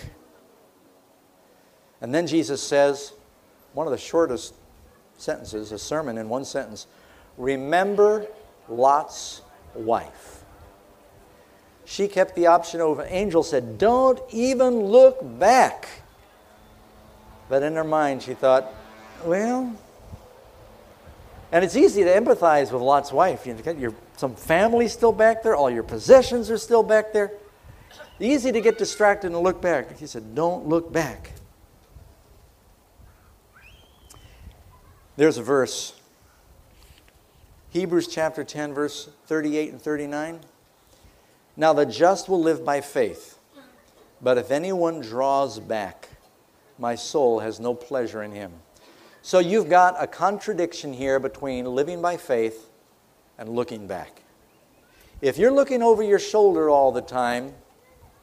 And 2.00 2.14
then 2.14 2.26
Jesus 2.26 2.62
says, 2.62 3.12
one 3.72 3.86
of 3.86 3.90
the 3.90 3.98
shortest 3.98 4.54
sentences, 5.18 5.72
a 5.72 5.78
sermon 5.78 6.16
in 6.16 6.28
one 6.28 6.44
sentence 6.44 6.86
Remember 7.36 8.26
Lot's 8.68 9.42
wife. 9.74 10.44
She 11.84 12.08
kept 12.08 12.34
the 12.34 12.46
option 12.46 12.80
open. 12.80 13.06
Angel 13.08 13.42
said, 13.42 13.78
Don't 13.78 14.20
even 14.30 14.84
look 14.84 15.18
back. 15.38 15.88
But 17.48 17.62
in 17.62 17.74
her 17.74 17.84
mind, 17.84 18.22
she 18.22 18.34
thought, 18.34 18.72
Well, 19.24 19.74
and 21.52 21.64
it's 21.64 21.76
easy 21.76 22.02
to 22.02 22.10
empathize 22.10 22.72
with 22.72 22.82
Lot's 22.82 23.12
wife. 23.12 23.46
You 23.46 23.54
got 23.54 23.78
your, 23.78 23.94
some 24.16 24.34
family 24.34 24.88
still 24.88 25.12
back 25.12 25.42
there, 25.42 25.54
all 25.54 25.70
your 25.70 25.82
possessions 25.84 26.50
are 26.50 26.58
still 26.58 26.82
back 26.82 27.12
there. 27.12 27.32
Easy 28.18 28.50
to 28.50 28.60
get 28.60 28.78
distracted 28.78 29.32
and 29.32 29.40
look 29.40 29.60
back. 29.60 29.98
He 29.98 30.06
said, 30.06 30.34
Don't 30.34 30.66
look 30.66 30.92
back. 30.92 31.32
There's 35.16 35.36
a 35.36 35.42
verse 35.42 35.92
Hebrews 37.74 38.06
chapter 38.06 38.44
10, 38.44 38.72
verse 38.72 39.08
38 39.26 39.72
and 39.72 39.82
39. 39.82 40.38
Now 41.56 41.72
the 41.72 41.84
just 41.84 42.28
will 42.28 42.40
live 42.40 42.64
by 42.64 42.80
faith, 42.80 43.40
but 44.22 44.38
if 44.38 44.52
anyone 44.52 45.00
draws 45.00 45.58
back, 45.58 46.08
my 46.78 46.94
soul 46.94 47.40
has 47.40 47.58
no 47.58 47.74
pleasure 47.74 48.22
in 48.22 48.30
him. 48.30 48.52
So 49.22 49.40
you've 49.40 49.68
got 49.68 50.00
a 50.00 50.06
contradiction 50.06 50.92
here 50.92 51.18
between 51.18 51.64
living 51.64 52.00
by 52.00 52.16
faith 52.16 52.70
and 53.38 53.48
looking 53.48 53.88
back. 53.88 54.22
If 55.20 55.36
you're 55.36 55.50
looking 55.50 55.82
over 55.82 56.04
your 56.04 56.20
shoulder 56.20 56.70
all 56.70 56.92
the 56.92 57.02
time, 57.02 57.54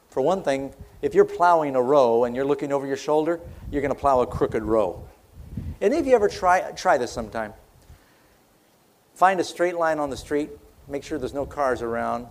for 0.08 0.22
one 0.22 0.42
thing, 0.42 0.72
if 1.02 1.14
you're 1.14 1.26
plowing 1.26 1.76
a 1.76 1.82
row 1.82 2.24
and 2.24 2.34
you're 2.34 2.46
looking 2.46 2.72
over 2.72 2.86
your 2.86 2.96
shoulder, 2.96 3.38
you're 3.70 3.82
going 3.82 3.94
to 3.94 4.00
plow 4.00 4.22
a 4.22 4.26
crooked 4.26 4.62
row. 4.62 5.06
Any 5.82 5.98
of 5.98 6.06
you 6.06 6.14
ever 6.14 6.30
try, 6.30 6.72
try 6.72 6.96
this 6.96 7.12
sometime? 7.12 7.52
Find 9.22 9.38
a 9.38 9.44
straight 9.44 9.76
line 9.76 10.00
on 10.00 10.10
the 10.10 10.16
street, 10.16 10.50
make 10.88 11.04
sure 11.04 11.16
there's 11.16 11.32
no 11.32 11.46
cars 11.46 11.80
around. 11.80 12.26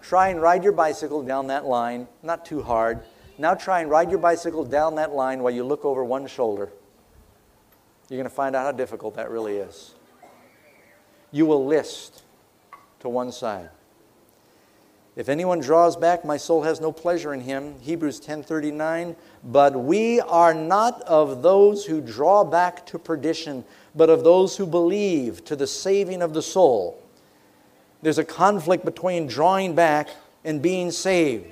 Try 0.00 0.28
and 0.28 0.40
ride 0.40 0.64
your 0.64 0.72
bicycle 0.72 1.22
down 1.22 1.48
that 1.48 1.66
line, 1.66 2.08
not 2.22 2.46
too 2.46 2.62
hard. 2.62 3.02
Now 3.36 3.52
try 3.52 3.82
and 3.82 3.90
ride 3.90 4.08
your 4.08 4.18
bicycle 4.18 4.64
down 4.64 4.94
that 4.94 5.12
line 5.12 5.42
while 5.42 5.52
you 5.52 5.62
look 5.62 5.84
over 5.84 6.02
one 6.02 6.26
shoulder. 6.26 6.72
You're 8.08 8.16
going 8.16 8.24
to 8.24 8.34
find 8.34 8.56
out 8.56 8.64
how 8.64 8.72
difficult 8.72 9.14
that 9.16 9.30
really 9.30 9.58
is. 9.58 9.94
You 11.32 11.44
will 11.44 11.66
list 11.66 12.22
to 13.00 13.10
one 13.10 13.30
side. 13.30 13.68
If 15.14 15.28
anyone 15.28 15.60
draws 15.60 15.96
back, 15.96 16.24
my 16.24 16.38
soul 16.38 16.62
has 16.62 16.80
no 16.80 16.92
pleasure 16.92 17.34
in 17.34 17.42
him. 17.42 17.78
Hebrews 17.80 18.18
10:39, 18.20 19.16
but 19.44 19.76
we 19.76 20.20
are 20.20 20.54
not 20.54 21.02
of 21.02 21.42
those 21.42 21.84
who 21.84 22.00
draw 22.00 22.42
back 22.42 22.86
to 22.86 22.98
perdition, 22.98 23.66
but 23.94 24.10
of 24.10 24.24
those 24.24 24.56
who 24.56 24.66
believe 24.66 25.44
to 25.44 25.56
the 25.56 25.66
saving 25.66 26.22
of 26.22 26.34
the 26.34 26.42
soul. 26.42 27.02
There's 28.02 28.18
a 28.18 28.24
conflict 28.24 28.84
between 28.84 29.26
drawing 29.26 29.74
back 29.74 30.08
and 30.44 30.60
being 30.60 30.90
saved. 30.90 31.46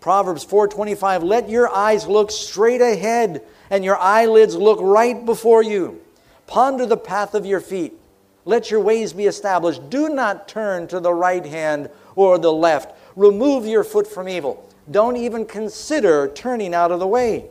Proverbs 0.00 0.44
4:25 0.44 1.22
Let 1.22 1.48
your 1.48 1.74
eyes 1.74 2.06
look 2.06 2.30
straight 2.30 2.80
ahead 2.80 3.42
and 3.70 3.84
your 3.84 3.98
eyelids 3.98 4.56
look 4.56 4.78
right 4.80 5.24
before 5.24 5.62
you. 5.62 6.00
Ponder 6.46 6.86
the 6.86 6.96
path 6.96 7.34
of 7.34 7.46
your 7.46 7.60
feet. 7.60 7.96
Let 8.44 8.70
your 8.70 8.80
ways 8.80 9.12
be 9.12 9.26
established. 9.26 9.90
Do 9.90 10.08
not 10.08 10.48
turn 10.48 10.88
to 10.88 10.98
the 10.98 11.12
right 11.12 11.44
hand 11.44 11.90
or 12.16 12.38
the 12.38 12.52
left. 12.52 12.94
Remove 13.14 13.66
your 13.66 13.84
foot 13.84 14.06
from 14.06 14.28
evil. 14.28 14.66
Don't 14.90 15.16
even 15.16 15.44
consider 15.44 16.28
turning 16.28 16.74
out 16.74 16.90
of 16.90 16.98
the 16.98 17.06
way. 17.06 17.46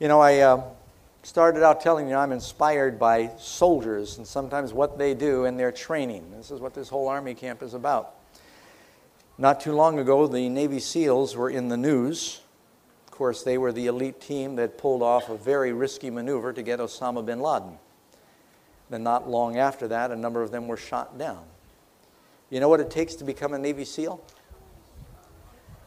You 0.00 0.08
know, 0.08 0.20
I 0.20 0.38
uh, 0.38 0.62
started 1.22 1.62
out 1.62 1.80
telling 1.80 2.08
you 2.08 2.16
I'm 2.16 2.32
inspired 2.32 2.98
by 2.98 3.30
soldiers 3.38 4.18
and 4.18 4.26
sometimes 4.26 4.72
what 4.72 4.98
they 4.98 5.14
do 5.14 5.44
in 5.44 5.56
their 5.56 5.72
training. 5.72 6.30
This 6.36 6.50
is 6.50 6.60
what 6.60 6.74
this 6.74 6.88
whole 6.88 7.08
Army 7.08 7.34
camp 7.34 7.62
is 7.62 7.74
about. 7.74 8.14
Not 9.38 9.60
too 9.60 9.72
long 9.72 9.98
ago, 9.98 10.26
the 10.26 10.48
Navy 10.48 10.80
SEALs 10.80 11.36
were 11.36 11.48
in 11.48 11.68
the 11.68 11.76
news. 11.76 12.40
Of 13.06 13.12
course, 13.12 13.42
they 13.42 13.56
were 13.56 13.72
the 13.72 13.86
elite 13.86 14.20
team 14.20 14.56
that 14.56 14.78
pulled 14.78 15.02
off 15.02 15.28
a 15.28 15.36
very 15.36 15.72
risky 15.72 16.10
maneuver 16.10 16.52
to 16.52 16.62
get 16.62 16.80
Osama 16.80 17.24
bin 17.24 17.40
Laden. 17.40 17.78
Then, 18.90 19.02
not 19.02 19.28
long 19.28 19.56
after 19.56 19.88
that, 19.88 20.10
a 20.10 20.16
number 20.16 20.42
of 20.42 20.50
them 20.50 20.68
were 20.68 20.76
shot 20.76 21.16
down. 21.16 21.44
You 22.50 22.60
know 22.60 22.68
what 22.68 22.80
it 22.80 22.90
takes 22.90 23.14
to 23.16 23.24
become 23.24 23.54
a 23.54 23.58
Navy 23.58 23.84
SEAL? 23.84 24.22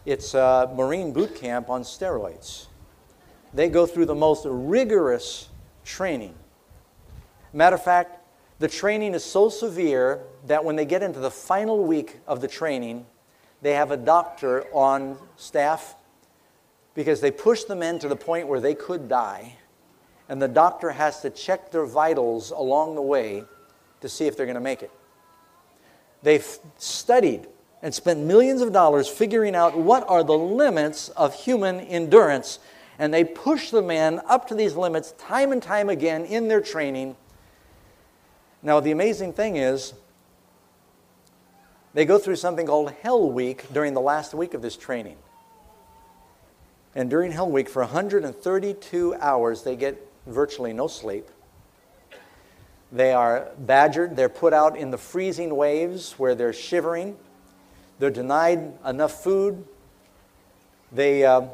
It's 0.06 0.34
a 0.34 0.72
Marine 0.76 1.14
boot 1.14 1.36
camp 1.36 1.70
on 1.70 1.84
steroids 1.84 2.68
they 3.56 3.70
go 3.70 3.86
through 3.86 4.06
the 4.06 4.16
most 4.16 4.46
rigorous 4.46 5.50
training. 5.86 6.36
Matter 7.54 7.76
of 7.76 7.84
fact, 7.84 8.20
the 8.60 8.68
training 8.68 9.14
is 9.14 9.24
so 9.24 9.50
severe 9.50 10.22
that 10.46 10.64
when 10.64 10.76
they 10.76 10.86
get 10.86 11.02
into 11.02 11.20
the 11.20 11.32
final 11.32 11.84
week 11.84 12.20
of 12.28 12.42
the 12.42 12.48
training, 12.48 13.06
they 13.62 13.74
have 13.74 13.92
a 13.92 13.98
doctor 13.98 14.66
on 14.74 15.18
staff 15.38 15.96
because 16.94 17.22
they 17.22 17.32
push 17.32 17.64
the 17.64 17.76
men 17.76 17.98
to 18.00 18.08
the 18.08 18.16
point 18.16 18.48
where 18.48 18.60
they 18.60 18.76
could 18.76 19.08
die. 19.08 19.56
And 20.28 20.42
the 20.42 20.48
doctor 20.48 20.92
has 20.92 21.22
to 21.22 21.30
check 21.30 21.72
their 21.72 21.86
vitals 21.86 22.52
along 22.52 22.96
the 22.96 23.02
way 23.02 23.44
to 24.02 24.10
see 24.10 24.28
if 24.28 24.36
they're 24.36 24.46
going 24.46 24.56
to 24.56 24.62
make 24.62 24.84
it. 24.84 24.92
They've 26.24 26.46
studied 26.78 27.48
and 27.82 27.94
spent 27.94 28.20
millions 28.22 28.62
of 28.62 28.74
dollars 28.74 29.08
figuring 29.08 29.56
out 29.56 29.78
what 29.78 30.08
are 30.10 30.24
the 30.24 30.38
limits 30.38 31.10
of 31.10 31.36
human 31.36 31.80
endurance 31.82 32.60
and 32.98 33.14
they 33.14 33.24
push 33.24 33.72
the 33.72 33.82
men 33.82 34.22
up 34.28 34.48
to 34.48 34.56
these 34.56 34.76
limits 34.76 35.14
time 35.18 35.52
and 35.52 35.62
time 35.62 35.90
again 35.90 36.26
in 36.26 36.48
their 36.48 36.62
training. 36.62 37.16
Now, 38.62 38.80
the 38.80 38.92
amazing 38.92 39.34
thing 39.34 39.58
is, 39.58 39.94
they 41.94 42.06
go 42.06 42.18
through 42.18 42.36
something 42.36 42.68
called 42.68 42.92
Hell 43.04 43.32
Week 43.32 43.72
during 43.72 43.94
the 43.94 44.02
last 44.02 44.34
week 44.34 44.54
of 44.54 44.62
this 44.62 44.76
training. 44.76 45.18
And 46.94 47.10
during 47.10 47.32
Hell 47.32 47.50
Week, 47.50 47.70
for 47.70 47.82
132 47.82 49.16
hours, 49.16 49.64
they 49.64 49.76
get 49.76 50.10
virtually 50.26 50.74
no 50.74 50.88
sleep. 50.88 51.30
They 52.92 53.14
are 53.14 53.50
badgered. 53.58 54.16
They're 54.16 54.30
put 54.30 54.54
out 54.54 54.78
in 54.78 54.92
the 54.92 54.98
freezing 54.98 55.56
waves 55.56 56.14
where 56.14 56.36
they're 56.36 56.54
shivering. 56.54 57.18
They're 58.00 58.10
denied 58.10 58.74
enough 58.86 59.24
food. 59.24 59.66
They, 60.92 61.26
uh, 61.26 61.48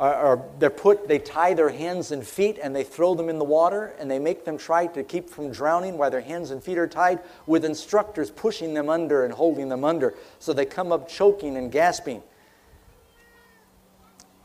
are, 0.00 0.14
are, 0.14 0.42
they're 0.58 0.70
put, 0.70 1.06
they 1.06 1.18
tie 1.18 1.52
their 1.52 1.68
hands 1.68 2.10
and 2.10 2.26
feet 2.26 2.58
and 2.60 2.74
they 2.74 2.82
throw 2.82 3.14
them 3.14 3.28
in 3.28 3.38
the 3.38 3.44
water 3.44 3.94
and 3.98 4.10
they 4.10 4.18
make 4.18 4.46
them 4.46 4.56
try 4.56 4.86
to 4.86 5.04
keep 5.04 5.28
from 5.28 5.52
drowning 5.52 5.98
while 5.98 6.10
their 6.10 6.22
hands 6.22 6.50
and 6.50 6.64
feet 6.64 6.78
are 6.78 6.88
tied 6.88 7.20
with 7.46 7.66
instructors 7.66 8.30
pushing 8.30 8.72
them 8.72 8.88
under 8.88 9.26
and 9.26 9.34
holding 9.34 9.68
them 9.68 9.84
under. 9.84 10.14
So 10.38 10.54
they 10.54 10.64
come 10.64 10.90
up 10.90 11.06
choking 11.06 11.58
and 11.58 11.70
gasping. 11.70 12.22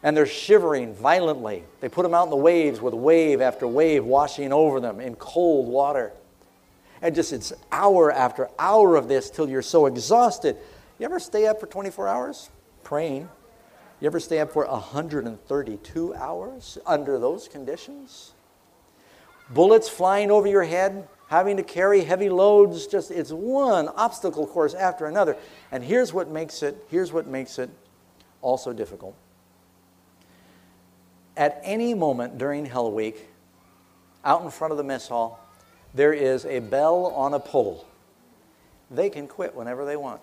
And 0.03 0.15
they're 0.15 0.25
shivering 0.25 0.93
violently. 0.93 1.63
They 1.79 1.87
put 1.87 2.03
them 2.03 2.13
out 2.13 2.25
in 2.25 2.31
the 2.31 2.35
waves 2.35 2.81
with 2.81 2.93
wave 2.93 3.39
after 3.39 3.65
wave 3.65 4.03
washing 4.03 4.51
over 4.51 4.81
them 4.81 4.99
in 4.99 5.15
cold 5.15 5.69
water. 5.69 6.11
And 7.01 7.15
just 7.15 7.31
it's 7.31 7.53
hour 7.71 8.11
after 8.11 8.49
hour 8.59 8.97
of 8.97 9.07
this 9.07 9.29
till 9.29 9.49
you're 9.49 9.61
so 9.61 9.85
exhausted. 9.85 10.57
You 10.99 11.05
ever 11.05 11.19
stay 11.19 11.47
up 11.47 11.61
for 11.61 11.65
24 11.65 12.09
hours 12.09 12.49
praying? 12.83 13.29
You 14.05 14.09
ever 14.09 14.19
stand 14.19 14.51
for 14.51 14.67
132 14.67 16.13
hours 16.13 16.77
under 16.85 17.17
those 17.17 17.47
conditions? 17.47 18.33
Bullets 19.49 19.89
flying 19.89 20.29
over 20.29 20.47
your 20.47 20.63
head, 20.63 21.07
having 21.27 21.57
to 21.57 21.63
carry 21.63 22.01
heavy 22.01 22.29
loads, 22.29 22.85
just 22.85 23.09
it's 23.09 23.31
one 23.31 23.87
obstacle 23.87 24.45
course 24.45 24.75
after 24.75 25.07
another. 25.07 25.35
And 25.71 25.83
here's 25.83 26.13
what 26.13 26.29
makes 26.29 26.61
it, 26.61 26.85
here's 26.91 27.11
what 27.11 27.25
makes 27.25 27.57
it 27.57 27.71
also 28.43 28.73
difficult. 28.73 29.15
At 31.35 31.59
any 31.63 31.95
moment 31.95 32.37
during 32.37 32.67
Hell 32.67 32.91
Week, 32.91 33.27
out 34.23 34.43
in 34.43 34.51
front 34.51 34.69
of 34.69 34.77
the 34.77 34.83
mess 34.83 35.07
hall, 35.07 35.39
there 35.95 36.13
is 36.13 36.45
a 36.45 36.59
bell 36.59 37.07
on 37.07 37.33
a 37.33 37.39
pole. 37.39 37.87
They 38.91 39.09
can 39.09 39.27
quit 39.27 39.55
whenever 39.55 39.83
they 39.83 39.97
want. 39.97 40.21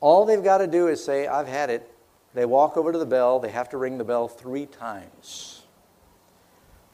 All 0.00 0.24
they've 0.24 0.44
got 0.44 0.58
to 0.58 0.68
do 0.68 0.86
is 0.86 1.02
say, 1.02 1.26
I've 1.26 1.48
had 1.48 1.68
it. 1.68 1.94
They 2.36 2.44
walk 2.44 2.76
over 2.76 2.92
to 2.92 2.98
the 2.98 3.06
bell. 3.06 3.40
They 3.40 3.48
have 3.48 3.70
to 3.70 3.78
ring 3.78 3.96
the 3.96 4.04
bell 4.04 4.28
three 4.28 4.66
times 4.66 5.62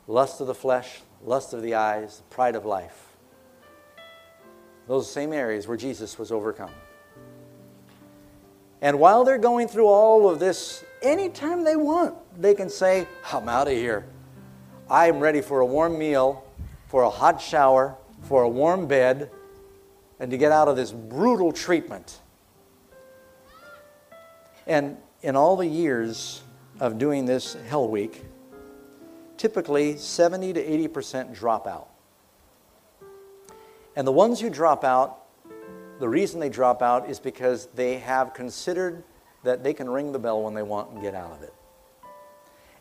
lust 0.06 0.40
of 0.40 0.46
the 0.46 0.54
flesh, 0.54 1.00
lust 1.24 1.52
of 1.52 1.62
the 1.62 1.74
eyes, 1.74 2.22
pride 2.30 2.54
of 2.54 2.64
life. 2.64 3.08
Those 4.86 5.10
same 5.10 5.32
areas 5.32 5.66
where 5.66 5.76
Jesus 5.76 6.16
was 6.16 6.30
overcome. 6.30 6.70
And 8.80 9.00
while 9.00 9.24
they're 9.24 9.36
going 9.36 9.66
through 9.66 9.88
all 9.88 10.30
of 10.30 10.38
this, 10.38 10.84
anytime 11.02 11.64
they 11.64 11.74
want, 11.74 12.14
they 12.40 12.54
can 12.54 12.70
say, 12.70 13.08
I'm 13.32 13.48
out 13.48 13.66
of 13.66 13.74
here. 13.74 14.06
I'm 14.88 15.18
ready 15.18 15.40
for 15.40 15.58
a 15.58 15.66
warm 15.66 15.98
meal, 15.98 16.44
for 16.86 17.02
a 17.02 17.10
hot 17.10 17.40
shower, 17.40 17.96
for 18.22 18.44
a 18.44 18.48
warm 18.48 18.86
bed, 18.86 19.28
and 20.20 20.30
to 20.30 20.36
get 20.36 20.52
out 20.52 20.68
of 20.68 20.76
this 20.76 20.92
brutal 20.92 21.50
treatment. 21.50 22.20
And 24.68 24.98
in 25.22 25.36
all 25.36 25.56
the 25.56 25.66
years 25.66 26.42
of 26.80 26.98
doing 26.98 27.24
this 27.24 27.56
Hell 27.68 27.88
Week, 27.88 28.24
typically 29.36 29.96
70 29.96 30.52
to 30.54 30.88
80% 30.88 31.34
drop 31.34 31.66
out. 31.66 31.88
And 33.94 34.06
the 34.06 34.12
ones 34.12 34.40
who 34.40 34.50
drop 34.50 34.84
out, 34.84 35.20
the 36.00 36.08
reason 36.08 36.40
they 36.40 36.48
drop 36.48 36.82
out 36.82 37.08
is 37.08 37.20
because 37.20 37.66
they 37.74 37.98
have 37.98 38.34
considered 38.34 39.04
that 39.44 39.62
they 39.62 39.74
can 39.74 39.88
ring 39.88 40.12
the 40.12 40.18
bell 40.18 40.42
when 40.42 40.54
they 40.54 40.62
want 40.62 40.90
and 40.90 41.02
get 41.02 41.14
out 41.14 41.32
of 41.32 41.42
it. 41.42 41.54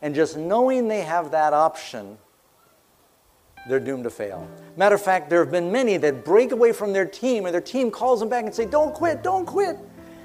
And 0.02 0.16
just 0.16 0.38
knowing 0.38 0.88
they 0.88 1.02
have 1.02 1.32
that 1.32 1.54
option, 1.54 2.18
they're 3.70 3.80
doomed 3.80 4.06
to 4.06 4.10
fail. 4.10 4.48
Matter 4.76 4.96
of 4.96 5.02
fact, 5.02 5.30
there 5.30 5.44
have 5.44 5.52
been 5.52 5.72
many 5.72 5.98
that 5.98 6.26
break 6.26 6.52
away 6.52 6.72
from 6.72 6.94
their 6.94 7.06
team, 7.06 7.46
and 7.46 7.54
their 7.54 7.62
team 7.62 7.92
calls 7.92 8.20
them 8.20 8.30
back 8.30 8.46
and 8.46 8.56
say, 8.56 8.66
Don't 8.66 8.94
quit, 8.94 9.22
don't 9.22 9.46
quit 9.46 9.78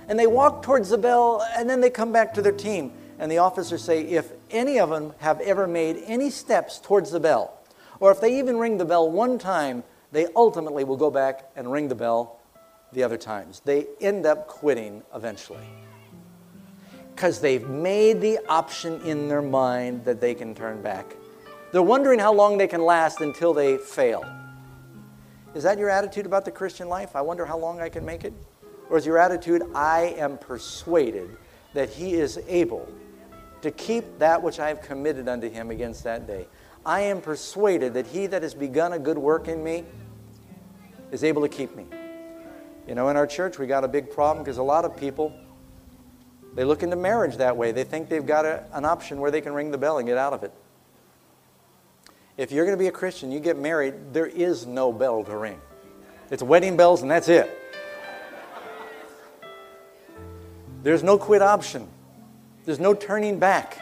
and 0.08 0.18
they 0.18 0.26
walk 0.26 0.62
towards 0.62 0.88
the 0.88 0.98
bell 0.98 1.44
and 1.56 1.68
then 1.68 1.80
they 1.80 1.90
come 1.90 2.12
back 2.12 2.34
to 2.34 2.42
their 2.42 2.52
team. 2.52 2.92
And 3.18 3.30
the 3.30 3.38
officers 3.38 3.82
say, 3.82 4.02
if 4.02 4.30
any 4.50 4.78
of 4.78 4.90
them 4.90 5.14
have 5.18 5.40
ever 5.40 5.66
made 5.66 6.02
any 6.06 6.30
steps 6.30 6.78
towards 6.78 7.10
the 7.10 7.20
bell, 7.20 7.58
or 7.98 8.12
if 8.12 8.20
they 8.20 8.38
even 8.38 8.58
ring 8.58 8.76
the 8.76 8.84
bell 8.84 9.10
one 9.10 9.38
time, 9.38 9.84
they 10.12 10.26
ultimately 10.36 10.84
will 10.84 10.96
go 10.96 11.10
back 11.10 11.50
and 11.56 11.72
ring 11.72 11.88
the 11.88 11.94
bell 11.94 12.38
the 12.92 13.02
other 13.02 13.16
times. 13.16 13.62
They 13.64 13.86
end 14.00 14.26
up 14.26 14.48
quitting 14.48 15.02
eventually. 15.14 15.66
Because 17.14 17.40
they've 17.40 17.66
made 17.66 18.20
the 18.20 18.38
option 18.48 19.00
in 19.00 19.28
their 19.28 19.42
mind 19.42 20.04
that 20.04 20.20
they 20.20 20.34
can 20.34 20.54
turn 20.54 20.82
back. 20.82 21.16
They're 21.72 21.82
wondering 21.82 22.18
how 22.18 22.32
long 22.32 22.58
they 22.58 22.68
can 22.68 22.84
last 22.84 23.22
until 23.22 23.54
they 23.54 23.78
fail. 23.78 24.24
Is 25.54 25.62
that 25.62 25.78
your 25.78 25.88
attitude 25.88 26.26
about 26.26 26.44
the 26.44 26.50
Christian 26.50 26.88
life? 26.88 27.16
I 27.16 27.22
wonder 27.22 27.46
how 27.46 27.58
long 27.58 27.80
I 27.80 27.88
can 27.88 28.04
make 28.04 28.24
it? 28.24 28.34
Or 28.90 28.98
is 28.98 29.06
your 29.06 29.18
attitude, 29.18 29.62
I 29.74 30.14
am 30.18 30.38
persuaded 30.38 31.36
that 31.74 31.90
he 31.90 32.14
is 32.14 32.38
able 32.46 32.88
to 33.62 33.70
keep 33.70 34.18
that 34.18 34.42
which 34.42 34.60
I 34.60 34.68
have 34.68 34.80
committed 34.82 35.28
unto 35.28 35.50
him 35.50 35.70
against 35.70 36.04
that 36.04 36.26
day? 36.26 36.46
I 36.84 37.00
am 37.00 37.20
persuaded 37.20 37.94
that 37.94 38.06
he 38.06 38.26
that 38.28 38.42
has 38.42 38.54
begun 38.54 38.92
a 38.92 38.98
good 38.98 39.18
work 39.18 39.48
in 39.48 39.62
me 39.64 39.84
is 41.10 41.24
able 41.24 41.42
to 41.42 41.48
keep 41.48 41.74
me. 41.76 41.86
You 42.86 42.94
know, 42.94 43.08
in 43.08 43.16
our 43.16 43.26
church, 43.26 43.58
we 43.58 43.66
got 43.66 43.82
a 43.82 43.88
big 43.88 44.10
problem 44.10 44.44
because 44.44 44.58
a 44.58 44.62
lot 44.62 44.84
of 44.84 44.96
people, 44.96 45.32
they 46.54 46.62
look 46.62 46.84
into 46.84 46.94
marriage 46.94 47.36
that 47.38 47.56
way. 47.56 47.72
They 47.72 47.82
think 47.82 48.08
they've 48.08 48.24
got 48.24 48.44
a, 48.44 48.64
an 48.72 48.84
option 48.84 49.18
where 49.20 49.32
they 49.32 49.40
can 49.40 49.52
ring 49.52 49.72
the 49.72 49.78
bell 49.78 49.98
and 49.98 50.06
get 50.06 50.16
out 50.16 50.32
of 50.32 50.44
it. 50.44 50.52
If 52.36 52.52
you're 52.52 52.64
going 52.64 52.76
to 52.76 52.82
be 52.82 52.86
a 52.86 52.92
Christian, 52.92 53.32
you 53.32 53.40
get 53.40 53.58
married, 53.58 54.12
there 54.12 54.26
is 54.26 54.66
no 54.66 54.92
bell 54.92 55.24
to 55.24 55.36
ring. 55.36 55.60
It's 56.30 56.42
wedding 56.42 56.76
bells 56.76 57.02
and 57.02 57.10
that's 57.10 57.28
it. 57.28 57.50
There's 60.86 61.02
no 61.02 61.18
quit 61.18 61.42
option, 61.42 61.88
there's 62.64 62.78
no 62.78 62.94
turning 62.94 63.40
back. 63.40 63.76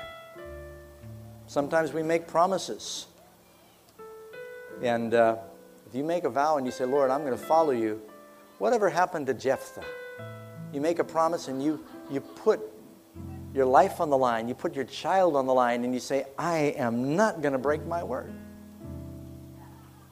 Sometimes 1.47 1.93
we 1.93 2.03
make 2.03 2.27
promises. 2.27 3.09
And 4.83 5.13
uh, 5.13 5.37
if 5.87 5.95
you 5.95 6.03
make 6.03 6.25
a 6.25 6.31
vow 6.31 6.57
and 6.57 6.65
you 6.65 6.73
say, 6.73 6.87
Lord, 6.87 7.11
I'm 7.11 7.21
going 7.21 7.37
to 7.37 7.45
follow 7.45 7.73
you, 7.73 8.01
whatever 8.57 8.89
happened 8.89 9.27
to 9.27 9.35
Jephthah? 9.35 9.85
You 10.73 10.81
make 10.81 10.99
a 10.99 11.05
promise 11.05 11.49
and 11.49 11.63
you, 11.63 11.85
you 12.11 12.23
put 12.23 12.63
your 13.53 13.67
life 13.67 14.01
on 14.01 14.09
the 14.09 14.17
line, 14.17 14.49
you 14.49 14.55
put 14.55 14.75
your 14.75 14.87
child 14.87 15.37
on 15.37 15.45
the 15.45 15.53
line, 15.53 15.85
and 15.85 15.93
you 15.93 16.01
say, 16.01 16.25
I 16.39 16.73
am 16.79 17.17
not 17.17 17.43
going 17.43 17.53
to 17.53 17.59
break 17.59 17.85
my 17.85 18.03
word. 18.03 18.33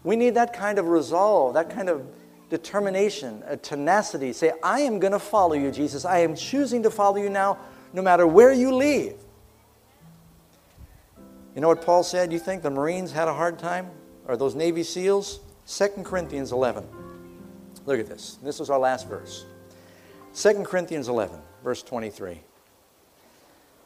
We 0.05 0.15
need 0.15 0.35
that 0.35 0.53
kind 0.53 0.79
of 0.79 0.89
resolve, 0.89 1.55
that 1.55 1.71
kind 1.71 1.89
of 1.89 2.07
determination, 2.53 3.43
a 3.47 3.57
tenacity. 3.57 4.31
Say, 4.35 4.53
I 4.63 4.81
am 4.81 4.99
going 4.99 5.15
to 5.15 5.19
follow 5.19 5.55
you, 5.55 5.71
Jesus. 5.71 6.05
I 6.05 6.19
am 6.19 6.37
choosing 6.37 6.83
to 6.83 6.91
follow 6.91 7.17
you 7.17 7.31
now, 7.31 7.57
no 7.95 8.03
matter 8.03 8.27
where 8.27 8.53
you 8.53 8.75
leave. 8.75 9.15
You 11.55 11.63
know 11.63 11.69
what 11.69 11.81
Paul 11.81 12.03
said? 12.03 12.31
You 12.31 12.39
think 12.39 12.63
the 12.63 12.71
Marines 12.71 13.11
had 13.11 13.27
a 13.27 13.33
hard 13.33 13.59
time? 13.59 13.89
Or 14.29 14.37
those 14.37 14.55
Navy 14.55 14.83
SEALs? 14.83 15.41
2 15.67 16.03
Corinthians 16.05 16.53
11. 16.53 16.87
Look 17.87 17.99
at 17.99 18.07
this. 18.07 18.39
This 18.43 18.61
is 18.61 18.69
our 18.69 18.79
last 18.79 19.09
verse. 19.09 19.47
2 20.35 20.63
Corinthians 20.65 21.09
11, 21.09 21.41
verse 21.65 21.83
23. 21.83 22.39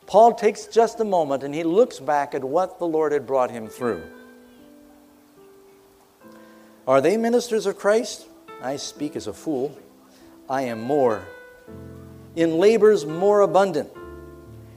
Paul 0.06 0.34
takes 0.34 0.66
just 0.66 0.98
a 0.98 1.04
moment 1.04 1.44
and 1.44 1.54
he 1.54 1.62
looks 1.62 2.00
back 2.00 2.34
at 2.34 2.42
what 2.42 2.80
the 2.80 2.86
Lord 2.86 3.12
had 3.12 3.28
brought 3.28 3.52
him 3.52 3.68
through. 3.68 4.02
Are 6.88 7.00
they 7.00 7.16
ministers 7.16 7.66
of 7.66 7.78
Christ? 7.78 8.26
I 8.62 8.76
speak 8.76 9.16
as 9.16 9.26
a 9.26 9.32
fool. 9.32 9.76
I 10.48 10.62
am 10.62 10.80
more. 10.80 11.26
In 12.34 12.58
labors 12.58 13.04
more 13.06 13.40
abundant, 13.40 13.90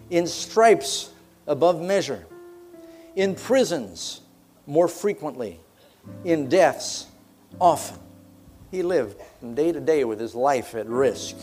in 0.10 0.28
stripes 0.28 1.12
above 1.48 1.82
measure, 1.82 2.26
in 3.16 3.36
prisons 3.36 4.22
more 4.66 4.88
frequently, 4.88 5.60
in 6.24 6.48
deaths 6.48 7.08
often. 7.60 8.00
He 8.72 8.84
lived 8.84 9.20
from 9.40 9.56
day 9.56 9.72
to 9.72 9.80
day 9.80 10.04
with 10.04 10.20
his 10.20 10.36
life 10.36 10.76
at 10.76 10.88
risk. 10.88 11.36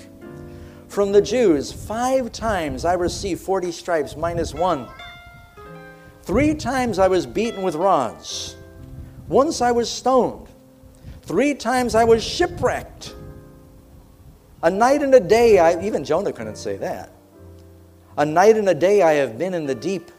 From 0.89 1.12
the 1.12 1.20
Jews, 1.20 1.72
five 1.72 2.32
times 2.32 2.84
I 2.84 2.95
received 2.95 3.41
40 3.41 3.72
stripes 3.72 4.16
minus 4.16 4.55
one. 4.55 4.89
Three 6.22 6.55
times 6.55 6.99
I 6.99 7.09
was 7.09 7.26
beaten 7.26 7.62
with 7.62 7.74
rods. 7.74 8.57
Once 9.28 9.61
I 9.61 9.72
was 9.72 9.91
stoned. 9.91 10.45
Three 11.27 11.55
times 11.55 11.97
I 11.97 12.05
was 12.05 12.22
shipwrecked. 12.22 13.14
A 14.62 14.70
night 14.70 15.03
and 15.03 15.12
a 15.12 15.20
day, 15.20 15.59
I, 15.59 15.85
even 15.85 16.05
Jonah 16.05 16.33
couldn't 16.33 16.57
say 16.57 16.77
that. 16.77 17.11
A 18.16 18.24
night 18.24 18.57
and 18.57 18.68
a 18.68 18.74
day 18.74 19.03
I 19.03 19.14
have 19.14 19.37
been 19.37 19.53
in 19.53 19.66
the 19.66 19.74
deep 19.74 20.12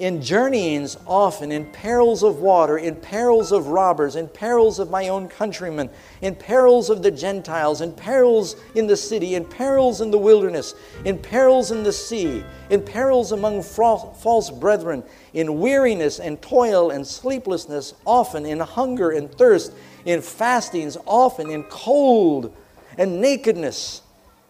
in 0.00 0.22
journeyings 0.22 0.96
often, 1.06 1.52
in 1.52 1.66
perils 1.72 2.22
of 2.22 2.40
water, 2.40 2.78
in 2.78 2.96
perils 2.96 3.52
of 3.52 3.66
robbers, 3.66 4.16
in 4.16 4.26
perils 4.26 4.78
of 4.78 4.88
my 4.88 5.08
own 5.08 5.28
countrymen, 5.28 5.90
in 6.22 6.34
perils 6.34 6.88
of 6.88 7.02
the 7.02 7.10
Gentiles, 7.10 7.82
in 7.82 7.92
perils 7.92 8.56
in 8.74 8.86
the 8.86 8.96
city, 8.96 9.34
in 9.34 9.44
perils 9.44 10.00
in 10.00 10.10
the 10.10 10.16
wilderness, 10.16 10.74
in 11.04 11.18
perils 11.18 11.70
in 11.70 11.82
the 11.82 11.92
sea, 11.92 12.42
in 12.70 12.80
perils 12.80 13.32
among 13.32 13.62
false 13.62 14.48
brethren, 14.48 15.04
in 15.34 15.60
weariness 15.60 16.18
and 16.18 16.40
toil 16.40 16.90
and 16.90 17.06
sleeplessness, 17.06 17.92
often 18.06 18.46
in 18.46 18.58
hunger 18.58 19.10
and 19.10 19.30
thirst, 19.30 19.74
in 20.04 20.22
fastings, 20.22 20.96
often 21.06 21.50
in 21.50 21.64
cold 21.64 22.54
and 22.98 23.20
nakedness. 23.20 24.02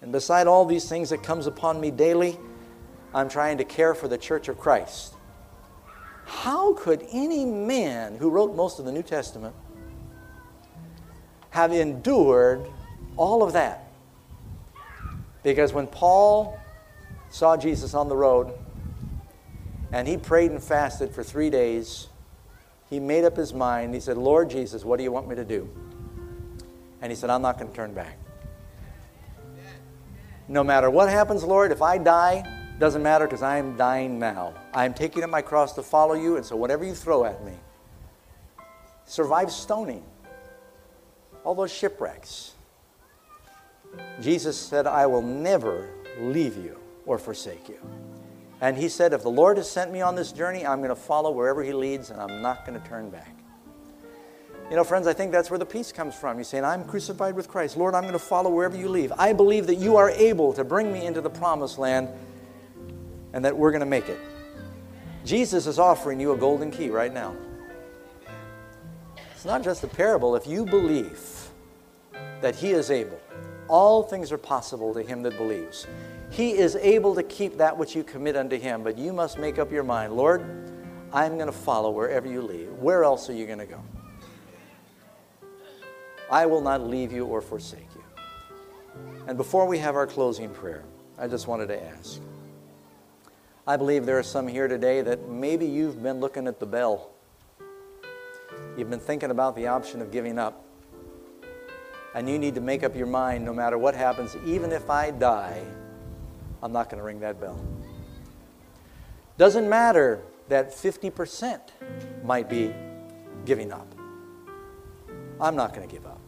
And 0.03 0.12
beside 0.12 0.46
all 0.46 0.64
these 0.64 0.88
things 0.88 1.11
that 1.11 1.22
comes 1.22 1.46
upon 1.46 1.80
me 1.80 1.90
daily, 1.90 2.38
I'm 3.12 3.28
trying 3.28 3.59
to 3.59 3.64
care 3.64 3.94
for 3.94 4.09
the 4.09 4.18
church 4.18 4.48
of 4.48 4.59
Christ. 4.59 5.14
How 6.24 6.74
could 6.74 7.05
any 7.12 7.44
man 7.44 8.16
who 8.16 8.30
wrote 8.30 8.55
most 8.55 8.78
of 8.78 8.84
the 8.84 8.92
New 8.92 9.03
Testament 9.03 9.55
have 11.51 11.72
endured 11.72 12.66
all 13.16 13.42
of 13.42 13.53
that? 13.53 13.90
Because 15.42 15.72
when 15.72 15.86
Paul 15.86 16.59
saw 17.30 17.57
Jesus 17.57 17.94
on 17.94 18.09
the 18.09 18.16
road 18.16 18.53
and 19.92 20.07
he 20.07 20.16
prayed 20.16 20.51
and 20.51 20.62
fasted 20.62 21.12
for 21.12 21.24
three 21.24 21.51
days, 21.51 22.09
he 22.91 22.99
made 22.99 23.24
up 23.24 23.36
his 23.36 23.55
mind. 23.55 23.95
He 23.95 24.01
said, 24.01 24.18
Lord 24.18 24.51
Jesus, 24.51 24.84
what 24.84 24.99
do 24.99 25.05
you 25.05 25.12
want 25.12 25.28
me 25.28 25.36
to 25.36 25.45
do? 25.45 25.70
And 27.01 27.11
he 27.11 27.16
said, 27.16 27.30
I'm 27.30 27.41
not 27.41 27.57
going 27.57 27.70
to 27.70 27.76
turn 27.76 27.95
back. 27.95 28.18
No 30.49 30.64
matter 30.64 30.91
what 30.91 31.09
happens, 31.09 31.45
Lord, 31.45 31.70
if 31.70 31.80
I 31.80 31.97
die, 31.97 32.43
doesn't 32.80 33.03
matter 33.03 33.26
because 33.26 33.43
I 33.43 33.59
am 33.59 33.76
dying 33.76 34.18
now. 34.18 34.55
I 34.74 34.84
am 34.84 34.93
taking 34.93 35.22
up 35.22 35.30
my 35.30 35.43
cross 35.43 35.74
to 35.74 35.82
follow 35.82 36.14
you, 36.14 36.36
and 36.36 36.45
so 36.45 36.57
whatever 36.57 36.84
you 36.84 36.95
throw 36.95 37.24
at 37.24 37.45
me, 37.45 37.53
survive 39.05 39.53
stoning, 39.53 40.03
all 41.45 41.55
those 41.55 41.72
shipwrecks. 41.72 42.55
Jesus 44.20 44.59
said, 44.59 44.86
I 44.86 45.07
will 45.07 45.22
never 45.22 45.91
leave 46.18 46.57
you 46.57 46.78
or 47.07 47.18
forsake 47.18 47.68
you. 47.68 47.78
And 48.61 48.77
he 48.77 48.89
said, 48.89 49.13
If 49.13 49.23
the 49.23 49.31
Lord 49.31 49.57
has 49.57 49.71
sent 49.71 49.93
me 49.93 50.01
on 50.01 50.15
this 50.15 50.33
journey, 50.33 50.67
I'm 50.67 50.79
going 50.79 50.91
to 50.91 50.97
follow 50.97 51.31
wherever 51.31 51.63
he 51.63 51.73
leads, 51.73 52.11
and 52.11 52.21
I'm 52.21 52.43
not 52.43 52.67
going 52.67 52.81
to 52.81 52.89
turn 52.89 53.11
back. 53.11 53.37
You 54.69 54.77
know, 54.77 54.85
friends, 54.85 55.07
I 55.07 55.13
think 55.13 55.33
that's 55.33 55.51
where 55.51 55.59
the 55.59 55.67
peace 55.67 55.91
comes 55.91 56.15
from. 56.15 56.37
You're 56.37 56.45
saying, 56.45 56.65
I'm 56.65 56.85
crucified 56.85 57.35
with 57.35 57.49
Christ. 57.49 57.77
Lord, 57.77 57.95
I'm 57.95 58.03
going 58.03 58.13
to 58.13 58.19
follow 58.21 58.51
wherever 58.51 58.77
you 58.77 58.89
lead. 58.89 59.11
I 59.19 59.33
believe 59.33 59.67
that 59.67 59.77
you 59.77 59.97
are 59.97 60.11
able 60.11 60.53
to 60.53 60.63
bring 60.63 60.93
me 60.93 61.07
into 61.07 61.21
the 61.21 61.31
promised 61.31 61.79
land 61.79 62.09
and 63.33 63.45
that 63.45 63.57
we're 63.57 63.73
going 63.73 63.81
to 63.81 63.87
make 63.87 64.09
it. 64.09 64.21
Jesus 65.25 65.67
is 65.67 65.79
offering 65.79 66.21
you 66.21 66.33
a 66.33 66.37
golden 66.37 66.71
key 66.71 66.89
right 66.89 67.13
now. 67.13 67.35
It's 69.35 69.45
not 69.45 69.65
just 69.65 69.83
a 69.83 69.89
parable. 69.89 70.37
If 70.37 70.47
you 70.47 70.65
believe 70.65 71.49
that 72.41 72.55
He 72.55 72.71
is 72.71 72.91
able, 72.91 73.21
all 73.71 74.03
things 74.03 74.33
are 74.33 74.39
possible 74.39 74.93
to 74.93 75.03
him 75.03 75.23
that 75.23 75.37
believes. 75.37 75.87
He 76.31 76.53
is 76.53 76.76
able 76.76 77.14
to 77.16 77.22
keep 77.22 77.59
that 77.59 77.76
which 77.76 77.97
you 77.97 78.05
commit 78.05 78.37
unto 78.37 78.59
him, 78.59 78.83
but 78.83 78.97
you 78.97 79.12
must 79.12 79.39
make 79.39 79.59
up 79.59 79.72
your 79.72 79.83
mind 79.83 80.12
Lord, 80.12 80.43
I'm 81.12 81.35
going 81.35 81.47
to 81.47 81.53
follow 81.53 81.91
wherever 81.91 82.28
you 82.28 82.41
lead. 82.41 82.70
Where 82.78 83.03
else 83.03 83.28
are 83.28 83.33
you 83.33 83.47
going 83.47 83.59
to 83.59 83.66
go? 83.66 83.83
I 86.31 86.47
will 86.47 86.61
not 86.61 86.87
leave 86.87 87.12
you 87.12 87.26
or 87.26 87.41
forsake 87.41 87.89
you. 87.95 88.05
And 89.26 89.37
before 89.37 89.66
we 89.66 89.78
have 89.78 89.97
our 89.97 90.07
closing 90.07 90.51
prayer, 90.51 90.85
I 91.18 91.26
just 91.26 91.49
wanted 91.49 91.66
to 91.68 91.83
ask. 91.83 92.20
I 93.66 93.76
believe 93.76 94.07
there 94.07 94.18
are 94.18 94.22
some 94.22 94.47
here 94.47 94.68
today 94.68 95.03
that 95.03 95.28
maybe 95.28 95.66
you've 95.66 96.03
been 96.03 96.20
looking 96.20 96.47
at 96.47 96.61
the 96.61 96.66
bell. 96.66 97.11
You've 98.76 98.91
been 98.91 99.01
thinking 99.01 99.31
about 99.31 99.57
the 99.57 99.66
option 99.66 100.01
of 100.01 100.11
giving 100.11 100.39
up. 100.39 100.64
And 102.14 102.28
you 102.28 102.39
need 102.39 102.55
to 102.55 102.61
make 102.61 102.83
up 102.83 102.97
your 102.97 103.07
mind 103.07 103.45
no 103.45 103.53
matter 103.53 103.78
what 103.78 103.95
happens, 103.95 104.37
even 104.45 104.72
if 104.72 104.89
I 104.89 105.11
die, 105.11 105.62
I'm 106.63 106.73
not 106.73 106.91
going 106.91 106.99
to 106.99 107.05
ring 107.05 107.21
that 107.21 107.41
bell. 107.41 107.59
Doesn't 109.39 109.69
matter 109.69 110.23
that 110.49 110.73
50% 110.73 111.61
might 112.25 112.49
be 112.49 112.75
giving 113.45 113.73
up. 113.73 113.95
I'm 115.41 115.57
not 115.57 115.75
going 115.75 115.89
to 115.89 115.95
give 115.95 116.07
up. 116.07 116.21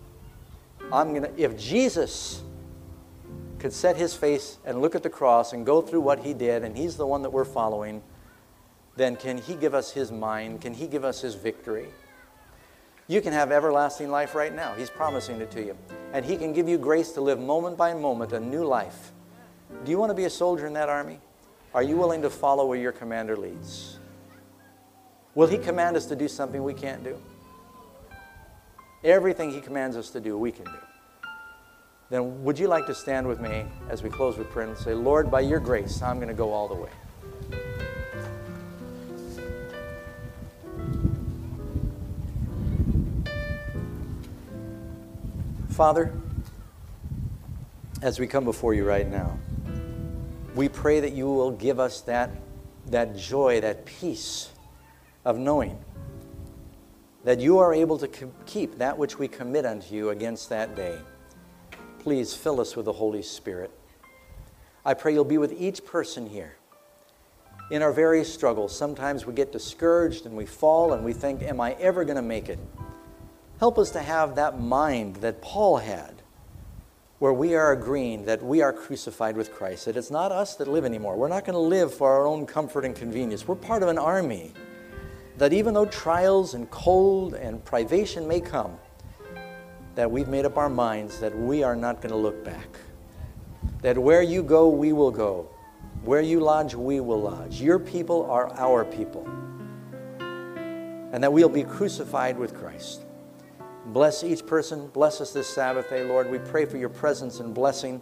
I'm 0.90 1.14
going 1.14 1.22
to, 1.22 1.42
if 1.42 1.58
Jesus 1.58 2.42
could 3.58 3.72
set 3.72 3.96
his 3.96 4.14
face 4.14 4.58
and 4.64 4.80
look 4.80 4.94
at 4.94 5.02
the 5.02 5.10
cross 5.10 5.52
and 5.52 5.66
go 5.66 5.82
through 5.82 6.00
what 6.00 6.20
he 6.20 6.34
did, 6.34 6.64
and 6.64 6.76
he's 6.76 6.96
the 6.96 7.06
one 7.06 7.22
that 7.22 7.30
we're 7.30 7.44
following, 7.44 8.02
then 8.96 9.16
can 9.16 9.38
he 9.38 9.54
give 9.54 9.74
us 9.74 9.92
his 9.92 10.10
mind? 10.10 10.60
Can 10.60 10.74
he 10.74 10.86
give 10.86 11.04
us 11.04 11.20
his 11.20 11.34
victory? 11.34 11.88
You 13.08 13.20
can 13.20 13.32
have 13.32 13.52
everlasting 13.52 14.10
life 14.10 14.34
right 14.34 14.54
now. 14.54 14.74
He's 14.74 14.90
promising 14.90 15.40
it 15.40 15.50
to 15.52 15.62
you. 15.62 15.76
And 16.12 16.24
He 16.24 16.36
can 16.36 16.52
give 16.52 16.68
you 16.68 16.78
grace 16.78 17.10
to 17.12 17.20
live 17.20 17.38
moment 17.38 17.76
by 17.76 17.94
moment 17.94 18.32
a 18.32 18.40
new 18.40 18.64
life. 18.64 19.12
Do 19.84 19.90
you 19.90 19.98
want 19.98 20.10
to 20.10 20.14
be 20.14 20.24
a 20.24 20.30
soldier 20.30 20.66
in 20.66 20.72
that 20.74 20.88
army? 20.88 21.18
Are 21.74 21.82
you 21.82 21.96
willing 21.96 22.22
to 22.22 22.30
follow 22.30 22.66
where 22.66 22.78
your 22.78 22.92
commander 22.92 23.36
leads? 23.36 23.98
Will 25.34 25.46
He 25.46 25.58
command 25.58 25.96
us 25.96 26.06
to 26.06 26.16
do 26.16 26.28
something 26.28 26.62
we 26.62 26.74
can't 26.74 27.02
do? 27.02 27.20
Everything 29.02 29.50
He 29.50 29.60
commands 29.60 29.96
us 29.96 30.10
to 30.10 30.20
do, 30.20 30.38
we 30.38 30.52
can 30.52 30.64
do. 30.64 30.78
Then 32.10 32.44
would 32.44 32.58
you 32.58 32.68
like 32.68 32.86
to 32.86 32.94
stand 32.94 33.26
with 33.26 33.40
me 33.40 33.64
as 33.88 34.02
we 34.02 34.10
close 34.10 34.36
with 34.36 34.50
prayer 34.50 34.68
and 34.68 34.76
say, 34.76 34.92
Lord, 34.92 35.30
by 35.30 35.40
your 35.40 35.60
grace, 35.60 36.02
I'm 36.02 36.16
going 36.16 36.28
to 36.28 36.34
go 36.34 36.52
all 36.52 36.68
the 36.68 36.74
way. 36.74 36.90
Father, 45.70 46.12
as 48.02 48.20
we 48.20 48.26
come 48.26 48.44
before 48.44 48.74
you 48.74 48.84
right 48.84 49.10
now, 49.10 49.38
we 50.54 50.68
pray 50.68 51.00
that 51.00 51.12
you 51.12 51.26
will 51.26 51.50
give 51.50 51.80
us 51.80 52.00
that, 52.02 52.30
that 52.86 53.16
joy, 53.16 53.60
that 53.60 53.86
peace 53.86 54.50
of 55.24 55.38
knowing 55.38 55.78
that 57.24 57.38
you 57.38 57.58
are 57.58 57.72
able 57.72 57.98
to 57.98 58.08
keep 58.46 58.78
that 58.78 58.98
which 58.98 59.18
we 59.18 59.28
commit 59.28 59.64
unto 59.64 59.94
you 59.94 60.10
against 60.10 60.48
that 60.48 60.74
day. 60.74 60.98
Please 62.00 62.34
fill 62.34 62.60
us 62.60 62.74
with 62.74 62.86
the 62.86 62.92
Holy 62.92 63.22
Spirit. 63.22 63.70
I 64.84 64.94
pray 64.94 65.14
you'll 65.14 65.24
be 65.24 65.38
with 65.38 65.52
each 65.60 65.84
person 65.84 66.28
here. 66.28 66.56
In 67.70 67.80
our 67.80 67.92
various 67.92 68.32
struggles, 68.32 68.76
sometimes 68.76 69.24
we 69.24 69.32
get 69.32 69.52
discouraged 69.52 70.26
and 70.26 70.36
we 70.36 70.44
fall 70.44 70.92
and 70.92 71.04
we 71.04 71.12
think, 71.12 71.42
Am 71.42 71.60
I 71.60 71.72
ever 71.74 72.04
going 72.04 72.16
to 72.16 72.22
make 72.22 72.48
it? 72.48 72.58
Help 73.60 73.78
us 73.78 73.92
to 73.92 74.00
have 74.00 74.34
that 74.34 74.60
mind 74.60 75.16
that 75.16 75.40
Paul 75.40 75.76
had, 75.76 76.21
where 77.22 77.32
we 77.32 77.54
are 77.54 77.70
agreeing 77.70 78.24
that 78.24 78.42
we 78.42 78.62
are 78.62 78.72
crucified 78.72 79.36
with 79.36 79.52
Christ, 79.52 79.84
that 79.84 79.96
it's 79.96 80.10
not 80.10 80.32
us 80.32 80.56
that 80.56 80.66
live 80.66 80.84
anymore. 80.84 81.16
We're 81.16 81.28
not 81.28 81.44
going 81.44 81.54
to 81.54 81.60
live 81.60 81.94
for 81.94 82.10
our 82.10 82.26
own 82.26 82.46
comfort 82.46 82.84
and 82.84 82.96
convenience. 82.96 83.46
We're 83.46 83.54
part 83.54 83.84
of 83.84 83.88
an 83.88 83.96
army 83.96 84.52
that 85.38 85.52
even 85.52 85.72
though 85.72 85.86
trials 85.86 86.54
and 86.54 86.68
cold 86.72 87.34
and 87.34 87.64
privation 87.64 88.26
may 88.26 88.40
come, 88.40 88.76
that 89.94 90.10
we've 90.10 90.26
made 90.26 90.44
up 90.44 90.58
our 90.58 90.68
minds 90.68 91.20
that 91.20 91.32
we 91.38 91.62
are 91.62 91.76
not 91.76 92.00
going 92.00 92.10
to 92.10 92.18
look 92.18 92.44
back. 92.44 92.66
That 93.82 93.96
where 93.96 94.22
you 94.22 94.42
go, 94.42 94.68
we 94.68 94.92
will 94.92 95.12
go. 95.12 95.48
Where 96.02 96.22
you 96.22 96.40
lodge, 96.40 96.74
we 96.74 96.98
will 96.98 97.20
lodge. 97.20 97.60
Your 97.60 97.78
people 97.78 98.28
are 98.28 98.52
our 98.54 98.84
people. 98.84 99.24
And 100.18 101.22
that 101.22 101.32
we'll 101.32 101.48
be 101.48 101.62
crucified 101.62 102.36
with 102.36 102.52
Christ. 102.52 103.02
Bless 103.86 104.22
each 104.22 104.46
person. 104.46 104.88
Bless 104.88 105.20
us 105.20 105.32
this 105.32 105.48
Sabbath 105.48 105.90
day, 105.90 106.04
Lord. 106.04 106.30
We 106.30 106.38
pray 106.38 106.64
for 106.66 106.76
your 106.76 106.88
presence 106.88 107.40
and 107.40 107.52
blessing 107.52 108.00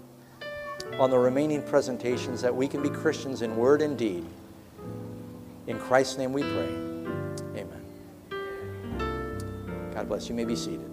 on 0.99 1.11
the 1.11 1.19
remaining 1.19 1.63
presentations 1.63 2.43
that 2.43 2.55
we 2.55 2.69
can 2.69 2.83
be 2.83 2.91
Christians 2.91 3.43
in 3.43 3.57
word 3.57 3.81
and 3.81 3.97
deed. 3.97 4.25
In 5.67 5.79
Christ's 5.79 6.19
name 6.19 6.33
we 6.33 6.43
pray. 6.43 6.69
Amen. 7.57 7.83
God 9.95 10.09
bless 10.09 10.29
you. 10.29 10.31
you 10.31 10.37
may 10.37 10.45
be 10.45 10.57
seated. 10.57 10.90